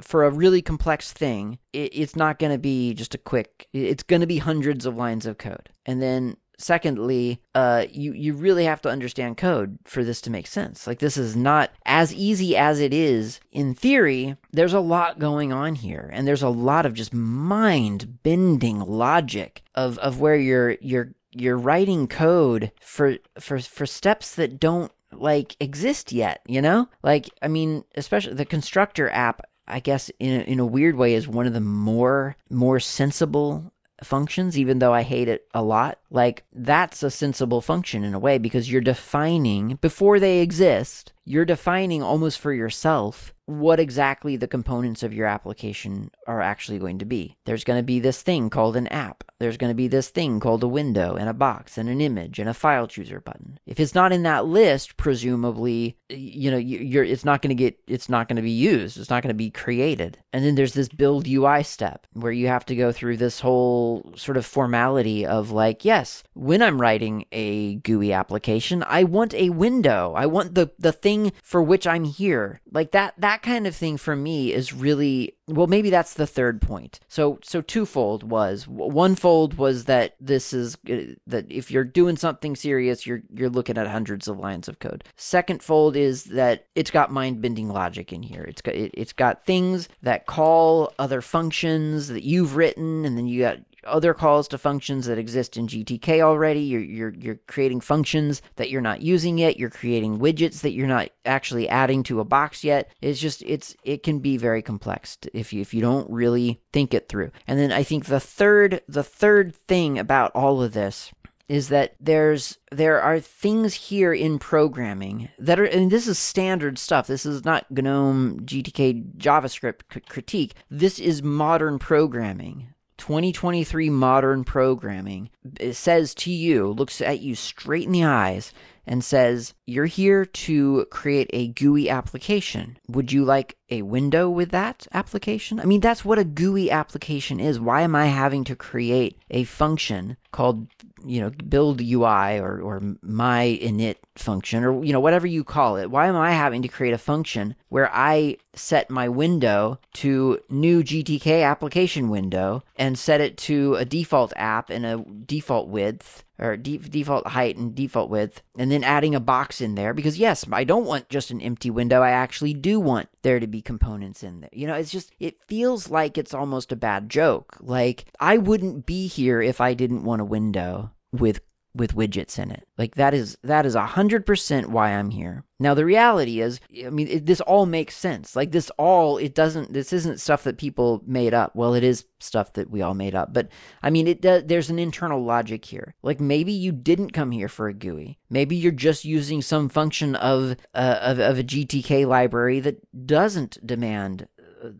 for 0.00 0.24
a 0.24 0.30
really 0.30 0.62
complex 0.62 1.12
thing, 1.12 1.58
it, 1.72 1.90
it's 1.92 2.16
not 2.16 2.38
going 2.38 2.52
to 2.52 2.58
be 2.58 2.94
just 2.94 3.14
a 3.14 3.18
quick. 3.18 3.68
It's 3.72 4.02
going 4.02 4.20
to 4.20 4.26
be 4.26 4.38
hundreds 4.38 4.86
of 4.86 4.96
lines 4.96 5.26
of 5.26 5.38
code, 5.38 5.70
and 5.84 6.00
then 6.00 6.36
secondly, 6.58 7.40
uh, 7.54 7.86
you 7.90 8.12
you 8.12 8.34
really 8.34 8.64
have 8.64 8.80
to 8.82 8.88
understand 8.88 9.36
code 9.36 9.78
for 9.84 10.04
this 10.04 10.20
to 10.22 10.30
make 10.30 10.46
sense. 10.46 10.86
Like 10.86 10.98
this 10.98 11.16
is 11.16 11.36
not 11.36 11.70
as 11.84 12.14
easy 12.14 12.56
as 12.56 12.80
it 12.80 12.92
is 12.92 13.40
in 13.52 13.74
theory. 13.74 14.36
There's 14.52 14.74
a 14.74 14.80
lot 14.80 15.18
going 15.18 15.52
on 15.52 15.76
here, 15.76 16.10
and 16.12 16.26
there's 16.26 16.42
a 16.42 16.48
lot 16.48 16.86
of 16.86 16.94
just 16.94 17.12
mind 17.12 18.22
bending 18.22 18.80
logic 18.80 19.62
of 19.74 19.98
of 19.98 20.20
where 20.20 20.36
you're 20.36 20.76
you're 20.80 21.14
you're 21.32 21.58
writing 21.58 22.06
code 22.06 22.72
for 22.80 23.16
for 23.38 23.58
for 23.58 23.86
steps 23.86 24.34
that 24.36 24.60
don't 24.60 24.92
like 25.12 25.56
exist 25.60 26.12
yet. 26.12 26.40
You 26.46 26.62
know, 26.62 26.88
like 27.02 27.28
I 27.42 27.48
mean, 27.48 27.84
especially 27.96 28.34
the 28.34 28.44
constructor 28.44 29.10
app. 29.10 29.42
I 29.66 29.80
guess 29.80 30.10
in 30.18 30.42
a, 30.42 30.44
in 30.44 30.60
a 30.60 30.66
weird 30.66 30.94
way 30.94 31.14
is 31.14 31.26
one 31.26 31.46
of 31.46 31.54
the 31.54 31.60
more 31.60 32.36
more 32.50 32.78
sensible 32.78 33.72
functions, 34.04 34.58
even 34.58 34.78
though 34.78 34.92
I 34.92 35.02
hate 35.02 35.28
it 35.28 35.46
a 35.54 35.62
lot. 35.62 35.98
Like, 36.10 36.44
that's 36.52 37.02
a 37.02 37.10
sensible 37.10 37.60
function 37.60 38.04
in 38.04 38.14
a 38.14 38.18
way 38.18 38.38
because 38.38 38.70
you're 38.70 38.80
defining, 38.80 39.76
before 39.80 40.20
they 40.20 40.40
exist, 40.40 41.12
you're 41.24 41.44
defining 41.44 42.02
almost 42.02 42.38
for 42.38 42.52
yourself 42.52 43.32
what 43.46 43.80
exactly 43.80 44.36
the 44.36 44.48
components 44.48 45.02
of 45.02 45.12
your 45.12 45.26
application 45.26 46.10
are 46.26 46.40
actually 46.40 46.78
going 46.78 46.98
to 46.98 47.04
be. 47.04 47.36
There's 47.44 47.64
going 47.64 47.78
to 47.78 47.84
be 47.84 48.00
this 48.00 48.22
thing 48.22 48.48
called 48.48 48.76
an 48.76 48.86
app. 48.88 49.24
There's 49.38 49.56
going 49.56 49.70
to 49.70 49.74
be 49.74 49.88
this 49.88 50.08
thing 50.08 50.40
called 50.40 50.62
a 50.62 50.68
window 50.68 51.16
and 51.16 51.28
a 51.28 51.34
box 51.34 51.76
and 51.76 51.88
an 51.88 52.00
image 52.00 52.38
and 52.38 52.48
a 52.48 52.54
file 52.54 52.86
chooser 52.86 53.20
button. 53.20 53.58
If 53.66 53.80
it's 53.80 53.94
not 53.94 54.12
in 54.12 54.22
that 54.22 54.46
list, 54.46 54.96
presumably, 54.96 55.98
you 56.08 56.50
know, 56.50 56.56
you're 56.56 57.04
it's 57.04 57.24
not 57.24 57.42
going 57.42 57.54
to 57.54 57.62
get 57.62 57.78
it's 57.86 58.08
not 58.08 58.28
going 58.28 58.36
to 58.36 58.42
be 58.42 58.50
used. 58.50 58.96
It's 58.96 59.10
not 59.10 59.22
going 59.22 59.28
to 59.28 59.34
be 59.34 59.50
created. 59.50 60.18
And 60.34 60.44
then 60.44 60.56
there's 60.56 60.74
this 60.74 60.88
build 60.88 61.28
UI 61.28 61.62
step 61.62 62.08
where 62.12 62.32
you 62.32 62.48
have 62.48 62.66
to 62.66 62.74
go 62.74 62.90
through 62.90 63.18
this 63.18 63.38
whole 63.38 64.12
sort 64.16 64.36
of 64.36 64.44
formality 64.44 65.24
of 65.24 65.52
like, 65.52 65.84
yes, 65.84 66.24
when 66.32 66.60
I'm 66.60 66.80
writing 66.80 67.24
a 67.30 67.76
GUI 67.76 68.12
application, 68.12 68.82
I 68.82 69.04
want 69.04 69.32
a 69.34 69.50
window. 69.50 70.12
I 70.16 70.26
want 70.26 70.56
the 70.56 70.72
the 70.76 70.90
thing 70.90 71.32
for 71.40 71.62
which 71.62 71.86
I'm 71.86 72.02
here. 72.02 72.60
Like 72.72 72.90
that 72.90 73.14
that 73.18 73.42
kind 73.42 73.64
of 73.64 73.76
thing 73.76 73.96
for 73.96 74.16
me 74.16 74.52
is 74.52 74.72
really 74.72 75.36
well 75.46 75.66
maybe 75.66 75.90
that's 75.90 76.14
the 76.14 76.26
third 76.26 76.60
point. 76.60 77.00
So 77.08 77.38
so 77.42 77.60
twofold 77.60 78.22
was 78.22 78.66
one 78.66 79.14
fold 79.14 79.54
was 79.54 79.84
that 79.84 80.14
this 80.20 80.52
is 80.52 80.76
uh, 80.90 81.14
that 81.26 81.50
if 81.50 81.70
you're 81.70 81.84
doing 81.84 82.16
something 82.16 82.56
serious 82.56 83.06
you're 83.06 83.22
you're 83.32 83.50
looking 83.50 83.78
at 83.78 83.86
hundreds 83.86 84.28
of 84.28 84.38
lines 84.38 84.68
of 84.68 84.78
code. 84.78 85.04
Second 85.16 85.62
fold 85.62 85.96
is 85.96 86.24
that 86.24 86.66
it's 86.74 86.90
got 86.90 87.10
mind 87.10 87.40
bending 87.40 87.68
logic 87.68 88.12
in 88.12 88.22
here. 88.22 88.42
It's 88.42 88.62
got 88.62 88.74
it, 88.74 88.92
it's 88.94 89.12
got 89.12 89.44
things 89.44 89.88
that 90.02 90.26
call 90.26 90.92
other 90.98 91.20
functions 91.20 92.08
that 92.08 92.24
you've 92.24 92.56
written 92.56 93.04
and 93.04 93.16
then 93.18 93.26
you 93.26 93.40
got 93.40 93.58
other 93.86 94.14
calls 94.14 94.48
to 94.48 94.58
functions 94.58 95.06
that 95.06 95.18
exist 95.18 95.56
in 95.56 95.66
GTK 95.66 96.20
already. 96.20 96.60
You're, 96.60 96.80
you're, 96.80 97.14
you're 97.14 97.40
creating 97.46 97.80
functions 97.80 98.42
that 98.56 98.70
you're 98.70 98.80
not 98.80 99.02
using 99.02 99.38
yet. 99.38 99.58
You're 99.58 99.70
creating 99.70 100.18
widgets 100.18 100.60
that 100.60 100.72
you're 100.72 100.86
not 100.86 101.10
actually 101.24 101.68
adding 101.68 102.02
to 102.04 102.20
a 102.20 102.24
box 102.24 102.64
yet. 102.64 102.90
It's 103.00 103.20
just, 103.20 103.42
it's, 103.42 103.76
it 103.84 104.02
can 104.02 104.18
be 104.18 104.36
very 104.36 104.62
complex 104.62 105.18
if 105.32 105.52
you, 105.52 105.60
if 105.60 105.74
you 105.74 105.80
don't 105.80 106.10
really 106.10 106.60
think 106.72 106.94
it 106.94 107.08
through. 107.08 107.30
And 107.46 107.58
then 107.58 107.72
I 107.72 107.82
think 107.82 108.06
the 108.06 108.20
third, 108.20 108.82
the 108.88 109.04
third 109.04 109.54
thing 109.54 109.98
about 109.98 110.32
all 110.34 110.62
of 110.62 110.72
this 110.72 111.12
is 111.48 111.68
that 111.68 111.94
there's 112.00 112.58
there 112.72 113.00
are 113.00 113.20
things 113.20 113.74
here 113.74 114.12
in 114.12 114.38
programming 114.38 115.28
that 115.38 115.60
are 115.60 115.64
and 115.64 115.90
this 115.90 116.08
is 116.08 116.18
standard 116.18 116.78
stuff 116.78 117.06
this 117.06 117.26
is 117.26 117.44
not 117.44 117.70
gnome 117.70 118.40
gtk 118.40 119.16
javascript 119.16 119.80
c- 119.92 120.00
critique 120.08 120.54
this 120.70 120.98
is 120.98 121.22
modern 121.22 121.78
programming 121.78 122.68
2023 122.98 123.90
modern 123.90 124.44
programming 124.44 125.30
it 125.60 125.74
says 125.74 126.14
to 126.14 126.30
you, 126.30 126.68
looks 126.68 127.00
at 127.00 127.20
you 127.20 127.34
straight 127.34 127.86
in 127.86 127.92
the 127.92 128.04
eyes, 128.04 128.52
and 128.86 129.02
says, 129.04 129.54
You're 129.66 129.86
here 129.86 130.24
to 130.24 130.86
create 130.90 131.30
a 131.32 131.48
GUI 131.48 131.88
application. 131.88 132.78
Would 132.88 133.12
you 133.12 133.24
like 133.24 133.56
a 133.70 133.82
window 133.82 134.28
with 134.28 134.50
that 134.50 134.86
application? 134.92 135.58
I 135.58 135.64
mean, 135.64 135.80
that's 135.80 136.04
what 136.04 136.18
a 136.18 136.24
GUI 136.24 136.70
application 136.70 137.40
is. 137.40 137.60
Why 137.60 137.82
am 137.82 137.94
I 137.94 138.06
having 138.06 138.44
to 138.44 138.56
create 138.56 139.18
a 139.30 139.44
function 139.44 140.16
called, 140.32 140.68
you 141.04 141.20
know, 141.20 141.30
build 141.30 141.80
UI 141.80 142.38
or, 142.38 142.60
or 142.60 142.80
my 143.02 143.58
init 143.60 143.96
function 144.16 144.64
or, 144.64 144.84
you 144.84 144.92
know, 144.92 145.00
whatever 145.00 145.26
you 145.26 145.44
call 145.44 145.76
it? 145.76 145.90
Why 145.90 146.06
am 146.06 146.16
I 146.16 146.32
having 146.32 146.62
to 146.62 146.68
create 146.68 146.94
a 146.94 146.98
function 146.98 147.54
where 147.68 147.90
I 147.92 148.36
set 148.54 148.90
my 148.90 149.08
window 149.08 149.78
to 149.94 150.40
new 150.48 150.82
GTK 150.82 151.44
application 151.44 152.08
window 152.08 152.62
and 152.76 152.98
set 152.98 153.20
it 153.20 153.36
to 153.38 153.74
a 153.76 153.84
default 153.84 154.32
app 154.36 154.70
and 154.70 154.86
a 154.86 155.04
default 155.26 155.68
width 155.68 156.24
or 156.38 156.56
de- 156.56 156.78
default 156.78 157.26
height 157.28 157.56
and 157.56 157.74
default 157.74 158.10
width, 158.10 158.42
and 158.56 158.70
then 158.70 158.82
adding 158.82 159.14
a 159.14 159.20
box 159.20 159.60
in 159.60 159.74
there 159.74 159.94
because 159.94 160.18
yes, 160.18 160.44
I 160.50 160.64
don't 160.64 160.86
want 160.86 161.08
just 161.08 161.30
an 161.30 161.40
empty 161.40 161.70
window. 161.70 162.02
I 162.02 162.10
actually 162.10 162.54
do 162.54 162.80
want 162.80 163.08
there 163.22 163.38
to 163.38 163.46
be 163.46 163.62
components 163.62 164.22
in 164.22 164.40
there. 164.40 164.50
You 164.52 164.66
know, 164.66 164.74
it's 164.74 164.90
just 164.90 165.12
it 165.20 165.42
feels 165.46 165.90
like 165.90 166.18
it's 166.18 166.34
almost 166.34 166.72
a 166.72 166.76
bad 166.76 167.08
joke. 167.08 167.56
Like 167.60 168.06
I 168.18 168.38
wouldn't 168.38 168.86
be 168.86 169.06
here 169.06 169.40
if 169.40 169.60
I 169.60 169.74
didn't 169.74 170.04
want 170.04 170.22
a 170.22 170.26
window 170.26 170.90
with 171.20 171.40
with 171.76 171.96
widgets 171.96 172.38
in 172.38 172.50
it. 172.52 172.66
Like 172.78 172.94
that 172.94 173.14
is 173.14 173.36
that 173.42 173.66
is 173.66 173.74
a 173.74 173.84
hundred 173.84 174.24
percent 174.24 174.70
why 174.70 174.92
I'm 174.92 175.10
here. 175.10 175.44
Now 175.58 175.74
the 175.74 175.84
reality 175.84 176.40
is, 176.40 176.60
I 176.84 176.90
mean, 176.90 177.08
it, 177.08 177.26
this 177.26 177.40
all 177.40 177.66
makes 177.66 177.96
sense. 177.96 178.36
Like 178.36 178.52
this 178.52 178.70
all, 178.78 179.18
it 179.18 179.34
doesn't. 179.34 179.72
This 179.72 179.92
isn't 179.92 180.20
stuff 180.20 180.44
that 180.44 180.58
people 180.58 181.02
made 181.06 181.34
up. 181.34 181.56
Well, 181.56 181.74
it 181.74 181.82
is 181.82 182.04
stuff 182.20 182.52
that 182.52 182.70
we 182.70 182.80
all 182.82 182.94
made 182.94 183.14
up, 183.14 183.32
but 183.32 183.48
I 183.82 183.90
mean, 183.90 184.06
it 184.06 184.20
does. 184.20 184.44
There's 184.46 184.70
an 184.70 184.78
internal 184.78 185.24
logic 185.24 185.64
here. 185.64 185.94
Like 186.02 186.20
maybe 186.20 186.52
you 186.52 186.70
didn't 186.70 187.10
come 187.10 187.32
here 187.32 187.48
for 187.48 187.68
a 187.68 187.74
GUI. 187.74 188.18
Maybe 188.30 188.56
you're 188.56 188.72
just 188.72 189.04
using 189.04 189.42
some 189.42 189.68
function 189.68 190.14
of 190.16 190.56
uh, 190.74 190.98
of, 191.00 191.18
of 191.18 191.38
a 191.38 191.44
GTK 191.44 192.06
library 192.06 192.60
that 192.60 193.06
doesn't 193.06 193.64
demand 193.66 194.28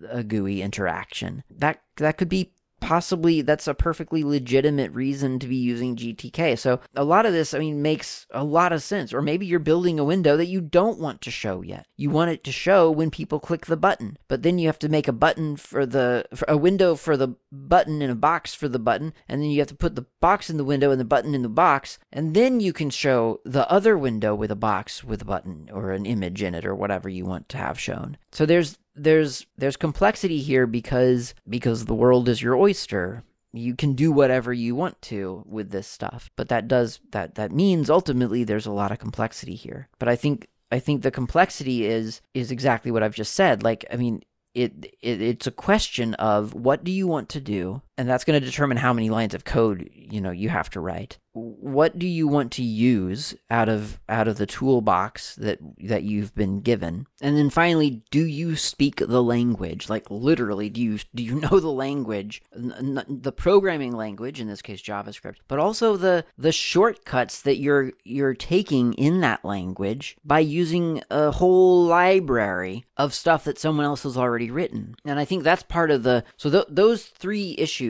a 0.09 0.23
GUI 0.23 0.63
interaction. 0.63 1.43
That 1.51 1.81
that 1.97 2.19
could 2.19 2.29
be 2.29 2.53
possibly 2.85 3.41
that's 3.41 3.67
a 3.67 3.73
perfectly 3.73 4.23
legitimate 4.23 4.93
reason 4.93 5.39
to 5.39 5.49
be 5.49 5.57
using 5.57 5.97
GTK. 5.97 6.59
So 6.59 6.81
a 6.95 7.03
lot 7.03 7.25
of 7.25 7.33
this, 7.33 7.55
I 7.55 7.59
mean, 7.59 7.81
makes 7.81 8.27
a 8.31 8.45
lot 8.45 8.75
of 8.75 8.83
sense. 8.83 9.15
Or 9.15 9.23
maybe 9.23 9.47
you're 9.47 9.59
building 9.59 9.99
a 9.99 10.05
window 10.05 10.37
that 10.37 10.49
you 10.49 10.61
don't 10.61 11.01
want 11.01 11.23
to 11.23 11.31
show 11.31 11.63
yet. 11.63 11.87
You 11.97 12.11
want 12.11 12.31
it 12.31 12.45
to 12.45 12.53
show 12.53 12.91
when 12.91 13.11
people 13.11 13.41
click 13.41 13.65
the 13.65 13.79
button, 13.79 14.19
but 14.29 14.43
then 14.43 14.59
you 14.59 14.67
have 14.69 14.79
to 14.81 14.91
make 14.91 15.09
a 15.09 15.13
button 15.13 15.57
for 15.57 15.87
the 15.87 16.27
for 16.35 16.45
a 16.47 16.59
window 16.59 16.95
for 16.95 17.17
the 17.17 17.37
button 17.51 18.03
and 18.03 18.13
a 18.13 18.17
box 18.17 18.53
for 18.53 18.69
the 18.69 18.79
button, 18.79 19.15
and 19.29 19.41
then 19.41 19.49
you 19.49 19.61
have 19.61 19.69
to 19.69 19.75
put 19.75 19.95
the 19.95 20.07
box 20.21 20.51
in 20.51 20.59
the 20.59 20.65
window 20.65 20.91
and 20.91 21.01
the 21.01 21.07
button 21.07 21.35
in 21.35 21.43
the 21.43 21.49
box, 21.49 21.99
and 22.13 22.35
then 22.35 22.61
you 22.61 22.75
can 22.75 22.91
show 22.91 23.41
the 23.45 23.71
other 23.71 23.97
window 23.97 24.35
with 24.35 24.51
a 24.51 24.57
box 24.57 25.03
with 25.03 25.23
a 25.23 25.25
button 25.25 25.71
or 25.73 25.93
an 25.93 26.05
image 26.05 26.43
in 26.43 26.55
it 26.55 26.67
or 26.67 26.75
whatever 26.75 27.09
you 27.09 27.25
want 27.25 27.49
to 27.49 27.57
have 27.57 27.81
shown. 27.81 28.19
So 28.31 28.45
there's 28.45 28.77
there's 28.95 29.47
there's 29.57 29.77
complexity 29.77 30.41
here 30.41 30.67
because 30.67 31.35
because 31.49 31.85
the 31.85 31.95
world 31.95 32.29
is 32.29 32.43
your 32.43 32.57
oyster. 32.57 33.23
You 33.53 33.77
can 33.77 33.95
do 33.95 34.11
whatever 34.11 34.53
you 34.53 34.75
want 34.75 35.01
to 35.03 35.45
with 35.47 35.71
this 35.71 35.87
stuff 35.87 36.29
but 36.35 36.49
that 36.49 36.67
does 36.67 36.99
that 37.13 37.37
that 37.37 37.53
means 37.53 37.89
ultimately 37.89 38.43
there's 38.43 38.67
a 38.67 38.73
lot 38.73 38.91
of 38.91 38.99
complexity 38.99 39.55
here. 39.55 39.89
But 39.99 40.09
i 40.09 40.17
think 40.17 40.49
i 40.73 40.79
think 40.79 41.03
the 41.03 41.11
complexity 41.11 41.87
is 41.87 42.21
is 42.35 42.51
exactly 42.51 42.91
what 42.91 43.03
i've 43.03 43.15
just 43.15 43.35
said. 43.35 43.63
Like 43.63 43.85
i 43.93 43.97
mean 43.97 44.23
it, 44.55 44.97
it 45.03 45.21
it's 45.21 45.47
a 45.47 45.53
question 45.53 46.15
of 46.15 46.55
what 46.55 46.85
do 46.85 46.93
you 46.93 47.07
want 47.07 47.29
to 47.31 47.41
do 47.41 47.83
and 47.97 48.09
that's 48.09 48.25
going 48.25 48.41
to 48.41 48.45
determine 48.45 48.77
how 48.77 48.93
many 48.93 49.11
lines 49.11 49.35
of 49.35 49.45
code 49.45 49.89
you 49.93 50.21
know 50.21 50.31
you 50.31 50.49
have 50.49 50.71
to 50.71 50.81
write. 50.81 51.19
What 51.33 51.99
do 51.99 52.07
you 52.07 52.29
want 52.29 52.53
to 52.53 52.63
use 52.63 53.35
out 53.51 53.69
of 53.69 53.99
out 54.09 54.29
of 54.29 54.37
the 54.39 54.47
toolbox 54.47 55.35
that 55.37 55.59
that 55.85 56.03
you've 56.03 56.35
been 56.35 56.61
given? 56.61 57.07
And 57.21 57.37
then 57.37 57.51
finally 57.51 58.03
do 58.11 58.25
you 58.25 58.57
speak 58.57 58.97
the 58.97 59.23
language? 59.23 59.89
Like 59.89 60.11
literally 60.11 60.69
do 60.69 60.81
you 60.81 60.99
do 61.15 61.23
you 61.23 61.35
know 61.41 61.61
the 61.61 61.71
language? 61.71 62.43
The 62.53 63.35
programming 63.37 63.93
language 63.93 64.41
in 64.41 64.49
this 64.49 64.63
case 64.63 64.83
javascript 64.83 65.37
but 65.49 65.59
also 65.59 65.97
the 65.97 66.25
the 66.39 66.53
shortcuts 66.53 67.43
that 67.43 67.57
you're 67.57 67.93
you're 68.05 68.35
taking 68.35 68.93
in 68.95 69.21
that 69.21 69.45
language 69.45 70.17
by 70.25 70.41
using 70.41 71.03
a 71.11 71.31
whole 71.31 71.85
library 71.85 72.85
of 72.97 73.15
stuff 73.15 73.45
that 73.45 73.59
someone 73.59 73.85
else 73.85 74.05
has 74.05 74.17
already 74.17 74.51
written. 74.51 74.95
And 75.05 75.19
i 75.19 75.25
think 75.25 75.43
that's 75.43 75.63
part 75.63 75.91
of 75.91 76.03
the 76.03 76.25
so 76.37 76.51
th- 76.51 76.67
those 76.69 77.07
three 77.07 77.55
issues 77.59 77.84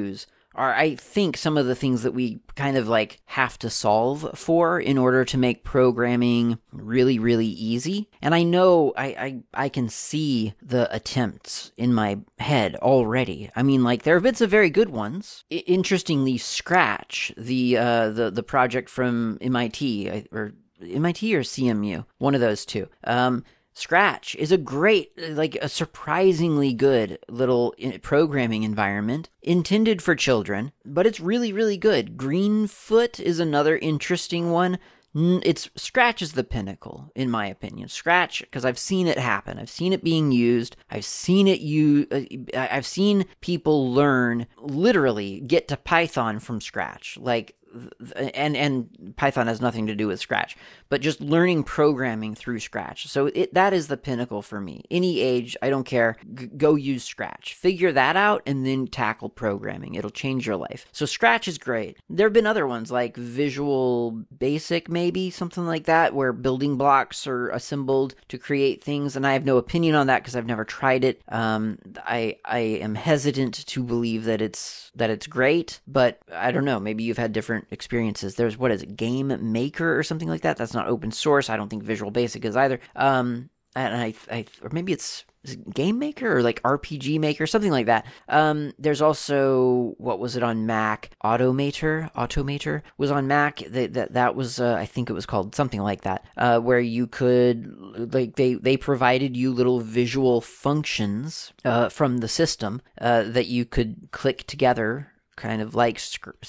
are 0.54 0.72
I 0.74 0.94
think 0.94 1.36
some 1.36 1.58
of 1.58 1.66
the 1.66 1.74
things 1.74 2.02
that 2.02 2.12
we 2.14 2.40
kind 2.54 2.76
of 2.76 2.88
like 2.88 3.20
have 3.26 3.58
to 3.58 3.70
solve 3.70 4.30
for 4.38 4.80
in 4.80 4.98
order 4.98 5.24
to 5.24 5.38
make 5.38 5.64
programming 5.64 6.58
really 6.72 7.18
really 7.18 7.46
easy. 7.46 8.08
And 8.22 8.34
I 8.34 8.42
know 8.42 8.92
I 8.96 9.06
I, 9.06 9.64
I 9.64 9.68
can 9.68 9.88
see 9.88 10.54
the 10.62 10.94
attempts 10.94 11.72
in 11.76 11.92
my 11.92 12.18
head 12.38 12.76
already. 12.76 13.50
I 13.56 13.62
mean 13.62 13.82
like 13.82 14.02
there 14.02 14.14
have 14.14 14.22
been 14.22 14.34
some 14.34 14.50
very 14.50 14.70
good 14.70 14.90
ones. 14.90 15.44
I- 15.52 15.64
interestingly 15.66 16.38
Scratch, 16.38 17.32
the 17.36 17.76
uh 17.76 18.10
the 18.10 18.30
the 18.30 18.42
project 18.42 18.88
from 18.88 19.38
MIT 19.40 20.26
or 20.32 20.52
MIT 20.80 21.34
or 21.34 21.42
CMU, 21.42 22.04
one 22.18 22.34
of 22.34 22.40
those 22.40 22.64
two. 22.64 22.88
Um 23.04 23.44
Scratch 23.76 24.36
is 24.36 24.52
a 24.52 24.56
great, 24.56 25.12
like 25.32 25.56
a 25.60 25.68
surprisingly 25.68 26.72
good 26.72 27.18
little 27.28 27.74
programming 28.02 28.62
environment 28.62 29.30
intended 29.42 30.00
for 30.00 30.14
children, 30.14 30.70
but 30.84 31.06
it's 31.06 31.18
really, 31.20 31.52
really 31.52 31.76
good. 31.76 32.16
Greenfoot 32.16 33.18
is 33.18 33.40
another 33.40 33.76
interesting 33.76 34.52
one. 34.52 34.78
It's 35.16 35.70
Scratch 35.76 36.22
is 36.22 36.32
the 36.32 36.42
pinnacle, 36.42 37.10
in 37.14 37.30
my 37.30 37.46
opinion. 37.46 37.88
Scratch, 37.88 38.40
because 38.40 38.64
I've 38.64 38.78
seen 38.78 39.06
it 39.06 39.18
happen. 39.18 39.58
I've 39.58 39.70
seen 39.70 39.92
it 39.92 40.02
being 40.02 40.32
used. 40.32 40.76
I've 40.90 41.04
seen 41.04 41.46
it 41.46 41.60
you. 41.60 42.06
Uh, 42.10 42.22
I've 42.56 42.86
seen 42.86 43.26
people 43.40 43.92
learn 43.92 44.46
literally 44.58 45.40
get 45.40 45.68
to 45.68 45.76
Python 45.76 46.40
from 46.40 46.60
scratch. 46.60 47.16
Like 47.20 47.56
and 48.16 48.56
and 48.56 49.14
Python 49.16 49.46
has 49.46 49.60
nothing 49.60 49.86
to 49.86 49.94
do 49.94 50.06
with 50.06 50.20
Scratch, 50.20 50.56
but 50.88 51.00
just 51.00 51.20
learning 51.20 51.64
programming 51.64 52.34
through 52.34 52.60
Scratch. 52.60 53.08
So 53.08 53.26
it, 53.26 53.54
that 53.54 53.72
is 53.72 53.88
the 53.88 53.96
pinnacle 53.96 54.42
for 54.42 54.60
me. 54.60 54.84
Any 54.90 55.20
age, 55.20 55.56
I 55.62 55.70
don't 55.70 55.84
care. 55.84 56.16
G- 56.34 56.46
go 56.46 56.74
use 56.74 57.04
Scratch. 57.04 57.54
Figure 57.54 57.92
that 57.92 58.16
out 58.16 58.42
and 58.46 58.66
then 58.66 58.86
tackle 58.86 59.28
programming. 59.28 59.94
It'll 59.94 60.10
change 60.10 60.46
your 60.46 60.56
life. 60.56 60.86
So 60.92 61.06
Scratch 61.06 61.48
is 61.48 61.58
great. 61.58 61.98
There 62.08 62.26
have 62.26 62.32
been 62.32 62.46
other 62.46 62.66
ones 62.66 62.90
like 62.90 63.16
Visual 63.16 64.24
Basic, 64.38 64.88
maybe 64.88 65.30
something 65.30 65.66
like 65.66 65.84
that, 65.84 66.14
where 66.14 66.32
building 66.32 66.76
blocks 66.76 67.26
are 67.26 67.50
assembled 67.50 68.14
to 68.28 68.38
create 68.38 68.82
things. 68.82 69.16
And 69.16 69.26
I 69.26 69.32
have 69.32 69.44
no 69.44 69.56
opinion 69.56 69.94
on 69.94 70.06
that 70.06 70.22
because 70.22 70.36
I've 70.36 70.46
never 70.46 70.64
tried 70.64 71.04
it. 71.04 71.22
Um, 71.28 71.78
I 71.98 72.36
I 72.44 72.58
am 72.58 72.94
hesitant 72.94 73.66
to 73.66 73.82
believe 73.82 74.24
that 74.24 74.40
it's 74.40 74.90
that 74.94 75.10
it's 75.10 75.26
great, 75.26 75.80
but 75.86 76.18
I 76.32 76.50
don't 76.50 76.64
know. 76.64 76.80
Maybe 76.80 77.04
you've 77.04 77.18
had 77.18 77.32
different 77.32 77.63
experiences. 77.70 78.34
There's 78.34 78.58
what 78.58 78.70
is 78.70 78.82
it, 78.82 78.96
Game 78.96 79.36
Maker 79.52 79.98
or 79.98 80.02
something 80.02 80.28
like 80.28 80.42
that. 80.42 80.56
That's 80.56 80.74
not 80.74 80.88
open 80.88 81.10
source. 81.10 81.50
I 81.50 81.56
don't 81.56 81.68
think 81.68 81.82
Visual 81.82 82.10
Basic 82.10 82.44
is 82.44 82.56
either. 82.56 82.80
Um, 82.96 83.50
and 83.76 83.94
I, 83.94 84.14
I 84.30 84.44
or 84.62 84.70
maybe 84.72 84.92
it's 84.92 85.24
Game 85.74 85.98
Maker 85.98 86.38
or 86.38 86.42
like 86.42 86.62
RPG 86.62 87.20
Maker, 87.20 87.46
something 87.46 87.70
like 87.70 87.86
that. 87.86 88.06
Um, 88.28 88.72
there's 88.78 89.02
also 89.02 89.94
what 89.98 90.18
was 90.18 90.36
it 90.36 90.42
on 90.42 90.66
Mac? 90.66 91.10
Automator, 91.22 92.12
Automator 92.14 92.82
was 92.96 93.10
on 93.10 93.26
Mac. 93.26 93.58
That 93.58 93.94
that 93.94 94.12
that 94.14 94.34
was 94.34 94.60
uh, 94.60 94.74
I 94.74 94.86
think 94.86 95.10
it 95.10 95.14
was 95.14 95.26
called 95.26 95.54
something 95.54 95.80
like 95.80 96.02
that, 96.02 96.24
uh, 96.36 96.60
where 96.60 96.80
you 96.80 97.06
could 97.06 98.12
like 98.14 98.36
they 98.36 98.54
they 98.54 98.76
provided 98.76 99.36
you 99.36 99.52
little 99.52 99.80
visual 99.80 100.40
functions 100.40 101.52
uh, 101.64 101.88
from 101.88 102.18
the 102.18 102.28
system 102.28 102.80
uh, 103.00 103.24
that 103.24 103.46
you 103.46 103.64
could 103.64 104.08
click 104.12 104.46
together 104.46 105.08
kind 105.36 105.62
of 105.62 105.74
like 105.74 106.00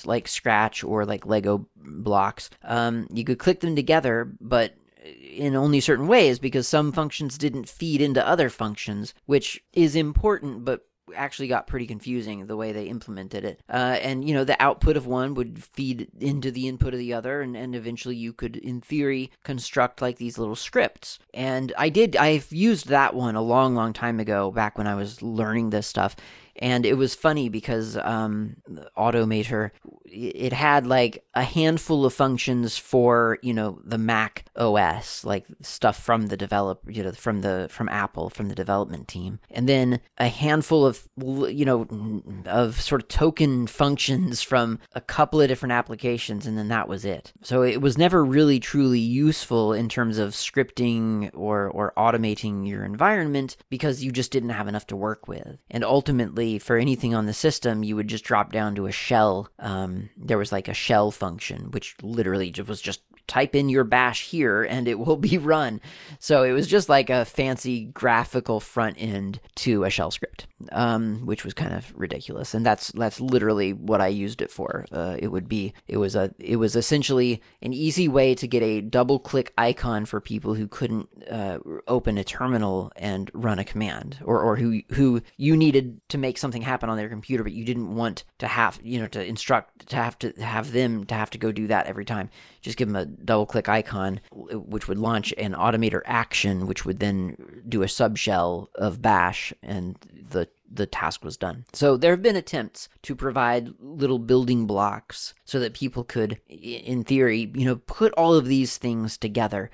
like 0.05 0.27
Scratch 0.27 0.83
or 0.83 1.05
like 1.05 1.25
Lego 1.25 1.67
blocks. 1.75 2.49
Um, 2.63 3.07
you 3.11 3.23
could 3.23 3.39
click 3.39 3.59
them 3.59 3.75
together, 3.75 4.31
but 4.39 4.75
in 5.05 5.55
only 5.55 5.79
certain 5.79 6.07
ways 6.07 6.39
because 6.39 6.67
some 6.67 6.91
functions 6.91 7.37
didn't 7.37 7.69
feed 7.69 8.01
into 8.01 8.27
other 8.27 8.49
functions, 8.49 9.13
which 9.25 9.63
is 9.73 9.95
important, 9.95 10.65
but 10.65 10.87
actually 11.15 11.47
got 11.47 11.67
pretty 11.67 11.85
confusing 11.85 12.47
the 12.47 12.57
way 12.57 12.71
they 12.71 12.85
implemented 12.85 13.45
it. 13.45 13.61
Uh, 13.69 13.97
and, 14.01 14.27
you 14.27 14.33
know, 14.33 14.43
the 14.43 14.61
output 14.61 14.97
of 14.97 15.05
one 15.05 15.35
would 15.35 15.63
feed 15.63 16.07
into 16.19 16.49
the 16.49 16.67
input 16.67 16.93
of 16.93 16.99
the 16.99 17.13
other, 17.13 17.41
and, 17.41 17.55
and 17.55 17.75
eventually 17.75 18.15
you 18.15 18.33
could, 18.33 18.55
in 18.55 18.81
theory, 18.81 19.31
construct 19.43 20.01
like 20.01 20.17
these 20.17 20.37
little 20.37 20.55
scripts. 20.55 21.19
And 21.33 21.71
I 21.77 21.89
did, 21.89 22.15
I've 22.15 22.51
used 22.51 22.87
that 22.87 23.13
one 23.13 23.35
a 23.35 23.41
long, 23.41 23.75
long 23.75 23.93
time 23.93 24.19
ago, 24.19 24.51
back 24.51 24.77
when 24.77 24.87
I 24.87 24.95
was 24.95 25.21
learning 25.21 25.69
this 25.69 25.87
stuff 25.87 26.15
and 26.57 26.85
it 26.85 26.97
was 26.97 27.15
funny 27.15 27.49
because 27.49 27.97
um, 27.97 28.57
Automator 28.97 29.71
it 30.05 30.53
had 30.53 30.87
like 30.87 31.25
a 31.33 31.43
handful 31.43 32.05
of 32.05 32.13
functions 32.13 32.77
for 32.77 33.37
you 33.41 33.53
know 33.53 33.79
the 33.83 33.97
Mac 33.97 34.45
OS, 34.55 35.25
like 35.25 35.45
stuff 35.61 36.01
from 36.01 36.27
the 36.27 36.37
develop 36.37 36.81
you 36.87 37.03
know 37.03 37.11
from 37.11 37.41
the 37.41 37.67
from 37.69 37.89
Apple 37.89 38.29
from 38.29 38.47
the 38.47 38.55
development 38.55 39.07
team, 39.07 39.39
and 39.51 39.67
then 39.67 39.99
a 40.17 40.27
handful 40.27 40.85
of 40.85 41.07
you 41.17 41.65
know 41.65 42.21
of 42.45 42.79
sort 42.79 43.01
of 43.01 43.07
token 43.07 43.67
functions 43.67 44.41
from 44.41 44.79
a 44.93 45.01
couple 45.01 45.41
of 45.41 45.47
different 45.47 45.73
applications, 45.73 46.45
and 46.45 46.57
then 46.57 46.69
that 46.69 46.87
was 46.87 47.03
it. 47.03 47.33
So 47.41 47.63
it 47.63 47.81
was 47.81 47.97
never 47.97 48.23
really 48.23 48.59
truly 48.59 48.99
useful 48.99 49.73
in 49.73 49.89
terms 49.89 50.17
of 50.17 50.31
scripting 50.31 51.31
or 51.33 51.69
or 51.69 51.93
automating 51.97 52.67
your 52.67 52.85
environment 52.85 53.57
because 53.69 54.03
you 54.03 54.11
just 54.11 54.31
didn't 54.31 54.49
have 54.49 54.67
enough 54.67 54.87
to 54.87 54.95
work 54.95 55.27
with, 55.27 55.57
and 55.69 55.83
ultimately 55.83 56.44
for 56.59 56.77
anything 56.77 57.13
on 57.13 57.25
the 57.25 57.33
system, 57.33 57.83
you 57.83 57.95
would 57.95 58.07
just 58.07 58.23
drop 58.23 58.51
down 58.51 58.75
to 58.75 58.85
a 58.85 58.91
shell. 58.91 59.49
Um, 59.59 60.09
there 60.17 60.37
was 60.37 60.51
like 60.51 60.67
a 60.67 60.73
shell 60.73 61.11
function, 61.11 61.71
which 61.71 61.95
literally 62.01 62.53
was 62.67 62.81
just 62.81 63.01
type 63.27 63.55
in 63.55 63.69
your 63.69 63.83
bash 63.83 64.27
here 64.29 64.63
and 64.63 64.87
it 64.87 64.99
will 64.99 65.17
be 65.17 65.37
run. 65.45 65.81
So 66.19 66.43
it 66.43 66.51
was 66.51 66.67
just 66.67 66.89
like 66.89 67.09
a 67.09 67.25
fancy 67.25 67.85
graphical 67.85 68.59
front 68.59 68.97
end 68.99 69.39
to 69.55 69.83
a 69.83 69.89
shell 69.89 70.11
script, 70.11 70.47
um, 70.71 71.25
which 71.25 71.43
was 71.43 71.53
kind 71.53 71.73
of 71.73 71.93
ridiculous. 71.95 72.53
And 72.53 72.65
that's 72.65 72.91
that's 72.91 73.19
literally 73.19 73.73
what 73.73 74.01
I 74.01 74.07
used 74.07 74.41
it 74.41 74.51
for. 74.51 74.85
Uh, 74.91 75.15
it 75.19 75.27
would 75.27 75.47
be 75.47 75.73
it 75.87 75.97
was 75.97 76.15
a 76.15 76.33
it 76.39 76.57
was 76.57 76.75
essentially 76.75 77.41
an 77.61 77.73
easy 77.73 78.07
way 78.07 78.35
to 78.35 78.47
get 78.47 78.63
a 78.63 78.81
double 78.81 79.19
click 79.19 79.53
icon 79.57 80.05
for 80.05 80.21
people 80.21 80.53
who 80.53 80.67
couldn't 80.67 81.09
uh, 81.29 81.59
open 81.87 82.17
a 82.17 82.23
terminal 82.23 82.91
and 82.95 83.31
run 83.33 83.59
a 83.59 83.65
command, 83.65 84.19
or 84.23 84.41
or 84.41 84.55
who 84.55 84.81
who 84.91 85.21
you 85.37 85.57
needed 85.57 85.99
to 86.09 86.17
make 86.17 86.37
something 86.37 86.61
happen 86.61 86.89
on 86.89 86.97
their 86.97 87.09
computer, 87.09 87.43
but 87.43 87.53
you 87.53 87.65
didn't 87.65 87.95
want 87.95 88.23
to 88.39 88.47
have 88.47 88.79
you 88.83 88.99
know 88.99 89.07
to 89.07 89.23
instruct 89.23 89.87
to 89.89 89.95
have 89.95 90.17
to 90.19 90.31
have 90.41 90.71
them 90.71 91.05
to 91.05 91.15
have 91.15 91.29
to 91.31 91.37
go 91.37 91.51
do 91.51 91.67
that 91.67 91.87
every 91.87 92.05
time. 92.05 92.29
Just 92.65 92.77
give 92.77 92.87
them 92.87 92.95
a 92.95 93.05
double 93.05 93.45
click 93.45 93.69
icon, 93.69 94.19
which 94.31 94.87
would 94.87 94.97
launch 94.97 95.31
an 95.37 95.53
automator 95.53 96.01
action, 96.03 96.65
which 96.65 96.83
would 96.83 96.99
then 96.99 97.61
do 97.69 97.83
a 97.83 97.85
subshell 97.85 98.69
of 98.73 99.03
bash, 99.03 99.53
and 99.61 99.95
the 100.31 100.47
the 100.67 100.87
task 100.87 101.23
was 101.23 101.37
done. 101.37 101.63
So 101.73 101.95
there 101.95 102.09
have 102.09 102.23
been 102.23 102.35
attempts 102.35 102.89
to 103.03 103.15
provide 103.15 103.69
little 103.79 104.17
building 104.17 104.65
blocks 104.65 105.35
so 105.45 105.59
that 105.59 105.75
people 105.75 106.03
could, 106.03 106.39
in 106.49 107.03
theory, 107.03 107.51
you 107.53 107.65
know, 107.65 107.75
put 107.75 108.11
all 108.13 108.33
of 108.33 108.47
these 108.47 108.79
things 108.79 109.15
together 109.15 109.69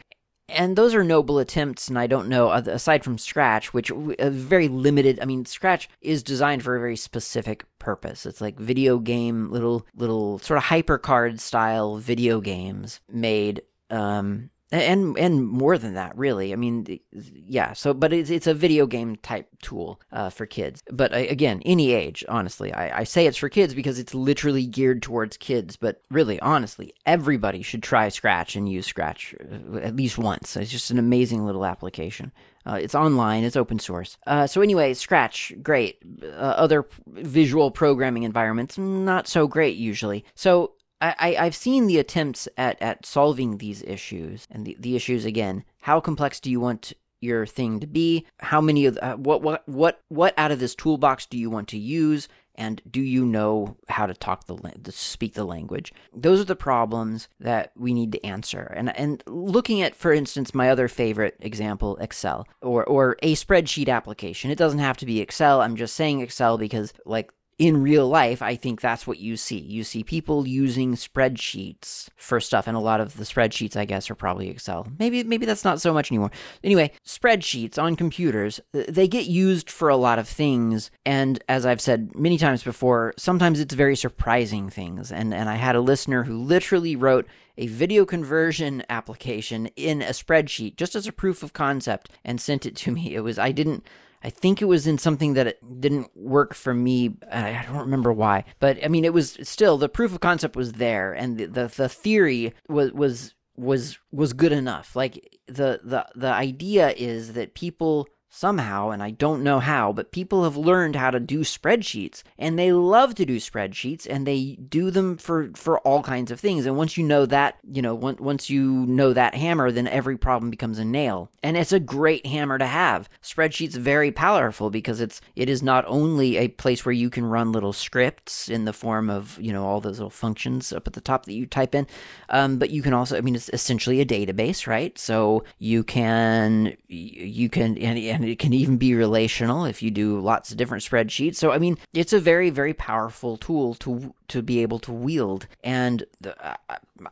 and 0.51 0.75
those 0.75 0.93
are 0.93 1.03
noble 1.03 1.39
attempts 1.39 1.87
and 1.87 1.97
i 1.97 2.07
don't 2.07 2.27
know 2.27 2.51
aside 2.51 3.03
from 3.03 3.17
scratch 3.17 3.73
which 3.73 3.91
a 4.19 4.29
very 4.29 4.67
limited 4.67 5.19
i 5.21 5.25
mean 5.25 5.45
scratch 5.45 5.89
is 6.01 6.23
designed 6.23 6.63
for 6.63 6.75
a 6.75 6.79
very 6.79 6.95
specific 6.95 7.65
purpose. 7.81 8.25
It's 8.25 8.39
like 8.39 8.57
video 8.59 8.99
game 8.99 9.51
little 9.51 9.85
little 9.95 10.39
sort 10.39 10.57
of 10.57 10.63
hypercard 10.63 11.39
style 11.39 11.97
video 11.97 12.39
games 12.39 13.01
made 13.11 13.63
um 13.89 14.49
and 14.71 15.17
and 15.17 15.45
more 15.47 15.77
than 15.77 15.93
that 15.93 16.17
really 16.17 16.53
i 16.53 16.55
mean 16.55 16.99
yeah 17.11 17.73
so 17.73 17.93
but 17.93 18.13
it's 18.13 18.29
it's 18.29 18.47
a 18.47 18.53
video 18.53 18.85
game 18.85 19.15
type 19.17 19.47
tool 19.61 19.99
uh, 20.11 20.29
for 20.29 20.45
kids 20.45 20.81
but 20.91 21.13
again 21.13 21.61
any 21.65 21.91
age 21.91 22.23
honestly 22.29 22.73
I, 22.73 22.99
I 22.99 23.03
say 23.03 23.27
it's 23.27 23.37
for 23.37 23.49
kids 23.49 23.73
because 23.73 23.99
it's 23.99 24.13
literally 24.13 24.65
geared 24.65 25.01
towards 25.01 25.37
kids 25.37 25.75
but 25.75 26.01
really 26.09 26.39
honestly 26.39 26.93
everybody 27.05 27.61
should 27.61 27.83
try 27.83 28.09
scratch 28.09 28.55
and 28.55 28.69
use 28.69 28.85
scratch 28.85 29.35
uh, 29.73 29.77
at 29.77 29.95
least 29.95 30.17
once 30.17 30.55
it's 30.55 30.71
just 30.71 30.91
an 30.91 30.99
amazing 30.99 31.45
little 31.45 31.65
application 31.65 32.31
uh, 32.65 32.77
it's 32.79 32.93
online, 32.93 33.43
it's 33.43 33.55
open 33.55 33.79
source. 33.79 34.17
Uh, 34.27 34.45
so, 34.45 34.61
anyway, 34.61 34.93
Scratch, 34.93 35.51
great. 35.63 35.97
Uh, 36.23 36.27
other 36.27 36.85
visual 37.07 37.71
programming 37.71 38.23
environments, 38.23 38.77
not 38.77 39.27
so 39.27 39.47
great 39.47 39.77
usually. 39.77 40.23
So, 40.35 40.73
I, 41.01 41.35
I've 41.39 41.55
seen 41.55 41.87
the 41.87 41.97
attempts 41.97 42.47
at, 42.57 42.81
at 42.81 43.05
solving 43.05 43.57
these 43.57 43.81
issues, 43.83 44.47
and 44.51 44.65
the, 44.65 44.77
the 44.79 44.95
issues 44.95 45.25
again. 45.25 45.63
How 45.81 45.99
complex 45.99 46.39
do 46.39 46.51
you 46.51 46.59
want 46.59 46.93
your 47.21 47.45
thing 47.45 47.79
to 47.79 47.87
be? 47.87 48.25
How 48.39 48.61
many 48.61 48.85
of 48.85 48.97
uh, 49.01 49.15
what 49.15 49.41
what 49.41 49.67
what 49.67 50.01
what 50.09 50.33
out 50.37 50.51
of 50.51 50.59
this 50.59 50.75
toolbox 50.75 51.25
do 51.25 51.37
you 51.37 51.49
want 51.49 51.67
to 51.69 51.77
use? 51.77 52.27
And 52.55 52.81
do 52.91 53.01
you 53.01 53.25
know 53.25 53.77
how 53.87 54.05
to 54.05 54.13
talk 54.13 54.45
the 54.45 54.91
speak 54.91 55.33
the 55.33 55.45
language? 55.45 55.93
Those 56.13 56.41
are 56.41 56.45
the 56.45 56.55
problems 56.55 57.29
that 57.39 57.71
we 57.77 57.93
need 57.93 58.11
to 58.11 58.25
answer. 58.25 58.73
And 58.75 58.95
and 58.97 59.23
looking 59.25 59.81
at, 59.81 59.95
for 59.95 60.11
instance, 60.11 60.53
my 60.53 60.69
other 60.69 60.87
favorite 60.87 61.37
example, 61.39 61.97
Excel 61.97 62.47
or 62.61 62.83
or 62.83 63.17
a 63.23 63.35
spreadsheet 63.35 63.89
application. 63.89 64.51
It 64.51 64.57
doesn't 64.57 64.79
have 64.79 64.97
to 64.97 65.05
be 65.05 65.21
Excel. 65.21 65.61
I'm 65.61 65.77
just 65.77 65.95
saying 65.95 66.21
Excel 66.21 66.57
because 66.57 66.93
like 67.05 67.31
in 67.61 67.83
real 67.83 68.07
life, 68.07 68.41
I 68.41 68.55
think 68.55 68.81
that's 68.81 69.05
what 69.05 69.19
you 69.19 69.37
see. 69.37 69.59
You 69.59 69.83
see 69.83 70.03
people 70.03 70.47
using 70.47 70.95
spreadsheets 70.95 72.09
for 72.15 72.39
stuff, 72.39 72.65
and 72.65 72.75
a 72.75 72.79
lot 72.79 72.99
of 72.99 73.17
the 73.17 73.23
spreadsheets, 73.23 73.77
I 73.77 73.85
guess, 73.85 74.09
are 74.09 74.15
probably 74.15 74.49
Excel. 74.49 74.87
Maybe 74.97 75.23
maybe 75.23 75.45
that's 75.45 75.63
not 75.63 75.79
so 75.79 75.93
much 75.93 76.11
anymore. 76.11 76.31
Anyway, 76.63 76.91
spreadsheets 77.05 77.77
on 77.77 77.95
computers, 77.95 78.59
they 78.71 79.07
get 79.07 79.27
used 79.27 79.69
for 79.69 79.89
a 79.89 79.95
lot 79.95 80.17
of 80.17 80.27
things, 80.27 80.89
and 81.05 81.43
as 81.47 81.67
I've 81.67 81.79
said 81.79 82.15
many 82.15 82.39
times 82.39 82.63
before, 82.63 83.13
sometimes 83.15 83.59
it's 83.59 83.75
very 83.75 83.95
surprising 83.95 84.71
things. 84.71 85.11
And 85.11 85.31
and 85.31 85.47
I 85.47 85.55
had 85.55 85.75
a 85.75 85.81
listener 85.81 86.23
who 86.23 86.41
literally 86.41 86.95
wrote 86.95 87.27
a 87.59 87.67
video 87.67 88.05
conversion 88.05 88.81
application 88.89 89.67
in 89.75 90.01
a 90.01 90.13
spreadsheet 90.13 90.77
just 90.77 90.95
as 90.95 91.05
a 91.05 91.11
proof 91.11 91.43
of 91.43 91.53
concept 91.53 92.09
and 92.25 92.41
sent 92.41 92.65
it 92.65 92.75
to 92.77 92.91
me. 92.91 93.13
It 93.13 93.19
was 93.19 93.37
I 93.37 93.51
didn't 93.51 93.85
I 94.23 94.29
think 94.29 94.61
it 94.61 94.65
was 94.65 94.87
in 94.87 94.97
something 94.97 95.33
that 95.33 95.47
it 95.47 95.81
didn't 95.81 96.15
work 96.15 96.53
for 96.53 96.73
me. 96.73 97.15
I 97.31 97.63
don't 97.65 97.79
remember 97.79 98.13
why, 98.13 98.45
but 98.59 98.83
I 98.83 98.87
mean, 98.87 99.05
it 99.05 99.13
was 99.13 99.37
still 99.43 99.77
the 99.77 99.89
proof 99.89 100.13
of 100.13 100.19
concept 100.19 100.55
was 100.55 100.73
there, 100.73 101.13
and 101.13 101.37
the 101.37 101.45
the, 101.45 101.67
the 101.67 101.89
theory 101.89 102.53
was 102.67 102.91
was 102.91 103.33
was 103.55 103.97
was 104.11 104.33
good 104.33 104.51
enough. 104.51 104.95
Like 104.95 105.39
the 105.47 105.79
the 105.83 106.05
the 106.15 106.31
idea 106.31 106.91
is 106.91 107.33
that 107.33 107.55
people 107.55 108.07
somehow, 108.33 108.89
and 108.91 109.03
I 109.03 109.11
don't 109.11 109.43
know 109.43 109.59
how, 109.59 109.91
but 109.91 110.13
people 110.13 110.45
have 110.45 110.55
learned 110.55 110.95
how 110.95 111.11
to 111.11 111.19
do 111.19 111.41
spreadsheets 111.41 112.23
and 112.37 112.57
they 112.57 112.71
love 112.71 113.13
to 113.15 113.25
do 113.25 113.37
spreadsheets 113.37 114.07
and 114.09 114.25
they 114.25 114.55
do 114.55 114.89
them 114.89 115.17
for, 115.17 115.51
for 115.53 115.79
all 115.79 116.01
kinds 116.01 116.31
of 116.31 116.39
things. 116.39 116.65
And 116.65 116.77
once 116.77 116.97
you 116.97 117.03
know 117.03 117.25
that, 117.25 117.57
you 117.69 117.81
know, 117.81 117.93
once 117.93 118.21
once 118.21 118.49
you 118.49 118.85
know 118.87 119.11
that 119.11 119.35
hammer, 119.35 119.69
then 119.69 119.87
every 119.87 120.17
problem 120.17 120.49
becomes 120.49 120.79
a 120.79 120.85
nail. 120.85 121.29
And 121.43 121.57
it's 121.57 121.73
a 121.73 121.79
great 121.79 122.25
hammer 122.25 122.57
to 122.57 122.65
have. 122.65 123.09
Spreadsheets 123.21 123.73
very 123.73 124.11
powerful 124.11 124.69
because 124.69 125.01
it's, 125.01 125.19
it 125.35 125.49
is 125.49 125.61
not 125.61 125.83
only 125.85 126.37
a 126.37 126.47
place 126.47 126.85
where 126.85 126.93
you 126.93 127.09
can 127.09 127.25
run 127.25 127.51
little 127.51 127.73
scripts 127.73 128.47
in 128.47 128.63
the 128.63 128.71
form 128.71 129.09
of, 129.09 129.37
you 129.41 129.51
know, 129.51 129.65
all 129.65 129.81
those 129.81 129.99
little 129.99 130.09
functions 130.09 130.71
up 130.71 130.87
at 130.87 130.93
the 130.93 131.01
top 131.01 131.25
that 131.25 131.33
you 131.33 131.45
type 131.45 131.75
in, 131.75 131.85
um, 132.29 132.57
but 132.57 132.69
you 132.69 132.81
can 132.81 132.93
also, 132.93 133.17
I 133.17 133.21
mean, 133.21 133.35
it's 133.35 133.49
essentially 133.49 133.99
a 133.99 134.05
database, 134.05 134.67
right? 134.67 134.97
So 134.97 135.43
you 135.59 135.83
can, 135.83 136.77
you 136.87 137.49
can, 137.49 137.77
and, 137.77 137.99
and 137.99 138.20
and 138.21 138.29
it 138.29 138.39
can 138.39 138.53
even 138.53 138.77
be 138.77 138.93
relational 138.93 139.65
if 139.65 139.81
you 139.81 139.91
do 139.91 140.19
lots 140.19 140.51
of 140.51 140.57
different 140.57 140.83
spreadsheets. 140.83 141.35
So 141.35 141.51
I 141.51 141.57
mean, 141.57 141.77
it's 141.93 142.13
a 142.13 142.19
very 142.19 142.49
very 142.49 142.73
powerful 142.73 143.37
tool 143.37 143.75
to 143.75 144.13
to 144.29 144.41
be 144.41 144.61
able 144.61 144.79
to 144.79 144.91
wield, 144.91 145.47
and 145.63 146.05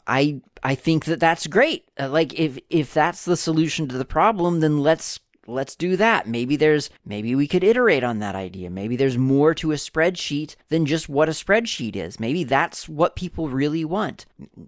I 0.07 0.41
I 0.63 0.75
think 0.75 1.05
that 1.05 1.19
that's 1.19 1.47
great. 1.47 1.85
Uh, 1.99 2.09
like 2.09 2.37
if 2.39 2.59
if 2.69 2.93
that's 2.93 3.25
the 3.25 3.37
solution 3.37 3.87
to 3.87 3.97
the 3.97 4.05
problem, 4.05 4.59
then 4.59 4.79
let's 4.79 5.19
let's 5.49 5.75
do 5.75 5.97
that. 5.97 6.27
Maybe 6.27 6.55
there's 6.55 6.89
maybe 7.05 7.35
we 7.35 7.47
could 7.47 7.63
iterate 7.63 8.03
on 8.03 8.19
that 8.19 8.35
idea. 8.35 8.69
Maybe 8.69 8.95
there's 8.95 9.17
more 9.17 9.53
to 9.55 9.71
a 9.71 9.75
spreadsheet 9.75 10.55
than 10.69 10.85
just 10.85 11.09
what 11.09 11.29
a 11.29 11.33
spreadsheet 11.33 11.95
is. 11.95 12.19
Maybe 12.19 12.43
that's 12.43 12.87
what 12.87 13.15
people 13.15 13.49
really 13.49 13.85
want. 13.85 14.25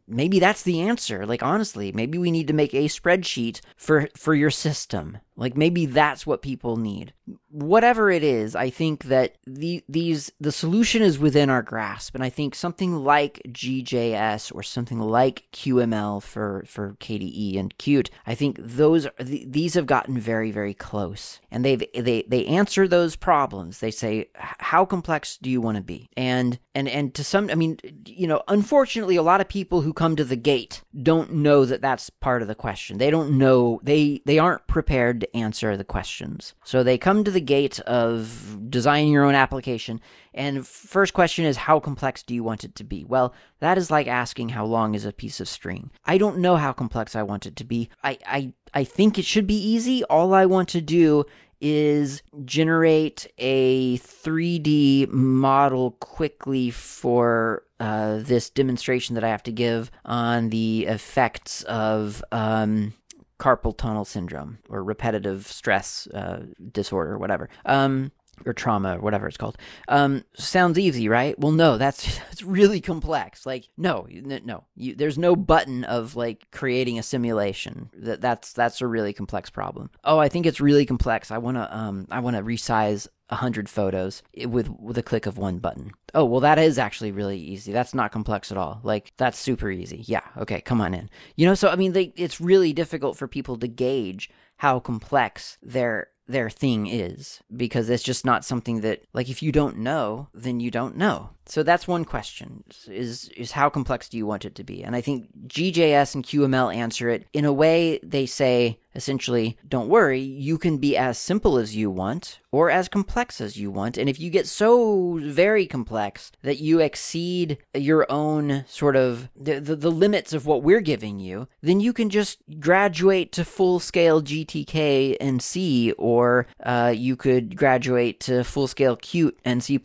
Maybe 0.07 0.39
that's 0.39 0.63
the 0.63 0.82
answer. 0.82 1.25
Like 1.25 1.43
honestly, 1.43 1.91
maybe 1.91 2.17
we 2.17 2.32
need 2.32 2.47
to 2.47 2.53
make 2.53 2.73
a 2.73 2.86
spreadsheet 2.86 3.61
for 3.75 4.09
for 4.15 4.34
your 4.34 4.51
system. 4.51 5.17
Like 5.36 5.55
maybe 5.55 5.86
that's 5.86 6.25
what 6.25 6.41
people 6.41 6.77
need. 6.77 7.13
Whatever 7.52 8.10
it 8.10 8.24
is, 8.24 8.56
I 8.56 8.70
think 8.70 9.06
that 9.06 9.36
the 9.45 9.84
these 9.89 10.32
the 10.39 10.52
solution 10.52 11.02
is 11.02 11.20
within 11.20 11.49
our 11.49 11.62
grasp, 11.62 12.16
and 12.16 12.24
I 12.24 12.30
think 12.30 12.56
something 12.56 12.95
like 12.95 13.41
GJS 13.47 14.54
or 14.56 14.64
something 14.64 14.99
like 14.99 15.45
QML 15.54 16.24
for 16.24 16.64
for 16.66 16.95
KDE 16.99 17.60
and 17.60 17.78
Qt, 17.78 18.10
I 18.26 18.36
think 18.36 18.58
those 18.60 19.08
these 19.20 19.74
have 19.74 19.86
gotten 19.86 20.18
very 20.18 20.52
very 20.52 20.74
close, 20.74 21.39
and 21.52 21.66
they've 21.66 21.84
they 21.93 22.24
they 22.28 22.45
answer 22.45 22.88
those 22.88 23.16
problems. 23.16 23.80
They 23.80 23.91
say 23.91 24.30
how 24.36 24.86
complex 24.86 25.38
do 25.38 25.49
you 25.49 25.60
want 25.60 25.78
to 25.78 25.84
be, 25.84 26.10
and 26.16 26.58
and 26.74 26.88
and 26.88 27.14
to 27.16 27.24
some, 27.24 27.49
I 27.49 27.56
mean, 27.56 27.78
you 28.06 28.28
know, 28.28 28.43
unfortunately, 28.47 29.18
a 29.18 29.22
lot 29.22 29.41
of 29.41 29.49
people 29.49 29.82
who 29.82 29.93
come 29.93 30.16
to 30.16 30.24
the 30.24 30.36
gate 30.36 30.84
don't 31.04 31.34
know 31.34 31.66
that 31.66 31.82
that's 31.82 32.10
part 32.10 32.41
of 32.41 32.47
the 32.47 32.56
question. 32.56 32.97
They 32.97 33.12
don't 33.12 33.38
know 33.38 33.80
they 33.84 34.22
they 34.26 34.39
aren't 34.39 34.68
prepared 34.68 35.22
to 35.22 35.38
answer 35.38 35.76
the 35.76 35.84
questions. 35.84 36.54
So 36.64 36.84
they 36.84 36.97
come 36.97 37.24
to 37.24 37.32
the 37.32 37.40
gate 37.41 37.79
of 37.81 38.57
designing 38.69 39.11
your 39.11 39.25
own 39.25 39.35
application, 39.35 39.99
and 40.33 40.65
first 40.65 41.13
question 41.13 41.45
is 41.45 41.57
how 41.57 41.79
complex 41.79 42.23
do 42.23 42.33
you 42.33 42.43
want 42.43 42.63
it 42.63 42.75
to 42.75 42.83
be? 42.83 43.03
Well, 43.03 43.33
that 43.59 43.77
is 43.77 43.91
like 43.91 44.07
asking 44.07 44.49
how 44.49 44.65
long 44.65 44.95
is 44.95 45.05
a 45.05 45.11
piece 45.11 45.39
of 45.39 45.47
string. 45.47 45.91
I 46.05 46.17
don't 46.17 46.37
know 46.37 46.55
how 46.55 46.71
complex 46.73 47.15
I 47.15 47.23
want 47.23 47.45
it 47.45 47.55
to 47.57 47.63
be. 47.63 47.89
I 48.03 48.17
I 48.25 48.53
I 48.73 48.83
think 48.83 49.19
it 49.19 49.25
should 49.25 49.47
be 49.47 49.55
easy. 49.55 50.03
All 50.05 50.33
I 50.33 50.45
want 50.45 50.69
to 50.69 50.81
do 50.81 51.25
is 51.61 52.23
generate 52.43 53.27
a 53.37 53.97
3D 53.99 55.09
model 55.09 55.91
quickly 55.91 56.71
for 56.71 57.63
uh, 57.79 58.17
this 58.19 58.49
demonstration 58.49 59.15
that 59.15 59.23
I 59.23 59.29
have 59.29 59.43
to 59.43 59.51
give 59.51 59.91
on 60.03 60.49
the 60.49 60.85
effects 60.87 61.63
of 61.63 62.23
um, 62.31 62.93
carpal 63.41 63.75
tunnel 63.75 64.05
syndrome 64.05 64.59
or 64.69 64.83
repetitive 64.83 65.47
stress 65.47 66.07
uh, 66.13 66.41
disorder, 66.71 67.17
whatever. 67.17 67.49
Um, 67.65 68.11
or 68.45 68.53
trauma 68.53 68.97
or 68.97 69.01
whatever 69.01 69.27
it's 69.27 69.37
called. 69.37 69.57
Um, 69.87 70.23
sounds 70.35 70.79
easy, 70.79 71.07
right? 71.09 71.37
Well, 71.37 71.51
no, 71.51 71.77
that's 71.77 72.19
it's 72.31 72.43
really 72.43 72.81
complex. 72.81 73.45
Like, 73.45 73.67
no, 73.77 74.07
no, 74.09 74.63
you, 74.75 74.95
there's 74.95 75.17
no 75.17 75.35
button 75.35 75.83
of 75.83 76.15
like 76.15 76.47
creating 76.51 76.97
a 76.99 77.03
simulation. 77.03 77.89
That 77.93 78.21
that's 78.21 78.53
that's 78.53 78.81
a 78.81 78.87
really 78.87 79.13
complex 79.13 79.49
problem. 79.49 79.89
Oh, 80.03 80.17
I 80.17 80.29
think 80.29 80.45
it's 80.45 80.61
really 80.61 80.85
complex. 80.85 81.31
I 81.31 81.37
wanna 81.39 81.67
um 81.71 82.07
I 82.09 82.19
wanna 82.19 82.41
resize 82.43 83.07
a 83.32 83.36
hundred 83.36 83.69
photos 83.69 84.21
with 84.45 84.69
with 84.69 84.97
a 84.97 85.03
click 85.03 85.25
of 85.25 85.38
one 85.38 85.59
button. 85.59 85.91
Oh, 86.13 86.25
well, 86.25 86.41
that 86.41 86.59
is 86.59 86.77
actually 86.77 87.11
really 87.11 87.39
easy. 87.39 87.71
That's 87.71 87.93
not 87.93 88.11
complex 88.11 88.51
at 88.51 88.57
all. 88.57 88.82
Like 88.84 89.13
that's 89.17 89.39
super 89.39 89.71
easy. 89.71 90.03
Yeah, 90.05 90.23
okay, 90.38 90.61
come 90.61 90.82
on 90.82 90.93
in. 90.93 91.09
You 91.36 91.47
know, 91.47 91.55
so 91.55 91.69
I 91.69 91.75
mean, 91.75 91.93
they, 91.93 92.13
it's 92.15 92.41
really 92.41 92.73
difficult 92.73 93.17
for 93.17 93.27
people 93.27 93.57
to 93.57 93.67
gauge 93.67 94.29
how 94.57 94.79
complex 94.79 95.57
their 95.63 96.09
their 96.27 96.49
thing 96.49 96.88
is 96.88 97.41
because 97.55 97.89
it's 97.89 98.03
just 98.03 98.25
not 98.25 98.45
something 98.45 98.82
that 98.82 99.03
like 99.13 99.29
if 99.29 99.43
you 99.43 99.51
don't 99.51 99.77
know 99.77 100.27
then 100.34 100.59
you 100.59 100.71
don't 100.71 100.95
know 100.95 101.29
so 101.45 101.61
that's 101.61 101.88
one 101.88 102.05
question 102.05 102.63
is 102.88 103.29
is 103.36 103.51
how 103.51 103.69
complex 103.69 104.07
do 104.07 104.17
you 104.17 104.25
want 104.25 104.45
it 104.45 104.55
to 104.55 104.63
be 104.63 104.84
and 104.84 104.95
i 104.95 105.01
think 105.01 105.27
gjs 105.47 106.15
and 106.15 106.23
qml 106.23 106.73
answer 106.73 107.09
it 107.09 107.27
in 107.34 107.43
a 107.43 107.51
way 107.51 107.99
they 108.03 108.25
say 108.25 108.79
essentially 108.95 109.57
don't 109.67 109.89
worry 109.89 110.19
you 110.19 110.57
can 110.57 110.77
be 110.77 110.97
as 110.97 111.17
simple 111.17 111.57
as 111.57 111.75
you 111.75 111.89
want 111.89 112.39
or 112.51 112.69
as 112.69 112.89
complex 112.89 113.39
as 113.39 113.57
you 113.57 113.71
want. 113.71 113.97
And 113.97 114.09
if 114.09 114.19
you 114.19 114.29
get 114.29 114.47
so 114.47 115.19
very 115.21 115.65
complex 115.65 116.31
that 116.41 116.57
you 116.57 116.79
exceed 116.79 117.57
your 117.73 118.05
own 118.11 118.65
sort 118.67 118.95
of 118.95 119.29
the, 119.35 119.59
the, 119.59 119.75
the 119.75 119.91
limits 119.91 120.33
of 120.33 120.45
what 120.45 120.63
we're 120.63 120.81
giving 120.81 121.19
you 121.19 121.47
then 121.61 121.79
you 121.79 121.93
can 121.93 122.09
just 122.09 122.39
graduate 122.59 123.31
to 123.31 123.45
full 123.45 123.79
scale 123.79 124.21
gtk 124.21 125.15
and 125.19 125.41
c 125.41 125.91
or 125.93 126.47
uh, 126.63 126.93
you 126.95 127.15
could 127.15 127.55
graduate 127.55 128.19
to 128.19 128.43
full 128.43 128.67
scale 128.67 128.97
qt 128.97 129.33
and 129.45 129.63
c++ 129.63 129.79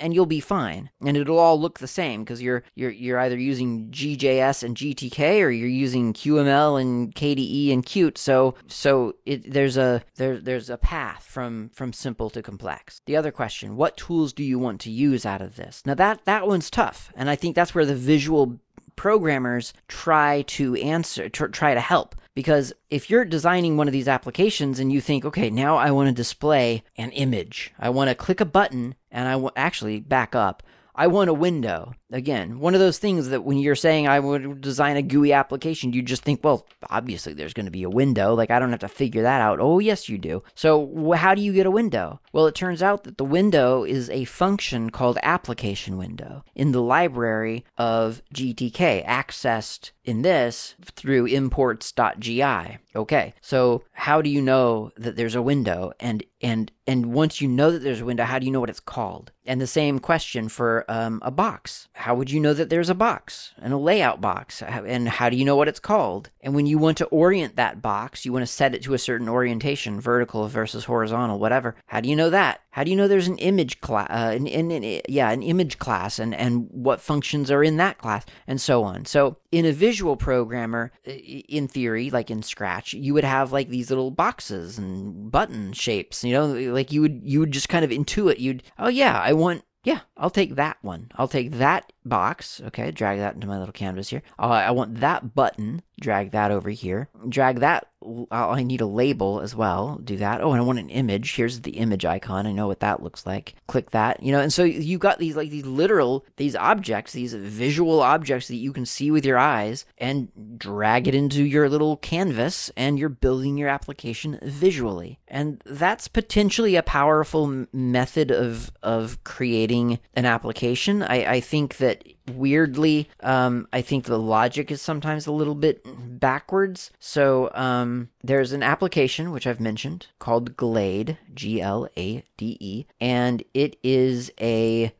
and 0.00 0.14
you'll 0.14 0.26
be 0.26 0.40
fine. 0.40 0.90
And 1.04 1.16
it'll 1.16 1.38
all 1.38 1.60
look 1.60 1.78
the 1.78 1.86
same 1.86 2.22
because 2.22 2.42
you're 2.42 2.62
you're 2.74 2.90
you're 2.90 3.18
either 3.18 3.38
using 3.38 3.90
GJS 3.90 4.62
and 4.62 4.76
GTK 4.76 5.42
or 5.42 5.50
you're 5.50 5.68
using 5.68 6.12
QML 6.12 6.80
and 6.80 7.14
KDE 7.14 7.72
and 7.72 7.84
Qt. 7.84 8.18
So 8.18 8.54
so 8.68 9.16
it, 9.26 9.52
there's 9.52 9.76
a 9.76 10.02
there, 10.16 10.38
there's 10.38 10.70
a 10.70 10.78
path 10.78 11.24
from 11.24 11.70
from 11.70 11.92
simple 11.92 12.30
to 12.30 12.42
complex. 12.42 13.00
The 13.06 13.16
other 13.16 13.32
question, 13.32 13.76
what 13.76 13.96
tools 13.96 14.32
do 14.32 14.44
you 14.44 14.58
want 14.58 14.80
to 14.82 14.90
use 14.90 15.26
out 15.26 15.42
of 15.42 15.56
this? 15.56 15.82
Now 15.84 15.94
that 15.94 16.24
that 16.24 16.46
one's 16.46 16.70
tough, 16.70 17.12
and 17.16 17.28
I 17.28 17.36
think 17.36 17.56
that's 17.56 17.74
where 17.74 17.86
the 17.86 17.94
visual 17.94 18.60
programmers 18.96 19.72
try 19.88 20.42
to 20.42 20.76
answer 20.76 21.28
tr- 21.28 21.46
try 21.46 21.74
to 21.74 21.80
help 21.80 22.14
because 22.34 22.72
if 22.90 23.08
you're 23.08 23.24
designing 23.24 23.76
one 23.76 23.86
of 23.86 23.92
these 23.92 24.08
applications 24.08 24.78
and 24.78 24.92
you 24.92 25.00
think, 25.00 25.24
okay, 25.24 25.50
now 25.50 25.76
I 25.76 25.90
want 25.92 26.08
to 26.08 26.14
display 26.14 26.82
an 26.96 27.10
image, 27.12 27.72
I 27.78 27.90
want 27.90 28.08
to 28.08 28.14
click 28.14 28.40
a 28.40 28.44
button 28.44 28.96
and 29.14 29.28
I 29.28 29.32
w- 29.32 29.50
actually 29.56 30.00
back 30.00 30.34
up. 30.34 30.62
I 30.94 31.06
want 31.06 31.30
a 31.30 31.34
window. 31.34 31.94
Again, 32.14 32.60
one 32.60 32.74
of 32.74 32.80
those 32.80 32.98
things 32.98 33.30
that 33.30 33.42
when 33.42 33.58
you're 33.58 33.74
saying 33.74 34.06
I 34.06 34.20
would 34.20 34.60
design 34.60 34.96
a 34.96 35.02
GUI 35.02 35.32
application, 35.32 35.92
you 35.92 36.00
just 36.00 36.22
think, 36.22 36.44
well, 36.44 36.64
obviously 36.88 37.32
there's 37.32 37.52
going 37.52 37.66
to 37.66 37.72
be 37.72 37.82
a 37.82 37.90
window. 37.90 38.34
Like 38.34 38.52
I 38.52 38.60
don't 38.60 38.70
have 38.70 38.78
to 38.80 38.88
figure 38.88 39.22
that 39.22 39.40
out. 39.40 39.58
Oh, 39.60 39.80
yes, 39.80 40.08
you 40.08 40.16
do. 40.16 40.44
So 40.54 41.10
how 41.16 41.34
do 41.34 41.42
you 41.42 41.52
get 41.52 41.66
a 41.66 41.72
window? 41.72 42.20
Well, 42.32 42.46
it 42.46 42.54
turns 42.54 42.84
out 42.84 43.02
that 43.02 43.18
the 43.18 43.24
window 43.24 43.82
is 43.82 44.08
a 44.10 44.26
function 44.26 44.90
called 44.90 45.18
application 45.24 45.96
window 45.96 46.44
in 46.54 46.70
the 46.70 46.82
library 46.82 47.64
of 47.76 48.22
GTK, 48.32 49.04
accessed 49.04 49.90
in 50.04 50.22
this 50.22 50.76
through 50.84 51.26
imports.gi. 51.26 52.78
Okay, 52.96 53.34
so 53.40 53.82
how 53.90 54.22
do 54.22 54.30
you 54.30 54.40
know 54.40 54.92
that 54.96 55.16
there's 55.16 55.34
a 55.34 55.42
window? 55.42 55.92
And 55.98 56.22
and 56.40 56.70
and 56.86 57.06
once 57.06 57.40
you 57.40 57.48
know 57.48 57.70
that 57.70 57.80
there's 57.80 58.02
a 58.02 58.04
window, 58.04 58.24
how 58.24 58.38
do 58.38 58.46
you 58.46 58.52
know 58.52 58.60
what 58.60 58.70
it's 58.70 58.78
called? 58.78 59.32
And 59.46 59.60
the 59.60 59.66
same 59.66 59.98
question 59.98 60.48
for 60.48 60.84
um, 60.88 61.20
a 61.24 61.30
box. 61.30 61.88
How 62.04 62.14
would 62.14 62.30
you 62.30 62.38
know 62.38 62.52
that 62.52 62.68
there's 62.68 62.90
a 62.90 62.94
box 62.94 63.54
and 63.56 63.72
a 63.72 63.78
layout 63.78 64.20
box? 64.20 64.60
And 64.60 65.08
how 65.08 65.30
do 65.30 65.38
you 65.38 65.44
know 65.46 65.56
what 65.56 65.68
it's 65.68 65.80
called? 65.80 66.28
And 66.42 66.54
when 66.54 66.66
you 66.66 66.76
want 66.76 66.98
to 66.98 67.06
orient 67.06 67.56
that 67.56 67.80
box, 67.80 68.26
you 68.26 68.32
want 68.34 68.42
to 68.42 68.52
set 68.52 68.74
it 68.74 68.82
to 68.82 68.92
a 68.92 68.98
certain 68.98 69.26
orientation, 69.26 70.02
vertical 70.02 70.46
versus 70.46 70.84
horizontal, 70.84 71.38
whatever. 71.38 71.76
How 71.86 72.02
do 72.02 72.10
you 72.10 72.14
know 72.14 72.28
that? 72.28 72.60
How 72.72 72.84
do 72.84 72.90
you 72.90 72.96
know 72.98 73.08
there's 73.08 73.26
an 73.26 73.38
image 73.38 73.80
class? 73.80 74.08
Uh, 74.10 74.34
an, 74.36 74.46
an, 74.46 74.70
an, 74.70 75.00
yeah, 75.08 75.30
an 75.30 75.42
image 75.42 75.78
class, 75.78 76.18
and 76.18 76.34
and 76.34 76.68
what 76.70 77.00
functions 77.00 77.50
are 77.50 77.64
in 77.64 77.78
that 77.78 77.96
class, 77.96 78.26
and 78.46 78.60
so 78.60 78.84
on. 78.84 79.06
So 79.06 79.38
in 79.50 79.64
a 79.64 79.72
visual 79.72 80.14
programmer, 80.14 80.92
in 81.06 81.68
theory, 81.68 82.10
like 82.10 82.30
in 82.30 82.42
Scratch, 82.42 82.92
you 82.92 83.14
would 83.14 83.24
have 83.24 83.50
like 83.50 83.70
these 83.70 83.88
little 83.88 84.10
boxes 84.10 84.76
and 84.76 85.30
button 85.30 85.72
shapes. 85.72 86.22
You 86.22 86.34
know, 86.34 86.48
like 86.70 86.92
you 86.92 87.00
would 87.00 87.22
you 87.24 87.40
would 87.40 87.52
just 87.52 87.70
kind 87.70 87.82
of 87.82 87.90
intuit. 87.90 88.40
You'd 88.40 88.62
oh 88.78 88.88
yeah, 88.88 89.18
I 89.18 89.32
want 89.32 89.64
yeah, 89.84 90.00
I'll 90.16 90.30
take 90.30 90.54
that 90.56 90.78
one. 90.80 91.10
I'll 91.16 91.28
take 91.28 91.52
that 91.52 91.92
box. 92.04 92.60
Okay, 92.66 92.90
drag 92.90 93.18
that 93.18 93.34
into 93.34 93.46
my 93.46 93.58
little 93.58 93.72
canvas 93.72 94.08
here. 94.08 94.22
Uh, 94.38 94.42
I 94.46 94.70
want 94.70 95.00
that 95.00 95.34
button. 95.34 95.82
Drag 96.00 96.32
that 96.32 96.50
over 96.50 96.70
here. 96.70 97.08
Drag 97.28 97.60
that. 97.60 97.86
I 98.30 98.62
need 98.62 98.82
a 98.82 98.86
label 98.86 99.40
as 99.40 99.54
well. 99.54 99.98
Do 100.04 100.16
that. 100.18 100.42
Oh, 100.42 100.52
and 100.52 100.60
I 100.60 100.64
want 100.64 100.78
an 100.78 100.90
image. 100.90 101.36
Here's 101.36 101.60
the 101.60 101.78
image 101.78 102.04
icon. 102.04 102.46
I 102.46 102.52
know 102.52 102.66
what 102.66 102.80
that 102.80 103.02
looks 103.02 103.24
like. 103.24 103.54
Click 103.66 103.92
that. 103.92 104.22
You 104.22 104.32
know, 104.32 104.40
and 104.40 104.52
so 104.52 104.64
you 104.64 104.98
got 104.98 105.18
these 105.18 105.36
like 105.36 105.50
these 105.50 105.64
literal 105.64 106.26
these 106.36 106.56
objects, 106.56 107.12
these 107.12 107.32
visual 107.32 108.02
objects 108.02 108.48
that 108.48 108.56
you 108.56 108.72
can 108.72 108.84
see 108.84 109.10
with 109.10 109.24
your 109.24 109.38
eyes, 109.38 109.86
and 109.96 110.28
drag 110.58 111.08
it 111.08 111.14
into 111.14 111.44
your 111.44 111.68
little 111.68 111.96
canvas, 111.98 112.70
and 112.76 112.98
you're 112.98 113.08
building 113.08 113.56
your 113.56 113.68
application 113.68 114.38
visually. 114.42 115.18
And 115.28 115.62
that's 115.64 116.08
potentially 116.08 116.76
a 116.76 116.82
powerful 116.82 117.66
method 117.72 118.30
of 118.30 118.70
of 118.82 119.22
creating 119.24 120.00
an 120.14 120.26
application. 120.26 121.02
I, 121.02 121.34
I 121.34 121.40
think 121.40 121.78
that 121.78 121.93
weirdly, 122.32 123.08
um, 123.20 123.68
I 123.72 123.82
think 123.82 124.04
the 124.04 124.18
logic 124.18 124.70
is 124.70 124.80
sometimes 124.80 125.26
a 125.26 125.32
little 125.32 125.54
bit 125.54 125.84
backwards. 126.18 126.90
So 126.98 127.50
um, 127.54 128.10
there's 128.22 128.52
an 128.52 128.62
application 128.62 129.30
which 129.30 129.46
I've 129.46 129.60
mentioned 129.60 130.06
called 130.18 130.56
Glade, 130.56 131.18
G 131.34 131.60
L 131.60 131.88
A 131.96 132.24
D 132.36 132.56
E, 132.60 132.86
and 133.00 133.42
it 133.52 133.76
is 133.82 134.30
a 134.40 134.92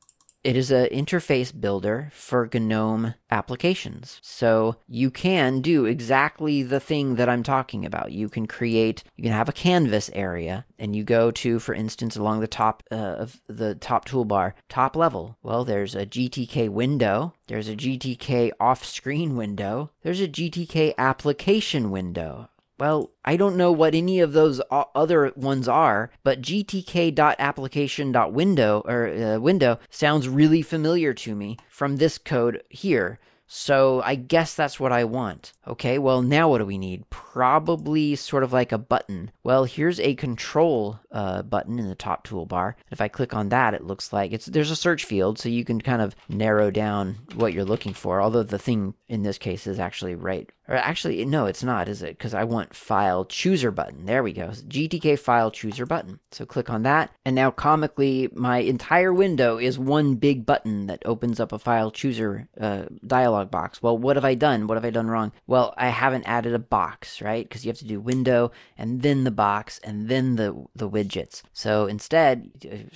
it 0.45 0.57
is 0.57 0.71
an 0.71 0.87
interface 0.87 1.59
builder 1.59 2.11
for 2.13 2.49
GNOME 2.53 3.15
applications. 3.31 4.21
So 4.23 4.77
you 4.87 5.11
can 5.11 5.63
do 5.63 5.87
exactly 5.87 6.63
the 6.63 6.81
thing 6.81 7.17
that 7.17 7.31
I'm 7.31 7.43
talking 7.43 7.87
about. 7.87 8.13
You 8.13 8.29
can 8.29 8.47
create, 8.47 9.03
you 9.17 9.23
can 9.23 9.33
have 9.33 9.49
a 9.49 9.53
canvas 9.53 10.11
area, 10.13 10.67
and 10.79 10.95
you 10.95 11.03
go 11.03 11.31
to, 11.31 11.59
for 11.59 11.75
instance, 11.75 12.17
along 12.17 12.41
the 12.41 12.47
top 12.47 12.83
uh, 12.93 12.95
of 12.95 13.41
the 13.49 13.75
top 13.75 14.07
toolbar, 14.07 14.53
top 14.69 14.95
level. 14.95 15.39
Well, 15.43 15.65
there's 15.65 15.95
a 15.95 16.05
GTK 16.05 16.69
window, 16.69 17.33
there's 17.47 17.69
a 17.69 17.77
GTK 17.77 18.53
off 18.61 18.85
screen 18.85 19.37
window, 19.37 19.91
there's 20.03 20.21
a 20.21 20.29
GTK 20.29 20.95
application 20.99 21.91
window. 21.91 22.51
Well, 22.79 23.11
I 23.25 23.37
don't 23.37 23.57
know 23.57 23.71
what 23.71 23.95
any 23.95 24.19
of 24.21 24.33
those 24.33 24.61
other 24.71 25.33
ones 25.37 25.69
are, 25.69 26.11
but 26.25 26.43
gtk.application.window 26.43 28.83
or 28.85 29.09
uh, 29.09 29.39
window 29.39 29.79
sounds 29.91 30.29
really 30.29 30.63
familiar 30.63 31.15
to 31.15 31.37
me 31.37 31.57
from 31.69 31.97
this 31.97 32.19
code 32.19 32.63
here. 32.69 33.21
So 33.47 34.01
I 34.03 34.15
guess 34.15 34.55
that's 34.55 34.81
what 34.81 34.91
I 34.91 35.05
want. 35.05 35.53
Okay, 35.69 35.99
well, 35.99 36.23
now 36.23 36.49
what 36.49 36.59
do 36.59 36.67
we 36.67 36.79
need? 36.79 37.09
Probably 37.11 38.17
sort 38.17 38.43
of 38.43 38.53
like 38.53 38.73
a 38.73 38.79
button. 38.79 39.31
Well, 39.43 39.65
here's 39.65 40.01
a 40.01 40.15
control 40.15 40.99
uh, 41.13 41.43
button 41.43 41.79
in 41.79 41.89
the 41.89 41.95
top 41.95 42.27
toolbar. 42.27 42.75
If 42.91 43.01
I 43.01 43.09
click 43.09 43.35
on 43.35 43.51
that, 43.51 43.75
it 43.75 43.85
looks 43.85 44.13
like 44.13 44.33
it's 44.33 44.47
there's 44.47 44.71
a 44.71 44.77
search 44.77 45.05
field, 45.05 45.39
so 45.39 45.49
you 45.49 45.65
can 45.65 45.81
kind 45.81 46.01
of 46.01 46.17
narrow 46.29 46.71
down 46.71 47.17
what 47.35 47.53
you're 47.53 47.65
looking 47.65 47.93
for. 47.93 48.21
Although 48.21 48.45
the 48.45 48.59
thing 48.59 48.95
in 49.09 49.23
this 49.23 49.39
case 49.39 49.67
is 49.67 49.79
actually 49.79 50.15
right 50.15 50.51
or 50.69 50.77
actually, 50.77 51.25
no, 51.25 51.47
it's 51.47 51.63
not, 51.63 51.89
is 51.89 52.03
it? 52.03 52.17
Because 52.17 52.33
I 52.33 52.45
want 52.45 52.75
file 52.75 53.25
chooser 53.27 53.71
button. 53.71 54.07
There 54.07 54.23
we 54.23 54.33
go. 54.33 54.49
GTK 54.49 55.19
file 55.19 55.51
chooser 55.51 55.85
button. 55.85 56.21
So 56.33 56.47
click 56.47 56.71
on 56.71 56.83
that. 56.85 57.11
And 57.25 57.35
now 57.35 57.51
comically, 57.51 58.31
my 58.33 58.59
entire 58.59 59.13
window 59.13 59.59
is 59.59 59.79
one 59.79 60.15
big 60.15 60.47
button 60.47 60.87
that 60.87 61.03
opens 61.05 61.39
up 61.39 61.53
a 61.53 61.59
file 61.59 61.91
chooser 61.91 62.49
uh, 62.59 62.85
dialog 63.07 63.51
box. 63.51 63.83
Well, 63.83 63.99
what 63.99 64.17
have 64.17 64.25
I 64.25 64.35
done? 64.35 64.67
What 64.67 64.77
have 64.77 64.85
I 64.87 64.91
done 64.91 65.09
wrong? 65.09 65.33
Well, 65.47 65.75
I 65.77 65.89
haven't 65.89 66.25
added 66.25 66.55
a 66.55 66.59
box, 66.59 67.21
right? 67.21 67.47
Because 67.47 67.65
you 67.65 67.69
have 67.69 67.79
to 67.79 67.85
do 67.85 68.01
window 68.01 68.51
and 68.79 69.03
then 69.03 69.25
the 69.25 69.31
box 69.31 69.81
and 69.85 70.09
then 70.09 70.37
the, 70.37 70.65
the 70.75 70.89
widgets. 70.89 71.43
So 71.53 71.87
instead, 71.87 72.51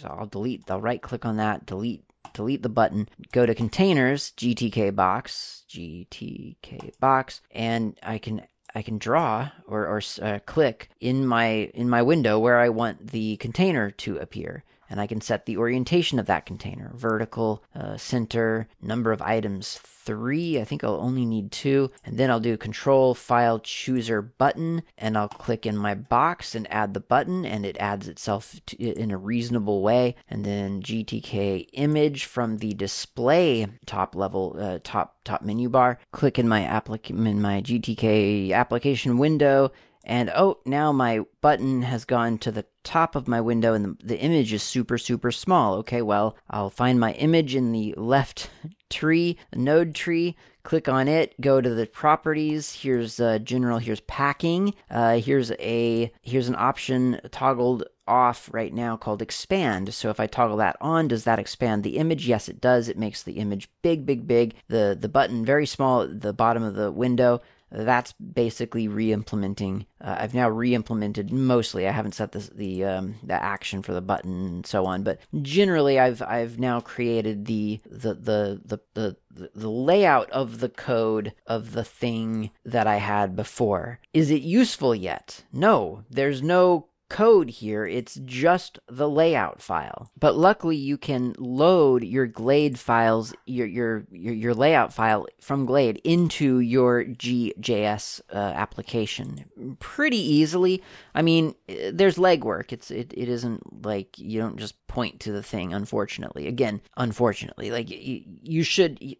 I'll 0.04 0.26
delete, 0.26 0.70
I'll 0.70 0.80
right 0.80 1.02
click 1.02 1.26
on 1.26 1.36
that, 1.36 1.66
delete 1.66 2.04
delete 2.34 2.62
the 2.62 2.68
button, 2.68 3.08
go 3.32 3.46
to 3.46 3.54
containers, 3.54 4.32
GTK 4.36 4.94
box, 4.94 5.57
GTK 5.68 6.98
box, 7.00 7.40
and 7.50 7.98
I 8.02 8.18
can 8.18 8.42
I 8.74 8.82
can 8.82 8.98
draw 8.98 9.50
or, 9.66 9.86
or 9.86 10.02
uh, 10.22 10.38
click 10.46 10.90
in 11.00 11.26
my 11.26 11.70
in 11.74 11.88
my 11.88 12.02
window 12.02 12.38
where 12.38 12.58
I 12.58 12.68
want 12.68 13.08
the 13.08 13.36
container 13.38 13.90
to 13.90 14.18
appear 14.18 14.64
and 14.90 15.00
I 15.00 15.06
can 15.06 15.20
set 15.20 15.46
the 15.46 15.56
orientation 15.56 16.18
of 16.18 16.26
that 16.26 16.46
container 16.46 16.90
vertical, 16.94 17.62
uh, 17.74 17.96
center, 17.96 18.68
number 18.80 19.12
of 19.12 19.22
items 19.22 19.78
three. 20.08 20.58
I 20.58 20.64
think 20.64 20.82
I'll 20.82 21.00
only 21.00 21.26
need 21.26 21.52
two. 21.52 21.90
And 22.02 22.16
then 22.16 22.30
I'll 22.30 22.40
do 22.40 22.56
control 22.56 23.14
file 23.14 23.58
chooser 23.58 24.22
button 24.22 24.82
and 24.96 25.18
I'll 25.18 25.28
click 25.28 25.66
in 25.66 25.76
my 25.76 25.94
box 25.94 26.54
and 26.54 26.66
add 26.72 26.94
the 26.94 27.00
button 27.00 27.44
and 27.44 27.66
it 27.66 27.76
adds 27.78 28.08
itself 28.08 28.58
to, 28.66 28.82
in 28.82 29.10
a 29.10 29.18
reasonable 29.18 29.82
way. 29.82 30.16
And 30.30 30.46
then 30.46 30.80
GTK 30.80 31.68
image 31.74 32.24
from 32.24 32.56
the 32.56 32.72
display 32.72 33.66
top 33.84 34.14
level, 34.14 34.56
uh, 34.58 34.78
top 34.82 35.16
top 35.24 35.42
menu 35.42 35.68
bar. 35.68 35.98
Click 36.12 36.38
in 36.38 36.48
my 36.48 36.62
applic- 36.62 37.10
in 37.10 37.42
my 37.42 37.60
GTK 37.60 38.52
application 38.52 39.18
window 39.18 39.70
and 40.08 40.30
oh, 40.34 40.58
now 40.64 40.90
my 40.90 41.20
button 41.42 41.82
has 41.82 42.06
gone 42.06 42.38
to 42.38 42.50
the 42.50 42.64
top 42.82 43.14
of 43.14 43.28
my 43.28 43.40
window 43.40 43.74
and 43.74 43.98
the, 44.02 44.18
image 44.18 44.54
is 44.54 44.62
super, 44.62 44.96
super 44.96 45.30
small. 45.30 45.74
Okay, 45.76 46.00
well, 46.00 46.36
I'll 46.48 46.70
find 46.70 46.98
my 46.98 47.12
image 47.12 47.54
in 47.54 47.72
the 47.72 47.94
left 47.98 48.50
tree, 48.90 49.36
node 49.54 49.94
tree, 49.94 50.34
click 50.62 50.88
on 50.88 51.08
it, 51.08 51.38
go 51.42 51.60
to 51.60 51.74
the 51.74 51.86
properties. 51.86 52.72
Here's 52.72 53.20
uh, 53.20 53.38
general, 53.40 53.78
here's 53.78 54.00
packing. 54.00 54.74
Uh, 54.90 55.18
here's 55.18 55.52
a 55.52 56.10
here's 56.22 56.48
an 56.48 56.56
option 56.56 57.20
toggled 57.30 57.84
off 58.06 58.48
right 58.52 58.72
now 58.72 58.96
called 58.96 59.20
expand. 59.20 59.92
So 59.92 60.08
if 60.08 60.18
I 60.18 60.26
toggle 60.26 60.56
that 60.56 60.76
on, 60.80 61.08
does 61.08 61.24
that 61.24 61.38
expand 61.38 61.84
the 61.84 61.98
image? 61.98 62.26
Yes, 62.26 62.48
it 62.48 62.60
does. 62.62 62.88
It 62.88 62.98
makes 62.98 63.22
the 63.22 63.34
image 63.34 63.68
big, 63.82 64.06
big, 64.06 64.26
big. 64.26 64.54
The 64.68 64.96
the 64.98 65.08
button 65.08 65.44
very 65.44 65.66
small 65.66 66.02
at 66.02 66.22
the 66.22 66.32
bottom 66.32 66.62
of 66.62 66.74
the 66.74 66.90
window 66.90 67.42
that's 67.70 68.12
basically 68.12 68.88
re-implementing. 68.88 69.86
Uh, 70.00 70.16
I've 70.20 70.34
now 70.34 70.48
re-implemented 70.48 71.32
mostly. 71.32 71.86
I 71.86 71.92
haven't 71.92 72.14
set 72.14 72.32
the 72.32 72.50
the 72.54 72.84
um, 72.84 73.14
the 73.22 73.34
action 73.34 73.82
for 73.82 73.92
the 73.92 74.00
button 74.00 74.46
and 74.46 74.66
so 74.66 74.86
on, 74.86 75.02
but 75.02 75.20
generally, 75.42 75.98
I've 75.98 76.22
I've 76.22 76.58
now 76.58 76.80
created 76.80 77.46
the 77.46 77.80
the 77.84 78.14
the 78.14 78.60
the 78.94 79.16
the, 79.38 79.50
the 79.54 79.70
layout 79.70 80.30
of 80.30 80.60
the 80.60 80.68
code 80.68 81.32
of 81.46 81.72
the 81.72 81.84
thing 81.84 82.50
that 82.64 82.86
I 82.86 82.96
had 82.96 83.36
before. 83.36 84.00
Is 84.12 84.30
it 84.30 84.42
useful 84.42 84.94
yet? 84.94 85.44
No, 85.52 86.04
there's 86.10 86.42
no 86.42 86.87
code 87.08 87.48
here, 87.48 87.86
it's 87.86 88.20
just 88.24 88.78
the 88.86 89.08
layout 89.08 89.62
file. 89.62 90.10
But 90.18 90.36
luckily 90.36 90.76
you 90.76 90.98
can 90.98 91.34
load 91.38 92.04
your 92.04 92.26
Glade 92.26 92.78
files, 92.78 93.34
your 93.46 93.66
your 93.66 94.04
your, 94.10 94.34
your 94.34 94.54
layout 94.54 94.92
file 94.92 95.26
from 95.40 95.66
Glade 95.66 96.00
into 96.04 96.60
your 96.60 97.04
GJS 97.04 98.20
uh, 98.32 98.36
application 98.36 99.76
pretty 99.80 100.18
easily. 100.18 100.82
I 101.14 101.22
mean, 101.22 101.54
there's 101.66 102.16
legwork. 102.16 102.72
It's 102.72 102.90
it, 102.90 103.12
it 103.16 103.28
isn't 103.28 103.84
like 103.84 104.18
you 104.18 104.40
don't 104.40 104.58
just 104.58 104.86
point 104.86 105.20
to 105.20 105.32
the 105.32 105.42
thing 105.42 105.72
unfortunately. 105.72 106.46
Again, 106.46 106.80
unfortunately, 106.96 107.70
like 107.70 107.90
you, 107.90 108.22
you 108.42 108.62
should 108.62 108.98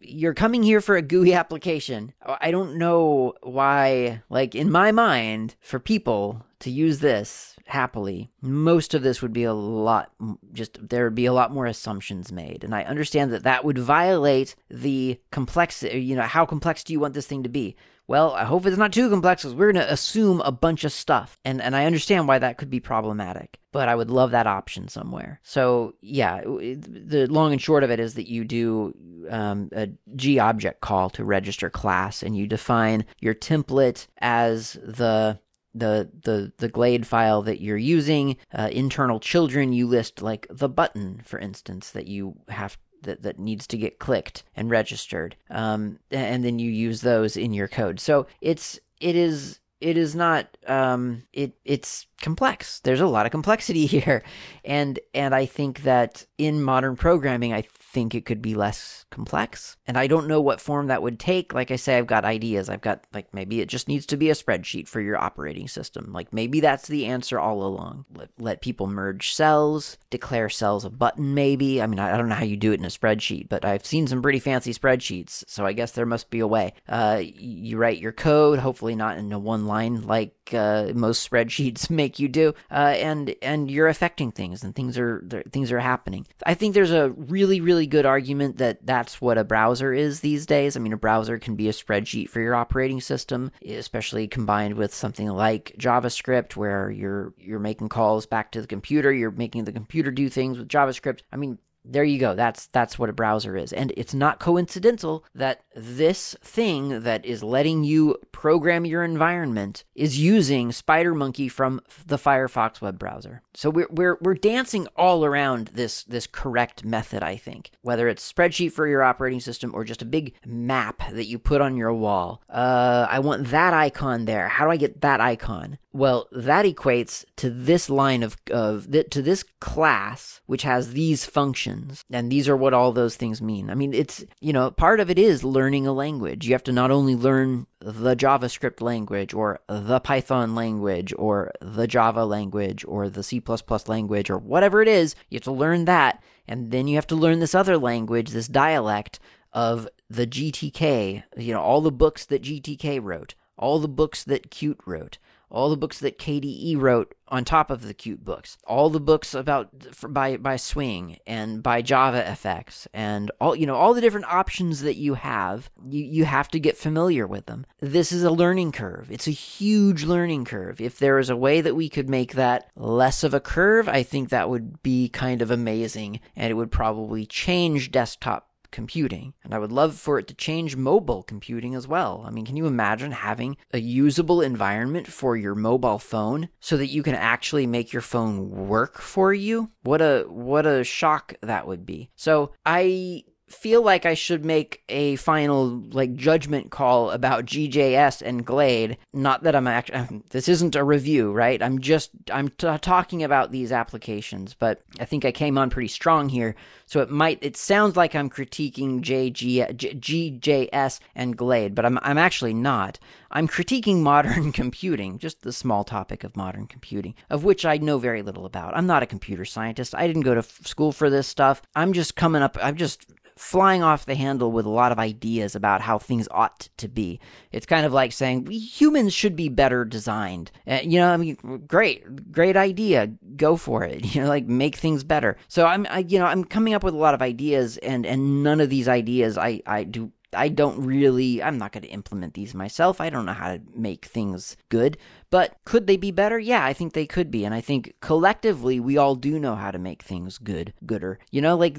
you're 0.00 0.34
coming 0.34 0.62
here 0.62 0.80
for 0.80 0.96
a 0.96 1.02
GUI 1.02 1.34
application. 1.34 2.12
I 2.22 2.50
don't 2.50 2.76
know 2.76 3.34
why 3.42 4.22
like 4.30 4.54
in 4.54 4.70
my 4.70 4.92
mind 4.92 5.56
for 5.60 5.78
people 5.78 6.44
to 6.64 6.70
use 6.70 6.98
this 6.98 7.56
happily, 7.66 8.30
most 8.40 8.94
of 8.94 9.02
this 9.02 9.20
would 9.20 9.34
be 9.34 9.44
a 9.44 9.52
lot, 9.52 10.10
just 10.52 10.88
there 10.88 11.04
would 11.04 11.14
be 11.14 11.26
a 11.26 11.32
lot 11.32 11.52
more 11.52 11.66
assumptions 11.66 12.32
made. 12.32 12.64
And 12.64 12.74
I 12.74 12.84
understand 12.84 13.32
that 13.32 13.42
that 13.42 13.66
would 13.66 13.76
violate 13.76 14.56
the 14.70 15.20
complexity, 15.30 16.00
you 16.00 16.16
know, 16.16 16.22
how 16.22 16.46
complex 16.46 16.82
do 16.82 16.94
you 16.94 17.00
want 17.00 17.12
this 17.12 17.26
thing 17.26 17.42
to 17.42 17.50
be? 17.50 17.76
Well, 18.06 18.32
I 18.32 18.44
hope 18.44 18.64
it's 18.64 18.78
not 18.78 18.92
too 18.94 19.10
complex 19.10 19.42
because 19.42 19.54
we're 19.54 19.72
going 19.72 19.86
to 19.86 19.92
assume 19.92 20.40
a 20.40 20.52
bunch 20.52 20.84
of 20.84 20.92
stuff. 20.92 21.38
And, 21.44 21.60
and 21.60 21.76
I 21.76 21.84
understand 21.84 22.28
why 22.28 22.38
that 22.38 22.56
could 22.56 22.70
be 22.70 22.80
problematic, 22.80 23.58
but 23.70 23.88
I 23.88 23.94
would 23.94 24.10
love 24.10 24.30
that 24.30 24.46
option 24.46 24.88
somewhere. 24.88 25.40
So, 25.42 25.94
yeah, 26.00 26.40
the 26.42 27.26
long 27.30 27.52
and 27.52 27.60
short 27.60 27.84
of 27.84 27.90
it 27.90 28.00
is 28.00 28.14
that 28.14 28.28
you 28.28 28.44
do 28.44 28.94
um, 29.28 29.68
a 29.72 29.88
GObject 30.16 30.80
call 30.80 31.10
to 31.10 31.24
register 31.24 31.68
class 31.68 32.22
and 32.22 32.36
you 32.36 32.46
define 32.46 33.04
your 33.20 33.34
template 33.34 34.06
as 34.18 34.74
the 34.82 35.38
the 35.74 36.08
the 36.22 36.52
the 36.58 36.68
glade 36.68 37.06
file 37.06 37.42
that 37.42 37.60
you're 37.60 37.76
using 37.76 38.36
uh, 38.52 38.68
internal 38.72 39.18
children 39.18 39.72
you 39.72 39.86
list 39.86 40.22
like 40.22 40.46
the 40.50 40.68
button 40.68 41.20
for 41.24 41.38
instance 41.38 41.90
that 41.90 42.06
you 42.06 42.36
have 42.48 42.78
that, 43.04 43.22
that 43.22 43.38
needs 43.38 43.66
to 43.68 43.76
get 43.76 43.98
clicked 43.98 44.42
and 44.56 44.70
registered. 44.70 45.36
Um, 45.50 45.98
and 46.10 46.44
then 46.44 46.58
you 46.58 46.70
use 46.70 47.00
those 47.00 47.36
in 47.36 47.52
your 47.52 47.68
code. 47.68 48.00
So 48.00 48.26
it's 48.40 48.80
it 49.00 49.16
is 49.16 49.60
it 49.80 49.96
is 49.96 50.14
not 50.14 50.56
um, 50.66 51.24
it 51.32 51.52
it's 51.64 52.06
complex. 52.20 52.80
There's 52.80 53.00
a 53.00 53.06
lot 53.06 53.26
of 53.26 53.32
complexity 53.32 53.86
here. 53.86 54.22
And 54.64 54.98
and 55.12 55.34
i 55.34 55.46
think 55.46 55.82
that 55.82 56.26
in 56.38 56.62
modern 56.62 56.96
programming 56.96 57.52
i 57.52 57.62
think 57.94 58.14
it 58.14 58.26
could 58.26 58.42
be 58.42 58.54
less 58.54 59.06
complex. 59.10 59.76
And 59.86 59.96
I 59.96 60.06
don't 60.06 60.26
know 60.26 60.40
what 60.40 60.60
form 60.60 60.88
that 60.88 61.02
would 61.02 61.18
take. 61.18 61.54
Like 61.54 61.70
I 61.70 61.76
say, 61.76 61.96
I've 61.96 62.06
got 62.06 62.24
ideas. 62.24 62.68
I've 62.68 62.80
got, 62.80 63.06
like, 63.14 63.32
maybe 63.32 63.60
it 63.60 63.68
just 63.68 63.88
needs 63.88 64.04
to 64.06 64.16
be 64.16 64.28
a 64.28 64.34
spreadsheet 64.34 64.88
for 64.88 65.00
your 65.00 65.16
operating 65.16 65.68
system. 65.68 66.12
Like, 66.12 66.32
maybe 66.32 66.60
that's 66.60 66.88
the 66.88 67.06
answer 67.06 67.38
all 67.38 67.62
along. 67.62 68.04
Let, 68.14 68.30
let 68.38 68.60
people 68.60 68.88
merge 68.88 69.32
cells, 69.32 69.96
declare 70.10 70.48
cells 70.48 70.84
a 70.84 70.90
button, 70.90 71.34
maybe. 71.34 71.80
I 71.80 71.86
mean, 71.86 72.00
I, 72.00 72.14
I 72.14 72.16
don't 72.18 72.28
know 72.28 72.34
how 72.34 72.44
you 72.44 72.56
do 72.56 72.72
it 72.72 72.80
in 72.80 72.84
a 72.84 72.88
spreadsheet, 72.88 73.48
but 73.48 73.64
I've 73.64 73.86
seen 73.86 74.06
some 74.06 74.20
pretty 74.20 74.40
fancy 74.40 74.74
spreadsheets. 74.74 75.44
So 75.46 75.64
I 75.64 75.72
guess 75.72 75.92
there 75.92 76.06
must 76.06 76.30
be 76.30 76.40
a 76.40 76.46
way. 76.46 76.74
Uh, 76.88 77.22
you 77.22 77.78
write 77.78 77.98
your 77.98 78.12
code, 78.12 78.58
hopefully 78.58 78.96
not 78.96 79.18
in 79.18 79.32
a 79.32 79.38
one 79.38 79.66
line 79.66 80.02
like 80.02 80.34
uh, 80.52 80.92
most 80.94 81.28
spreadsheets 81.30 81.90
make 81.90 82.18
you 82.18 82.28
do, 82.28 82.54
uh, 82.70 82.94
and 82.98 83.34
and 83.42 83.70
you're 83.70 83.88
affecting 83.88 84.32
things, 84.32 84.64
and 84.64 84.74
things 84.74 84.98
are 84.98 85.44
things 85.50 85.72
are 85.72 85.80
happening. 85.80 86.26
I 86.44 86.54
think 86.54 86.74
there's 86.74 86.90
a 86.90 87.10
really 87.10 87.60
really 87.60 87.83
good 87.86 88.06
argument 88.06 88.58
that 88.58 88.84
that's 88.86 89.20
what 89.20 89.38
a 89.38 89.44
browser 89.44 89.92
is 89.92 90.20
these 90.20 90.46
days. 90.46 90.76
I 90.76 90.80
mean, 90.80 90.92
a 90.92 90.96
browser 90.96 91.38
can 91.38 91.56
be 91.56 91.68
a 91.68 91.72
spreadsheet 91.72 92.28
for 92.28 92.40
your 92.40 92.54
operating 92.54 93.00
system, 93.00 93.50
especially 93.66 94.28
combined 94.28 94.74
with 94.74 94.94
something 94.94 95.28
like 95.28 95.74
JavaScript, 95.78 96.56
where 96.56 96.90
you're 96.90 97.34
you're 97.38 97.58
making 97.58 97.88
calls 97.88 98.26
back 98.26 98.52
to 98.52 98.60
the 98.60 98.66
computer, 98.66 99.12
you're 99.12 99.30
making 99.30 99.64
the 99.64 99.72
computer 99.72 100.10
do 100.10 100.28
things 100.28 100.58
with 100.58 100.68
JavaScript. 100.68 101.20
I 101.32 101.36
mean, 101.36 101.58
there 101.84 102.04
you 102.04 102.18
go. 102.18 102.34
That's 102.34 102.66
that's 102.68 102.98
what 102.98 103.10
a 103.10 103.14
browser 103.14 103.56
is. 103.56 103.72
And 103.72 103.92
it's 103.96 104.14
not 104.14 104.40
coincidental 104.40 105.24
that 105.34 105.62
this 105.76 106.34
thing 106.42 107.00
that 107.00 107.24
is 107.26 107.42
letting 107.42 107.84
you 107.84 108.16
program 108.32 108.86
your 108.86 109.04
environment 109.04 109.84
is 109.94 110.18
using 110.18 110.70
SpiderMonkey 110.70 111.50
from 111.50 111.80
the 112.06 112.16
Firefox 112.16 112.80
web 112.80 112.98
browser. 112.98 113.42
So 113.52 113.68
we're 113.68 113.88
we're 113.90 114.18
we're 114.22 114.34
dancing 114.34 114.86
all 114.96 115.24
around 115.24 115.68
this 115.74 116.04
this 116.04 116.26
correct 116.26 116.84
method, 116.84 117.22
I 117.22 117.36
think. 117.36 117.70
Whether 117.82 118.08
it's 118.08 118.32
spreadsheet 118.32 118.72
for 118.72 118.88
your 118.88 119.02
operating 119.02 119.40
system 119.40 119.74
or 119.74 119.84
just 119.84 120.02
a 120.02 120.06
big 120.06 120.34
map 120.46 121.02
that 121.12 121.26
you 121.26 121.38
put 121.38 121.60
on 121.60 121.76
your 121.76 121.92
wall. 121.92 122.42
Uh, 122.48 123.06
I 123.10 123.18
want 123.18 123.48
that 123.48 123.74
icon 123.74 124.24
there. 124.24 124.48
How 124.48 124.64
do 124.64 124.70
I 124.70 124.76
get 124.76 125.02
that 125.02 125.20
icon? 125.20 125.78
Well, 125.94 126.26
that 126.32 126.66
equates 126.66 127.24
to 127.36 127.48
this 127.48 127.88
line 127.88 128.24
of, 128.24 128.36
of 128.50 128.90
to 129.10 129.22
this 129.22 129.44
class, 129.60 130.40
which 130.46 130.64
has 130.64 130.92
these 130.92 131.24
functions. 131.24 132.04
And 132.10 132.32
these 132.32 132.48
are 132.48 132.56
what 132.56 132.74
all 132.74 132.90
those 132.90 133.14
things 133.14 133.40
mean. 133.40 133.70
I 133.70 133.76
mean, 133.76 133.94
it's, 133.94 134.24
you 134.40 134.52
know, 134.52 134.72
part 134.72 134.98
of 134.98 135.08
it 135.08 135.20
is 135.20 135.44
learning 135.44 135.86
a 135.86 135.92
language. 135.92 136.48
You 136.48 136.52
have 136.54 136.64
to 136.64 136.72
not 136.72 136.90
only 136.90 137.14
learn 137.14 137.68
the 137.78 138.16
JavaScript 138.16 138.80
language 138.80 139.32
or 139.32 139.60
the 139.68 140.00
Python 140.00 140.56
language 140.56 141.14
or 141.16 141.52
the 141.60 141.86
Java 141.86 142.24
language 142.24 142.84
or 142.88 143.08
the 143.08 143.22
C 143.22 143.40
language 143.86 144.30
or 144.30 144.38
whatever 144.38 144.82
it 144.82 144.88
is, 144.88 145.14
you 145.30 145.36
have 145.36 145.44
to 145.44 145.52
learn 145.52 145.84
that. 145.84 146.24
And 146.48 146.72
then 146.72 146.88
you 146.88 146.96
have 146.96 147.06
to 147.06 147.14
learn 147.14 147.38
this 147.38 147.54
other 147.54 147.78
language, 147.78 148.30
this 148.30 148.48
dialect 148.48 149.20
of 149.52 149.86
the 150.10 150.26
GTK, 150.26 151.22
you 151.36 151.54
know, 151.54 151.60
all 151.60 151.80
the 151.80 151.92
books 151.92 152.26
that 152.26 152.42
GTK 152.42 153.00
wrote, 153.00 153.36
all 153.56 153.78
the 153.78 153.86
books 153.86 154.24
that 154.24 154.50
Qt 154.50 154.78
wrote 154.86 155.18
all 155.54 155.70
the 155.70 155.76
books 155.76 156.00
that 156.00 156.18
KDE 156.18 156.78
wrote 156.80 157.14
on 157.28 157.44
top 157.44 157.70
of 157.70 157.82
the 157.82 157.94
Qt 157.94 158.24
books, 158.24 158.58
all 158.66 158.90
the 158.90 159.00
books 159.00 159.34
about 159.34 159.70
by 160.08 160.36
by 160.36 160.56
Swing 160.56 161.18
and 161.26 161.62
by 161.62 161.80
Java 161.80 162.22
JavaFX, 162.22 162.88
and 162.92 163.30
all 163.40 163.54
you 163.54 163.66
know 163.66 163.76
all 163.76 163.94
the 163.94 164.00
different 164.00 164.26
options 164.26 164.82
that 164.82 164.96
you 164.96 165.14
have. 165.14 165.70
You 165.86 166.04
you 166.04 166.24
have 166.24 166.48
to 166.48 166.60
get 166.60 166.76
familiar 166.76 167.26
with 167.26 167.46
them. 167.46 167.66
This 167.80 168.10
is 168.10 168.24
a 168.24 168.30
learning 168.30 168.72
curve. 168.72 169.10
It's 169.10 169.28
a 169.28 169.32
huge 169.32 170.04
learning 170.04 170.44
curve. 170.44 170.80
If 170.80 170.98
there 170.98 171.18
is 171.18 171.30
a 171.30 171.36
way 171.36 171.60
that 171.60 171.76
we 171.76 171.88
could 171.88 172.08
make 172.08 172.34
that 172.34 172.68
less 172.76 173.22
of 173.22 173.32
a 173.32 173.40
curve, 173.40 173.88
I 173.88 174.02
think 174.02 174.28
that 174.28 174.50
would 174.50 174.82
be 174.82 175.08
kind 175.08 175.40
of 175.40 175.50
amazing, 175.50 176.20
and 176.34 176.50
it 176.50 176.54
would 176.54 176.72
probably 176.72 177.26
change 177.26 177.92
desktop 177.92 178.48
computing. 178.74 179.34
And 179.44 179.54
I 179.54 179.58
would 179.60 179.70
love 179.70 179.94
for 179.94 180.18
it 180.18 180.26
to 180.26 180.34
change 180.34 180.74
mobile 180.74 181.22
computing 181.22 181.76
as 181.76 181.86
well. 181.86 182.24
I 182.26 182.30
mean, 182.30 182.44
can 182.44 182.56
you 182.56 182.66
imagine 182.66 183.12
having 183.12 183.56
a 183.72 183.78
usable 183.78 184.42
environment 184.42 185.06
for 185.06 185.36
your 185.36 185.54
mobile 185.54 186.00
phone 186.00 186.48
so 186.58 186.76
that 186.76 186.88
you 186.88 187.04
can 187.04 187.14
actually 187.14 187.68
make 187.68 187.92
your 187.92 188.02
phone 188.02 188.50
work 188.50 189.00
for 189.00 189.32
you? 189.32 189.70
What 189.84 190.02
a 190.02 190.24
what 190.28 190.66
a 190.66 190.82
shock 190.82 191.34
that 191.40 191.68
would 191.68 191.86
be. 191.86 192.10
So, 192.16 192.52
I 192.66 193.22
feel 193.48 193.82
like 193.82 194.06
I 194.06 194.14
should 194.14 194.44
make 194.44 194.82
a 194.88 195.16
final 195.16 195.66
like 195.92 196.14
judgment 196.14 196.70
call 196.70 197.10
about 197.10 197.44
GJS 197.44 198.22
and 198.22 198.44
Glade. 198.44 198.96
Not 199.12 199.42
that 199.42 199.54
I'm 199.54 199.66
actually 199.66 200.22
this 200.30 200.48
isn't 200.48 200.76
a 200.76 200.84
review, 200.84 201.30
right? 201.30 201.62
I'm 201.62 201.78
just 201.78 202.10
I'm 202.32 202.48
t- 202.48 202.78
talking 202.78 203.22
about 203.22 203.52
these 203.52 203.70
applications, 203.70 204.54
but 204.54 204.82
I 204.98 205.04
think 205.04 205.24
I 205.24 205.32
came 205.32 205.58
on 205.58 205.70
pretty 205.70 205.88
strong 205.88 206.30
here, 206.30 206.54
so 206.86 207.00
it 207.00 207.10
might 207.10 207.38
it 207.42 207.56
sounds 207.56 207.96
like 207.96 208.14
I'm 208.14 208.30
critiquing 208.30 209.00
JG, 209.02 209.76
GJS 209.76 211.00
and 211.14 211.36
Glade, 211.36 211.74
but 211.74 211.84
I'm 211.84 211.98
I'm 212.02 212.18
actually 212.18 212.54
not. 212.54 212.98
I'm 213.30 213.48
critiquing 213.48 213.98
modern 213.98 214.52
computing, 214.62 215.18
just 215.18 215.42
the 215.42 215.52
small 215.52 215.84
topic 215.84 216.24
of 216.24 216.36
modern 216.36 216.66
computing, 216.66 217.14
of 217.28 217.44
which 217.44 217.66
I 217.66 217.76
know 217.76 217.98
very 217.98 218.22
little 218.22 218.46
about. 218.46 218.76
I'm 218.76 218.86
not 218.86 219.02
a 219.02 219.06
computer 219.06 219.44
scientist. 219.44 219.94
I 219.94 220.06
didn't 220.06 220.22
go 220.22 220.34
to 220.34 220.38
f- 220.38 220.66
school 220.66 220.92
for 220.92 221.10
this 221.10 221.26
stuff. 221.26 221.60
I'm 221.76 221.92
just 221.92 222.16
coming 222.16 222.40
up 222.42 222.56
I'm 222.62 222.76
just 222.76 223.06
flying 223.36 223.82
off 223.82 224.06
the 224.06 224.14
handle 224.14 224.52
with 224.52 224.64
a 224.66 224.70
lot 224.70 224.92
of 224.92 224.98
ideas 224.98 225.56
about 225.56 225.80
how 225.80 225.98
things 225.98 226.28
ought 226.30 226.68
to 226.76 226.88
be. 226.88 227.20
It's 227.52 227.66
kind 227.66 227.84
of 227.84 227.92
like 227.92 228.12
saying 228.12 228.46
humans 228.50 229.12
should 229.12 229.34
be 229.34 229.48
better 229.48 229.84
designed. 229.84 230.52
Uh, 230.66 230.80
you 230.82 230.98
know, 230.98 231.12
I 231.12 231.16
mean, 231.16 231.64
great, 231.66 232.32
great 232.32 232.56
idea. 232.56 233.08
Go 233.36 233.56
for 233.56 233.84
it. 233.84 234.04
You 234.14 234.22
know, 234.22 234.28
like 234.28 234.46
make 234.46 234.76
things 234.76 235.02
better. 235.02 235.36
So 235.48 235.66
I'm, 235.66 235.88
I, 235.90 236.00
you 236.00 236.20
know, 236.20 236.26
I'm 236.26 236.44
coming 236.44 236.72
up 236.72 236.84
with 236.84 236.94
a 236.94 236.98
lot 236.98 237.14
of 237.14 237.22
ideas, 237.22 237.78
and 237.78 238.06
and 238.06 238.44
none 238.44 238.60
of 238.60 238.70
these 238.70 238.86
ideas 238.86 239.36
I 239.36 239.60
I 239.66 239.82
do 239.82 240.12
I 240.34 240.48
don't 240.48 240.84
really, 240.84 241.42
I'm 241.42 241.58
not 241.58 241.72
going 241.72 241.82
to 241.82 241.88
implement 241.88 242.34
these 242.34 242.54
myself. 242.54 243.00
I 243.00 243.10
don't 243.10 243.26
know 243.26 243.32
how 243.32 243.54
to 243.54 243.60
make 243.74 244.04
things 244.04 244.56
good. 244.68 244.98
But 245.30 245.56
could 245.64 245.86
they 245.86 245.96
be 245.96 246.10
better? 246.10 246.38
Yeah, 246.38 246.64
I 246.64 246.72
think 246.72 246.92
they 246.92 247.06
could 247.06 247.30
be. 247.30 247.44
And 247.44 247.54
I 247.54 247.60
think 247.60 247.94
collectively, 248.00 248.80
we 248.80 248.96
all 248.96 249.14
do 249.14 249.38
know 249.38 249.54
how 249.54 249.70
to 249.70 249.78
make 249.78 250.02
things 250.02 250.38
good, 250.38 250.72
gooder. 250.86 251.18
You 251.30 251.40
know, 251.40 251.56
like 251.56 251.78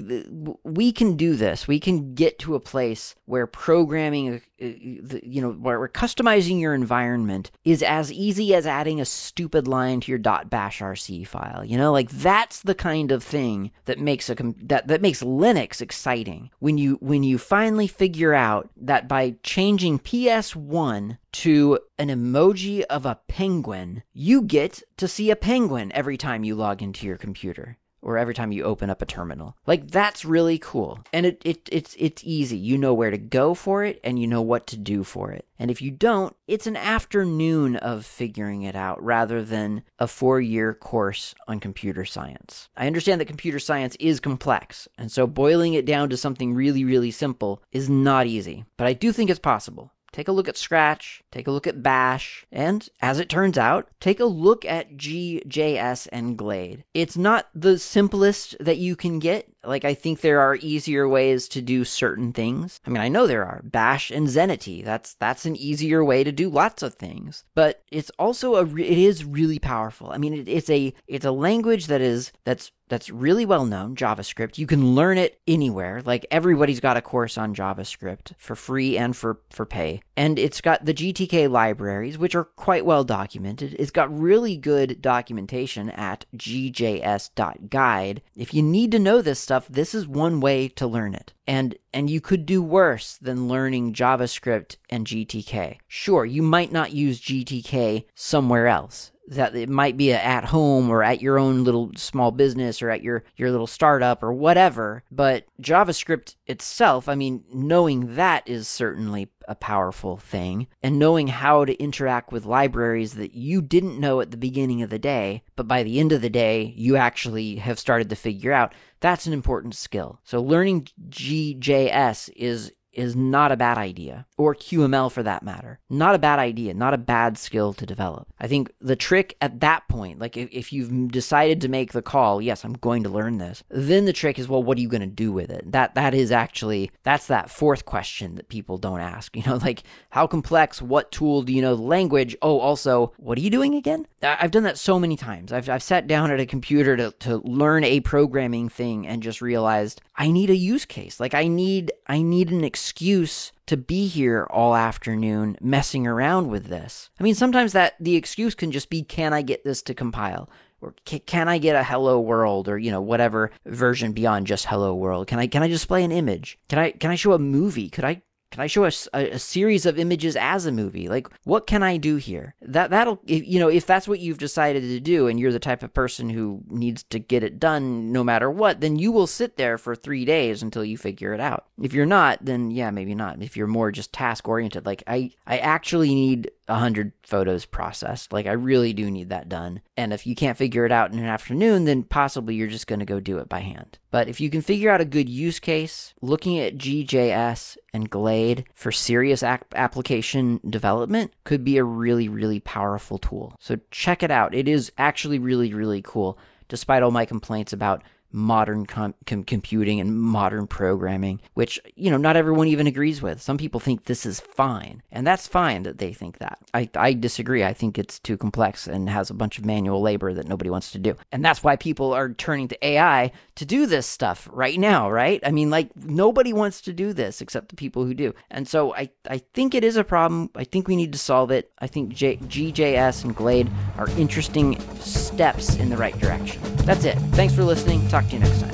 we 0.64 0.92
can 0.92 1.16
do 1.16 1.36
this. 1.36 1.66
We 1.66 1.80
can 1.80 2.14
get 2.14 2.38
to 2.40 2.54
a 2.54 2.60
place 2.60 3.14
where 3.26 3.46
programming, 3.46 4.34
uh, 4.60 4.64
uh, 4.64 5.18
you 5.22 5.40
know, 5.40 5.52
where 5.52 5.78
we're 5.78 5.88
customizing 5.88 6.60
your 6.60 6.74
environment 6.74 7.50
is 7.64 7.82
as 7.82 8.12
easy 8.12 8.54
as 8.54 8.66
adding 8.66 9.00
a 9.00 9.04
stupid 9.04 9.66
line 9.66 10.00
to 10.00 10.12
your 10.12 10.18
.bashrc 10.18 11.26
file. 11.26 11.64
You 11.64 11.78
know, 11.78 11.92
like 11.92 12.10
that's 12.10 12.62
the 12.62 12.74
kind 12.74 13.12
of 13.12 13.22
thing 13.22 13.70
that 13.86 13.98
makes 13.98 14.28
a 14.28 14.34
that 14.64 14.88
that 14.88 15.02
makes 15.02 15.22
Linux 15.22 15.80
exciting. 15.80 16.50
When 16.58 16.78
you 16.78 16.98
when 17.00 17.22
you 17.22 17.38
finally 17.38 17.86
figure 17.86 18.34
out 18.34 18.68
that 18.76 19.08
by 19.08 19.36
changing 19.42 20.00
PS1 20.00 21.18
to 21.42 21.78
an 21.98 22.08
emoji 22.08 22.82
of 22.84 23.04
a 23.04 23.18
penguin, 23.28 24.02
you 24.14 24.40
get 24.40 24.82
to 24.96 25.06
see 25.06 25.30
a 25.30 25.36
penguin 25.36 25.92
every 25.92 26.16
time 26.16 26.44
you 26.44 26.54
log 26.54 26.82
into 26.82 27.06
your 27.06 27.18
computer 27.18 27.76
or 28.00 28.16
every 28.16 28.32
time 28.32 28.52
you 28.52 28.62
open 28.62 28.88
up 28.88 29.02
a 29.02 29.06
terminal. 29.06 29.54
Like 29.66 29.90
that's 29.90 30.24
really 30.24 30.58
cool. 30.58 31.00
And 31.12 31.26
it, 31.26 31.42
it 31.44 31.68
it's 31.70 31.94
it's 31.98 32.22
easy. 32.24 32.56
You 32.56 32.78
know 32.78 32.94
where 32.94 33.10
to 33.10 33.18
go 33.18 33.52
for 33.52 33.84
it 33.84 34.00
and 34.02 34.18
you 34.18 34.26
know 34.26 34.40
what 34.40 34.66
to 34.68 34.78
do 34.78 35.04
for 35.04 35.30
it. 35.30 35.44
And 35.58 35.70
if 35.70 35.82
you 35.82 35.90
don't, 35.90 36.34
it's 36.46 36.66
an 36.66 36.76
afternoon 36.76 37.76
of 37.76 38.06
figuring 38.06 38.62
it 38.62 38.76
out 38.76 39.02
rather 39.02 39.42
than 39.42 39.82
a 39.98 40.06
4-year 40.06 40.72
course 40.74 41.34
on 41.48 41.60
computer 41.60 42.04
science. 42.04 42.68
I 42.76 42.86
understand 42.86 43.20
that 43.20 43.26
computer 43.26 43.58
science 43.58 43.96
is 43.98 44.20
complex, 44.20 44.86
and 44.96 45.10
so 45.10 45.26
boiling 45.26 45.74
it 45.74 45.84
down 45.84 46.08
to 46.10 46.16
something 46.16 46.54
really 46.54 46.84
really 46.84 47.10
simple 47.10 47.62
is 47.72 47.90
not 47.90 48.26
easy, 48.26 48.64
but 48.78 48.86
I 48.86 48.94
do 48.94 49.12
think 49.12 49.28
it's 49.28 49.38
possible. 49.38 49.92
Take 50.16 50.28
a 50.28 50.32
look 50.32 50.48
at 50.48 50.56
Scratch, 50.56 51.22
take 51.30 51.46
a 51.46 51.50
look 51.50 51.66
at 51.66 51.82
Bash, 51.82 52.46
and 52.50 52.88
as 53.02 53.18
it 53.18 53.28
turns 53.28 53.58
out, 53.58 53.90
take 54.00 54.18
a 54.18 54.24
look 54.24 54.64
at 54.64 54.96
GJS 54.96 56.08
and 56.10 56.38
Glade. 56.38 56.84
It's 56.94 57.18
not 57.18 57.48
the 57.54 57.78
simplest 57.78 58.56
that 58.58 58.78
you 58.78 58.96
can 58.96 59.18
get. 59.18 59.46
Like, 59.66 59.84
I 59.84 59.94
think 59.94 60.20
there 60.20 60.40
are 60.40 60.56
easier 60.56 61.08
ways 61.08 61.48
to 61.48 61.62
do 61.62 61.84
certain 61.84 62.32
things. 62.32 62.80
I 62.86 62.90
mean, 62.90 63.00
I 63.00 63.08
know 63.08 63.26
there 63.26 63.44
are. 63.44 63.62
Bash 63.64 64.10
and 64.10 64.28
Zenity. 64.28 64.84
That's 64.84 65.14
that's 65.14 65.46
an 65.46 65.56
easier 65.56 66.04
way 66.04 66.24
to 66.24 66.32
do 66.32 66.48
lots 66.48 66.82
of 66.82 66.94
things. 66.94 67.44
But 67.54 67.82
it's 67.90 68.10
also 68.18 68.56
a 68.56 68.64
it 68.64 68.98
is 68.98 69.24
really 69.24 69.58
powerful. 69.58 70.10
I 70.10 70.18
mean, 70.18 70.34
it, 70.34 70.48
it's 70.48 70.70
a 70.70 70.94
it's 71.06 71.24
a 71.24 71.30
language 71.32 71.86
that 71.86 72.00
is 72.00 72.32
that's 72.44 72.72
that's 72.88 73.10
really 73.10 73.44
well 73.44 73.64
known, 73.64 73.96
JavaScript. 73.96 74.58
You 74.58 74.66
can 74.66 74.94
learn 74.94 75.18
it 75.18 75.40
anywhere. 75.46 76.02
Like 76.04 76.26
everybody's 76.30 76.80
got 76.80 76.96
a 76.96 77.02
course 77.02 77.36
on 77.36 77.54
JavaScript 77.54 78.32
for 78.38 78.54
free 78.54 78.96
and 78.96 79.16
for, 79.16 79.40
for 79.50 79.66
pay. 79.66 80.02
And 80.16 80.38
it's 80.38 80.60
got 80.60 80.84
the 80.84 80.94
GTK 80.94 81.50
libraries, 81.50 82.16
which 82.16 82.34
are 82.34 82.44
quite 82.44 82.86
well 82.86 83.04
documented. 83.04 83.74
It's 83.78 83.90
got 83.90 84.16
really 84.16 84.56
good 84.56 85.02
documentation 85.02 85.90
at 85.90 86.26
gjs.guide. 86.36 88.22
If 88.36 88.54
you 88.54 88.62
need 88.62 88.92
to 88.92 88.98
know 88.98 89.20
this 89.20 89.40
stuff, 89.40 89.55
this 89.68 89.94
is 89.94 90.06
one 90.06 90.40
way 90.40 90.68
to 90.68 90.86
learn 90.86 91.14
it. 91.14 91.32
And 91.46 91.76
and 91.92 92.10
you 92.10 92.20
could 92.20 92.46
do 92.46 92.62
worse 92.62 93.16
than 93.16 93.48
learning 93.48 93.94
JavaScript 93.94 94.76
and 94.90 95.06
GTK. 95.06 95.78
Sure, 95.88 96.24
you 96.24 96.42
might 96.42 96.72
not 96.72 96.92
use 96.92 97.20
GTK 97.20 98.04
somewhere 98.14 98.66
else 98.66 99.12
that 99.28 99.54
it 99.54 99.68
might 99.68 99.96
be 99.96 100.12
at 100.12 100.44
home 100.44 100.90
or 100.90 101.02
at 101.02 101.20
your 101.20 101.38
own 101.38 101.64
little 101.64 101.90
small 101.96 102.30
business 102.30 102.82
or 102.82 102.90
at 102.90 103.02
your 103.02 103.24
your 103.36 103.50
little 103.50 103.66
startup 103.66 104.22
or 104.22 104.32
whatever 104.32 105.02
but 105.10 105.44
javascript 105.60 106.36
itself 106.46 107.08
i 107.08 107.14
mean 107.14 107.44
knowing 107.52 108.14
that 108.14 108.46
is 108.46 108.68
certainly 108.68 109.28
a 109.48 109.54
powerful 109.54 110.16
thing 110.16 110.66
and 110.82 110.98
knowing 110.98 111.28
how 111.28 111.64
to 111.64 111.80
interact 111.80 112.32
with 112.32 112.44
libraries 112.44 113.14
that 113.14 113.34
you 113.34 113.62
didn't 113.62 114.00
know 114.00 114.20
at 114.20 114.30
the 114.30 114.36
beginning 114.36 114.82
of 114.82 114.90
the 114.90 114.98
day 114.98 115.42
but 115.54 115.68
by 115.68 115.82
the 115.82 115.98
end 115.98 116.12
of 116.12 116.20
the 116.20 116.30
day 116.30 116.74
you 116.76 116.96
actually 116.96 117.56
have 117.56 117.78
started 117.78 118.08
to 118.08 118.16
figure 118.16 118.52
out 118.52 118.72
that's 119.00 119.26
an 119.26 119.32
important 119.32 119.74
skill. 119.74 120.20
So 120.24 120.42
learning 120.42 120.88
gjs 121.08 122.30
is 122.34 122.72
is 122.96 123.14
not 123.14 123.52
a 123.52 123.56
bad 123.56 123.78
idea, 123.78 124.26
or 124.36 124.54
QML 124.54 125.12
for 125.12 125.22
that 125.22 125.42
matter. 125.42 125.78
Not 125.90 126.14
a 126.14 126.18
bad 126.18 126.38
idea, 126.38 126.74
not 126.74 126.94
a 126.94 126.98
bad 126.98 127.38
skill 127.38 127.72
to 127.74 127.86
develop. 127.86 128.28
I 128.40 128.48
think 128.48 128.72
the 128.80 128.96
trick 128.96 129.36
at 129.40 129.60
that 129.60 129.86
point, 129.88 130.18
like 130.18 130.36
if, 130.36 130.48
if 130.50 130.72
you've 130.72 131.12
decided 131.12 131.60
to 131.60 131.68
make 131.68 131.92
the 131.92 132.02
call, 132.02 132.40
yes, 132.40 132.64
I'm 132.64 132.72
going 132.74 133.02
to 133.02 133.08
learn 133.08 133.38
this, 133.38 133.62
then 133.68 134.06
the 134.06 134.12
trick 134.12 134.38
is, 134.38 134.48
well, 134.48 134.62
what 134.62 134.78
are 134.78 134.80
you 134.80 134.88
going 134.88 135.00
to 135.02 135.06
do 135.06 135.30
with 135.30 135.50
it? 135.50 135.70
That 135.70 135.94
that 135.94 136.14
is 136.14 136.32
actually 136.32 136.90
that's 137.02 137.26
that 137.26 137.50
fourth 137.50 137.84
question 137.84 138.34
that 138.36 138.48
people 138.48 138.78
don't 138.78 139.00
ask. 139.00 139.34
You 139.36 139.42
know, 139.42 139.56
like 139.56 139.82
how 140.08 140.26
complex, 140.26 140.80
what 140.80 141.12
tool 141.12 141.42
do 141.42 141.52
you 141.52 141.60
know 141.60 141.76
the 141.76 141.82
language? 141.82 142.34
Oh, 142.40 142.58
also, 142.58 143.12
what 143.18 143.36
are 143.36 143.42
you 143.42 143.50
doing 143.50 143.74
again? 143.74 144.06
I've 144.22 144.50
done 144.50 144.62
that 144.62 144.78
so 144.78 144.98
many 144.98 145.14
times. 145.14 145.52
I've 145.52 145.68
I've 145.68 145.82
sat 145.82 146.06
down 146.06 146.30
at 146.30 146.40
a 146.40 146.46
computer 146.46 146.96
to, 146.96 147.12
to 147.20 147.36
learn 147.44 147.84
a 147.84 148.00
programming 148.00 148.70
thing 148.70 149.06
and 149.06 149.22
just 149.22 149.42
realized 149.42 150.00
I 150.16 150.30
need 150.30 150.48
a 150.48 150.56
use 150.56 150.86
case. 150.86 151.20
Like 151.20 151.34
I 151.34 151.48
need 151.48 151.92
I 152.06 152.22
need 152.22 152.50
an 152.50 152.64
excuse 152.86 153.50
to 153.66 153.76
be 153.76 154.06
here 154.06 154.46
all 154.48 154.76
afternoon 154.76 155.56
messing 155.60 156.06
around 156.06 156.46
with 156.48 156.66
this. 156.66 157.10
I 157.18 157.24
mean, 157.24 157.34
sometimes 157.34 157.72
that 157.72 157.94
the 157.98 158.14
excuse 158.14 158.54
can 158.54 158.70
just 158.70 158.88
be 158.90 159.02
can 159.02 159.32
I 159.32 159.42
get 159.42 159.64
this 159.64 159.82
to 159.82 159.94
compile? 159.94 160.48
Or 160.80 160.94
can 161.04 161.48
I 161.48 161.58
get 161.58 161.74
a 161.74 161.82
hello 161.82 162.20
world 162.20 162.68
or 162.68 162.78
you 162.78 162.92
know 162.92 163.00
whatever 163.00 163.50
version 163.64 164.12
beyond 164.12 164.46
just 164.46 164.66
hello 164.66 164.94
world? 164.94 165.26
Can 165.26 165.40
I 165.40 165.48
can 165.48 165.64
I 165.64 165.68
display 165.68 166.04
an 166.04 166.12
image? 166.12 166.60
Can 166.68 166.78
I 166.78 166.92
can 166.92 167.10
I 167.10 167.16
show 167.16 167.32
a 167.32 167.40
movie? 167.40 167.88
Could 167.88 168.04
I 168.04 168.22
can 168.56 168.62
I 168.62 168.68
show 168.68 168.84
a, 168.84 168.92
a, 169.12 169.38
series 169.38 169.84
of 169.84 169.98
images 169.98 170.34
as 170.34 170.64
a 170.64 170.72
movie? 170.72 171.08
Like, 171.08 171.28
what 171.44 171.66
can 171.66 171.82
I 171.82 171.98
do 171.98 172.16
here? 172.16 172.54
That 172.62 172.88
that'll, 172.88 173.20
if, 173.26 173.46
you 173.46 173.60
know, 173.60 173.68
if 173.68 173.84
that's 173.84 174.08
what 174.08 174.18
you've 174.18 174.38
decided 174.38 174.80
to 174.80 174.98
do, 174.98 175.26
and 175.26 175.38
you're 175.38 175.52
the 175.52 175.58
type 175.58 175.82
of 175.82 175.92
person 175.92 176.30
who 176.30 176.62
needs 176.68 177.02
to 177.04 177.18
get 177.18 177.44
it 177.44 177.60
done 177.60 178.12
no 178.12 178.24
matter 178.24 178.50
what, 178.50 178.80
then 178.80 178.96
you 178.96 179.12
will 179.12 179.26
sit 179.26 179.58
there 179.58 179.76
for 179.76 179.94
three 179.94 180.24
days 180.24 180.62
until 180.62 180.86
you 180.86 180.96
figure 180.96 181.34
it 181.34 181.40
out. 181.40 181.66
If 181.82 181.92
you're 181.92 182.06
not, 182.06 182.46
then 182.46 182.70
yeah, 182.70 182.90
maybe 182.90 183.14
not. 183.14 183.42
If 183.42 183.58
you're 183.58 183.66
more 183.66 183.92
just 183.92 184.10
task 184.10 184.48
oriented, 184.48 184.86
like 184.86 185.02
I, 185.06 185.32
I 185.46 185.58
actually 185.58 186.14
need 186.14 186.50
100 186.68 187.12
photos 187.24 187.66
processed. 187.66 188.32
Like, 188.32 188.46
I 188.46 188.52
really 188.52 188.92
do 188.92 189.10
need 189.10 189.28
that 189.28 189.50
done. 189.50 189.80
And 189.96 190.12
if 190.12 190.26
you 190.26 190.34
can't 190.34 190.58
figure 190.58 190.84
it 190.84 190.92
out 190.92 191.12
in 191.12 191.18
an 191.18 191.26
afternoon, 191.26 191.84
then 191.84 192.02
possibly 192.04 192.54
you're 192.54 192.68
just 192.68 192.86
going 192.86 193.00
to 193.00 193.04
go 193.04 193.20
do 193.20 193.38
it 193.38 193.48
by 193.48 193.60
hand. 193.60 193.98
But 194.16 194.30
if 194.30 194.40
you 194.40 194.48
can 194.48 194.62
figure 194.62 194.90
out 194.90 195.02
a 195.02 195.04
good 195.04 195.28
use 195.28 195.60
case, 195.60 196.14
looking 196.22 196.58
at 196.58 196.78
GJS 196.78 197.76
and 197.92 198.08
Glade 198.08 198.64
for 198.72 198.90
serious 198.90 199.42
ap- 199.42 199.74
application 199.76 200.58
development 200.70 201.34
could 201.44 201.62
be 201.62 201.76
a 201.76 201.84
really, 201.84 202.26
really 202.26 202.60
powerful 202.60 203.18
tool. 203.18 203.54
So 203.60 203.78
check 203.90 204.22
it 204.22 204.30
out. 204.30 204.54
It 204.54 204.68
is 204.68 204.90
actually 204.96 205.38
really, 205.38 205.74
really 205.74 206.00
cool, 206.00 206.38
despite 206.68 207.02
all 207.02 207.10
my 207.10 207.26
complaints 207.26 207.74
about 207.74 208.04
modern 208.36 208.84
com- 208.84 209.14
com- 209.24 209.42
computing 209.42 209.98
and 209.98 210.16
modern 210.20 210.66
programming, 210.66 211.40
which, 211.54 211.80
you 211.94 212.10
know, 212.10 212.18
not 212.18 212.36
everyone 212.36 212.68
even 212.68 212.86
agrees 212.86 213.22
with. 213.22 213.40
Some 213.40 213.56
people 213.56 213.80
think 213.80 214.04
this 214.04 214.26
is 214.26 214.40
fine, 214.40 215.02
and 215.10 215.26
that's 215.26 215.48
fine 215.48 215.84
that 215.84 215.98
they 215.98 216.12
think 216.12 216.38
that. 216.38 216.58
I, 216.74 216.88
I 216.94 217.14
disagree. 217.14 217.64
I 217.64 217.72
think 217.72 217.98
it's 217.98 218.18
too 218.18 218.36
complex 218.36 218.86
and 218.86 219.08
has 219.08 219.30
a 219.30 219.34
bunch 219.34 219.58
of 219.58 219.64
manual 219.64 220.02
labor 220.02 220.34
that 220.34 220.46
nobody 220.46 220.68
wants 220.68 220.92
to 220.92 220.98
do. 220.98 221.16
And 221.32 221.44
that's 221.44 221.64
why 221.64 221.76
people 221.76 222.12
are 222.12 222.32
turning 222.34 222.68
to 222.68 222.86
AI 222.86 223.32
to 223.54 223.64
do 223.64 223.86
this 223.86 224.06
stuff 224.06 224.48
right 224.52 224.78
now, 224.78 225.10
right? 225.10 225.40
I 225.44 225.50
mean, 225.50 225.70
like, 225.70 225.96
nobody 225.96 226.52
wants 226.52 226.82
to 226.82 226.92
do 226.92 227.14
this 227.14 227.40
except 227.40 227.70
the 227.70 227.76
people 227.76 228.04
who 228.04 228.12
do. 228.12 228.34
And 228.50 228.68
so 228.68 228.94
I, 228.94 229.10
I 229.30 229.38
think 229.38 229.74
it 229.74 229.82
is 229.82 229.96
a 229.96 230.04
problem. 230.04 230.50
I 230.54 230.64
think 230.64 230.88
we 230.88 230.96
need 230.96 231.12
to 231.12 231.18
solve 231.18 231.50
it. 231.50 231.72
I 231.78 231.86
think 231.86 232.10
J- 232.10 232.36
GJS 232.36 233.24
and 233.24 233.34
Glade 233.34 233.70
are 233.96 234.10
interesting 234.10 234.78
steps 235.00 235.76
in 235.76 235.88
the 235.88 235.96
right 235.96 236.18
direction. 236.18 236.60
That's 236.78 237.04
it. 237.04 237.16
Thanks 237.32 237.54
for 237.54 237.64
listening. 237.64 238.06
Talk 238.26 238.30
to 238.30 238.36
you 238.36 238.42
next 238.42 238.60
time. 238.60 238.70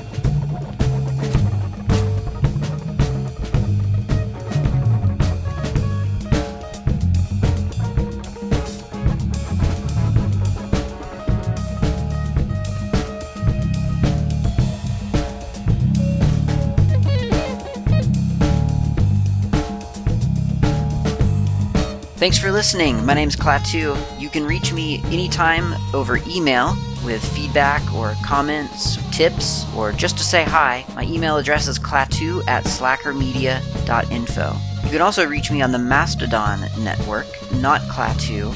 Thanks 22.17 22.39
for 22.39 22.51
listening. 22.51 23.05
My 23.05 23.13
name 23.13 23.15
name's 23.15 23.35
Klaatu. 23.35 23.97
You 24.19 24.29
can 24.29 24.45
reach 24.45 24.71
me 24.71 25.03
anytime 25.07 25.73
over 25.93 26.17
email 26.25 26.73
with 27.03 27.23
feedback 27.35 27.81
or 27.93 28.15
comments, 28.23 28.97
tips, 29.15 29.65
or 29.75 29.91
just 29.91 30.17
to 30.17 30.23
say 30.23 30.43
hi. 30.43 30.85
My 30.95 31.03
email 31.03 31.37
address 31.37 31.67
is 31.67 31.79
klaatu 31.79 32.45
at 32.47 32.63
slackermedia.info. 32.65 34.55
You 34.83 34.89
can 34.89 35.01
also 35.01 35.25
reach 35.25 35.51
me 35.51 35.61
on 35.61 35.71
the 35.71 35.79
Mastodon 35.79 36.61
network, 36.79 37.27
not 37.53 37.81
Klaatu, 37.81 38.53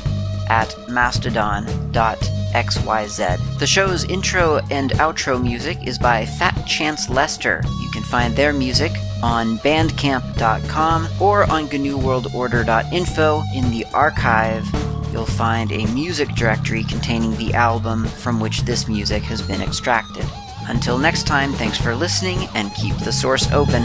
at 0.49 0.69
mastodon.xyz. 0.89 3.59
The 3.59 3.67
show's 3.67 4.03
intro 4.05 4.57
and 4.69 4.91
outro 4.91 5.41
music 5.41 5.85
is 5.85 5.97
by 5.97 6.25
Fat 6.25 6.65
Chance 6.65 7.09
Lester. 7.09 7.61
You 7.65 7.89
can 7.91 8.03
find 8.03 8.35
their 8.35 8.53
music 8.53 8.91
on 9.23 9.57
bandcamp.com 9.59 11.07
or 11.19 11.49
on 11.49 11.67
GNUWorldOrder.info. 11.67 13.43
In 13.55 13.71
the 13.71 13.85
archive, 13.93 14.86
you'll 15.17 15.25
find 15.25 15.71
a 15.71 15.87
music 15.87 16.29
directory 16.35 16.83
containing 16.83 17.35
the 17.37 17.51
album 17.55 18.05
from 18.05 18.39
which 18.39 18.61
this 18.61 18.87
music 18.87 19.23
has 19.23 19.41
been 19.41 19.63
extracted. 19.63 20.23
Until 20.67 20.99
next 20.99 21.25
time, 21.25 21.53
thanks 21.53 21.79
for 21.79 21.95
listening 21.95 22.47
and 22.53 22.71
keep 22.75 22.95
the 22.97 23.11
source 23.11 23.51
open. 23.51 23.81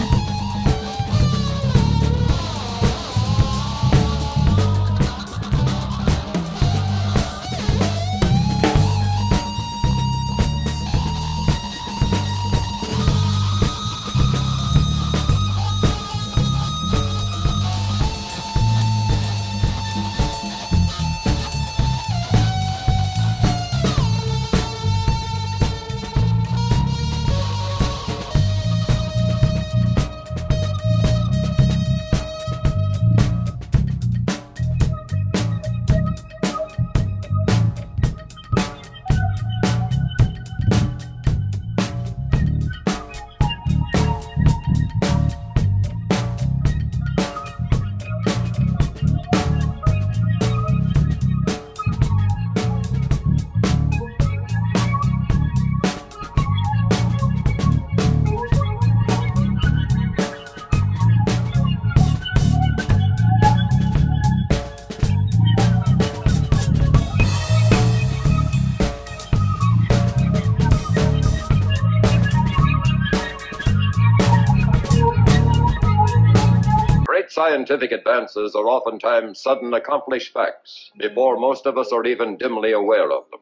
Scientific 77.73 77.99
advances 77.99 78.55
are 78.55 78.67
oftentimes 78.67 79.41
sudden 79.41 79.73
accomplished 79.73 80.35
facts 80.35 80.91
before 80.99 81.39
most 81.41 81.65
of 81.65 81.79
us 81.79 81.91
are 81.91 82.05
even 82.05 82.37
dimly 82.37 82.73
aware 82.73 83.11
of 83.11 83.25
them. 83.25 83.31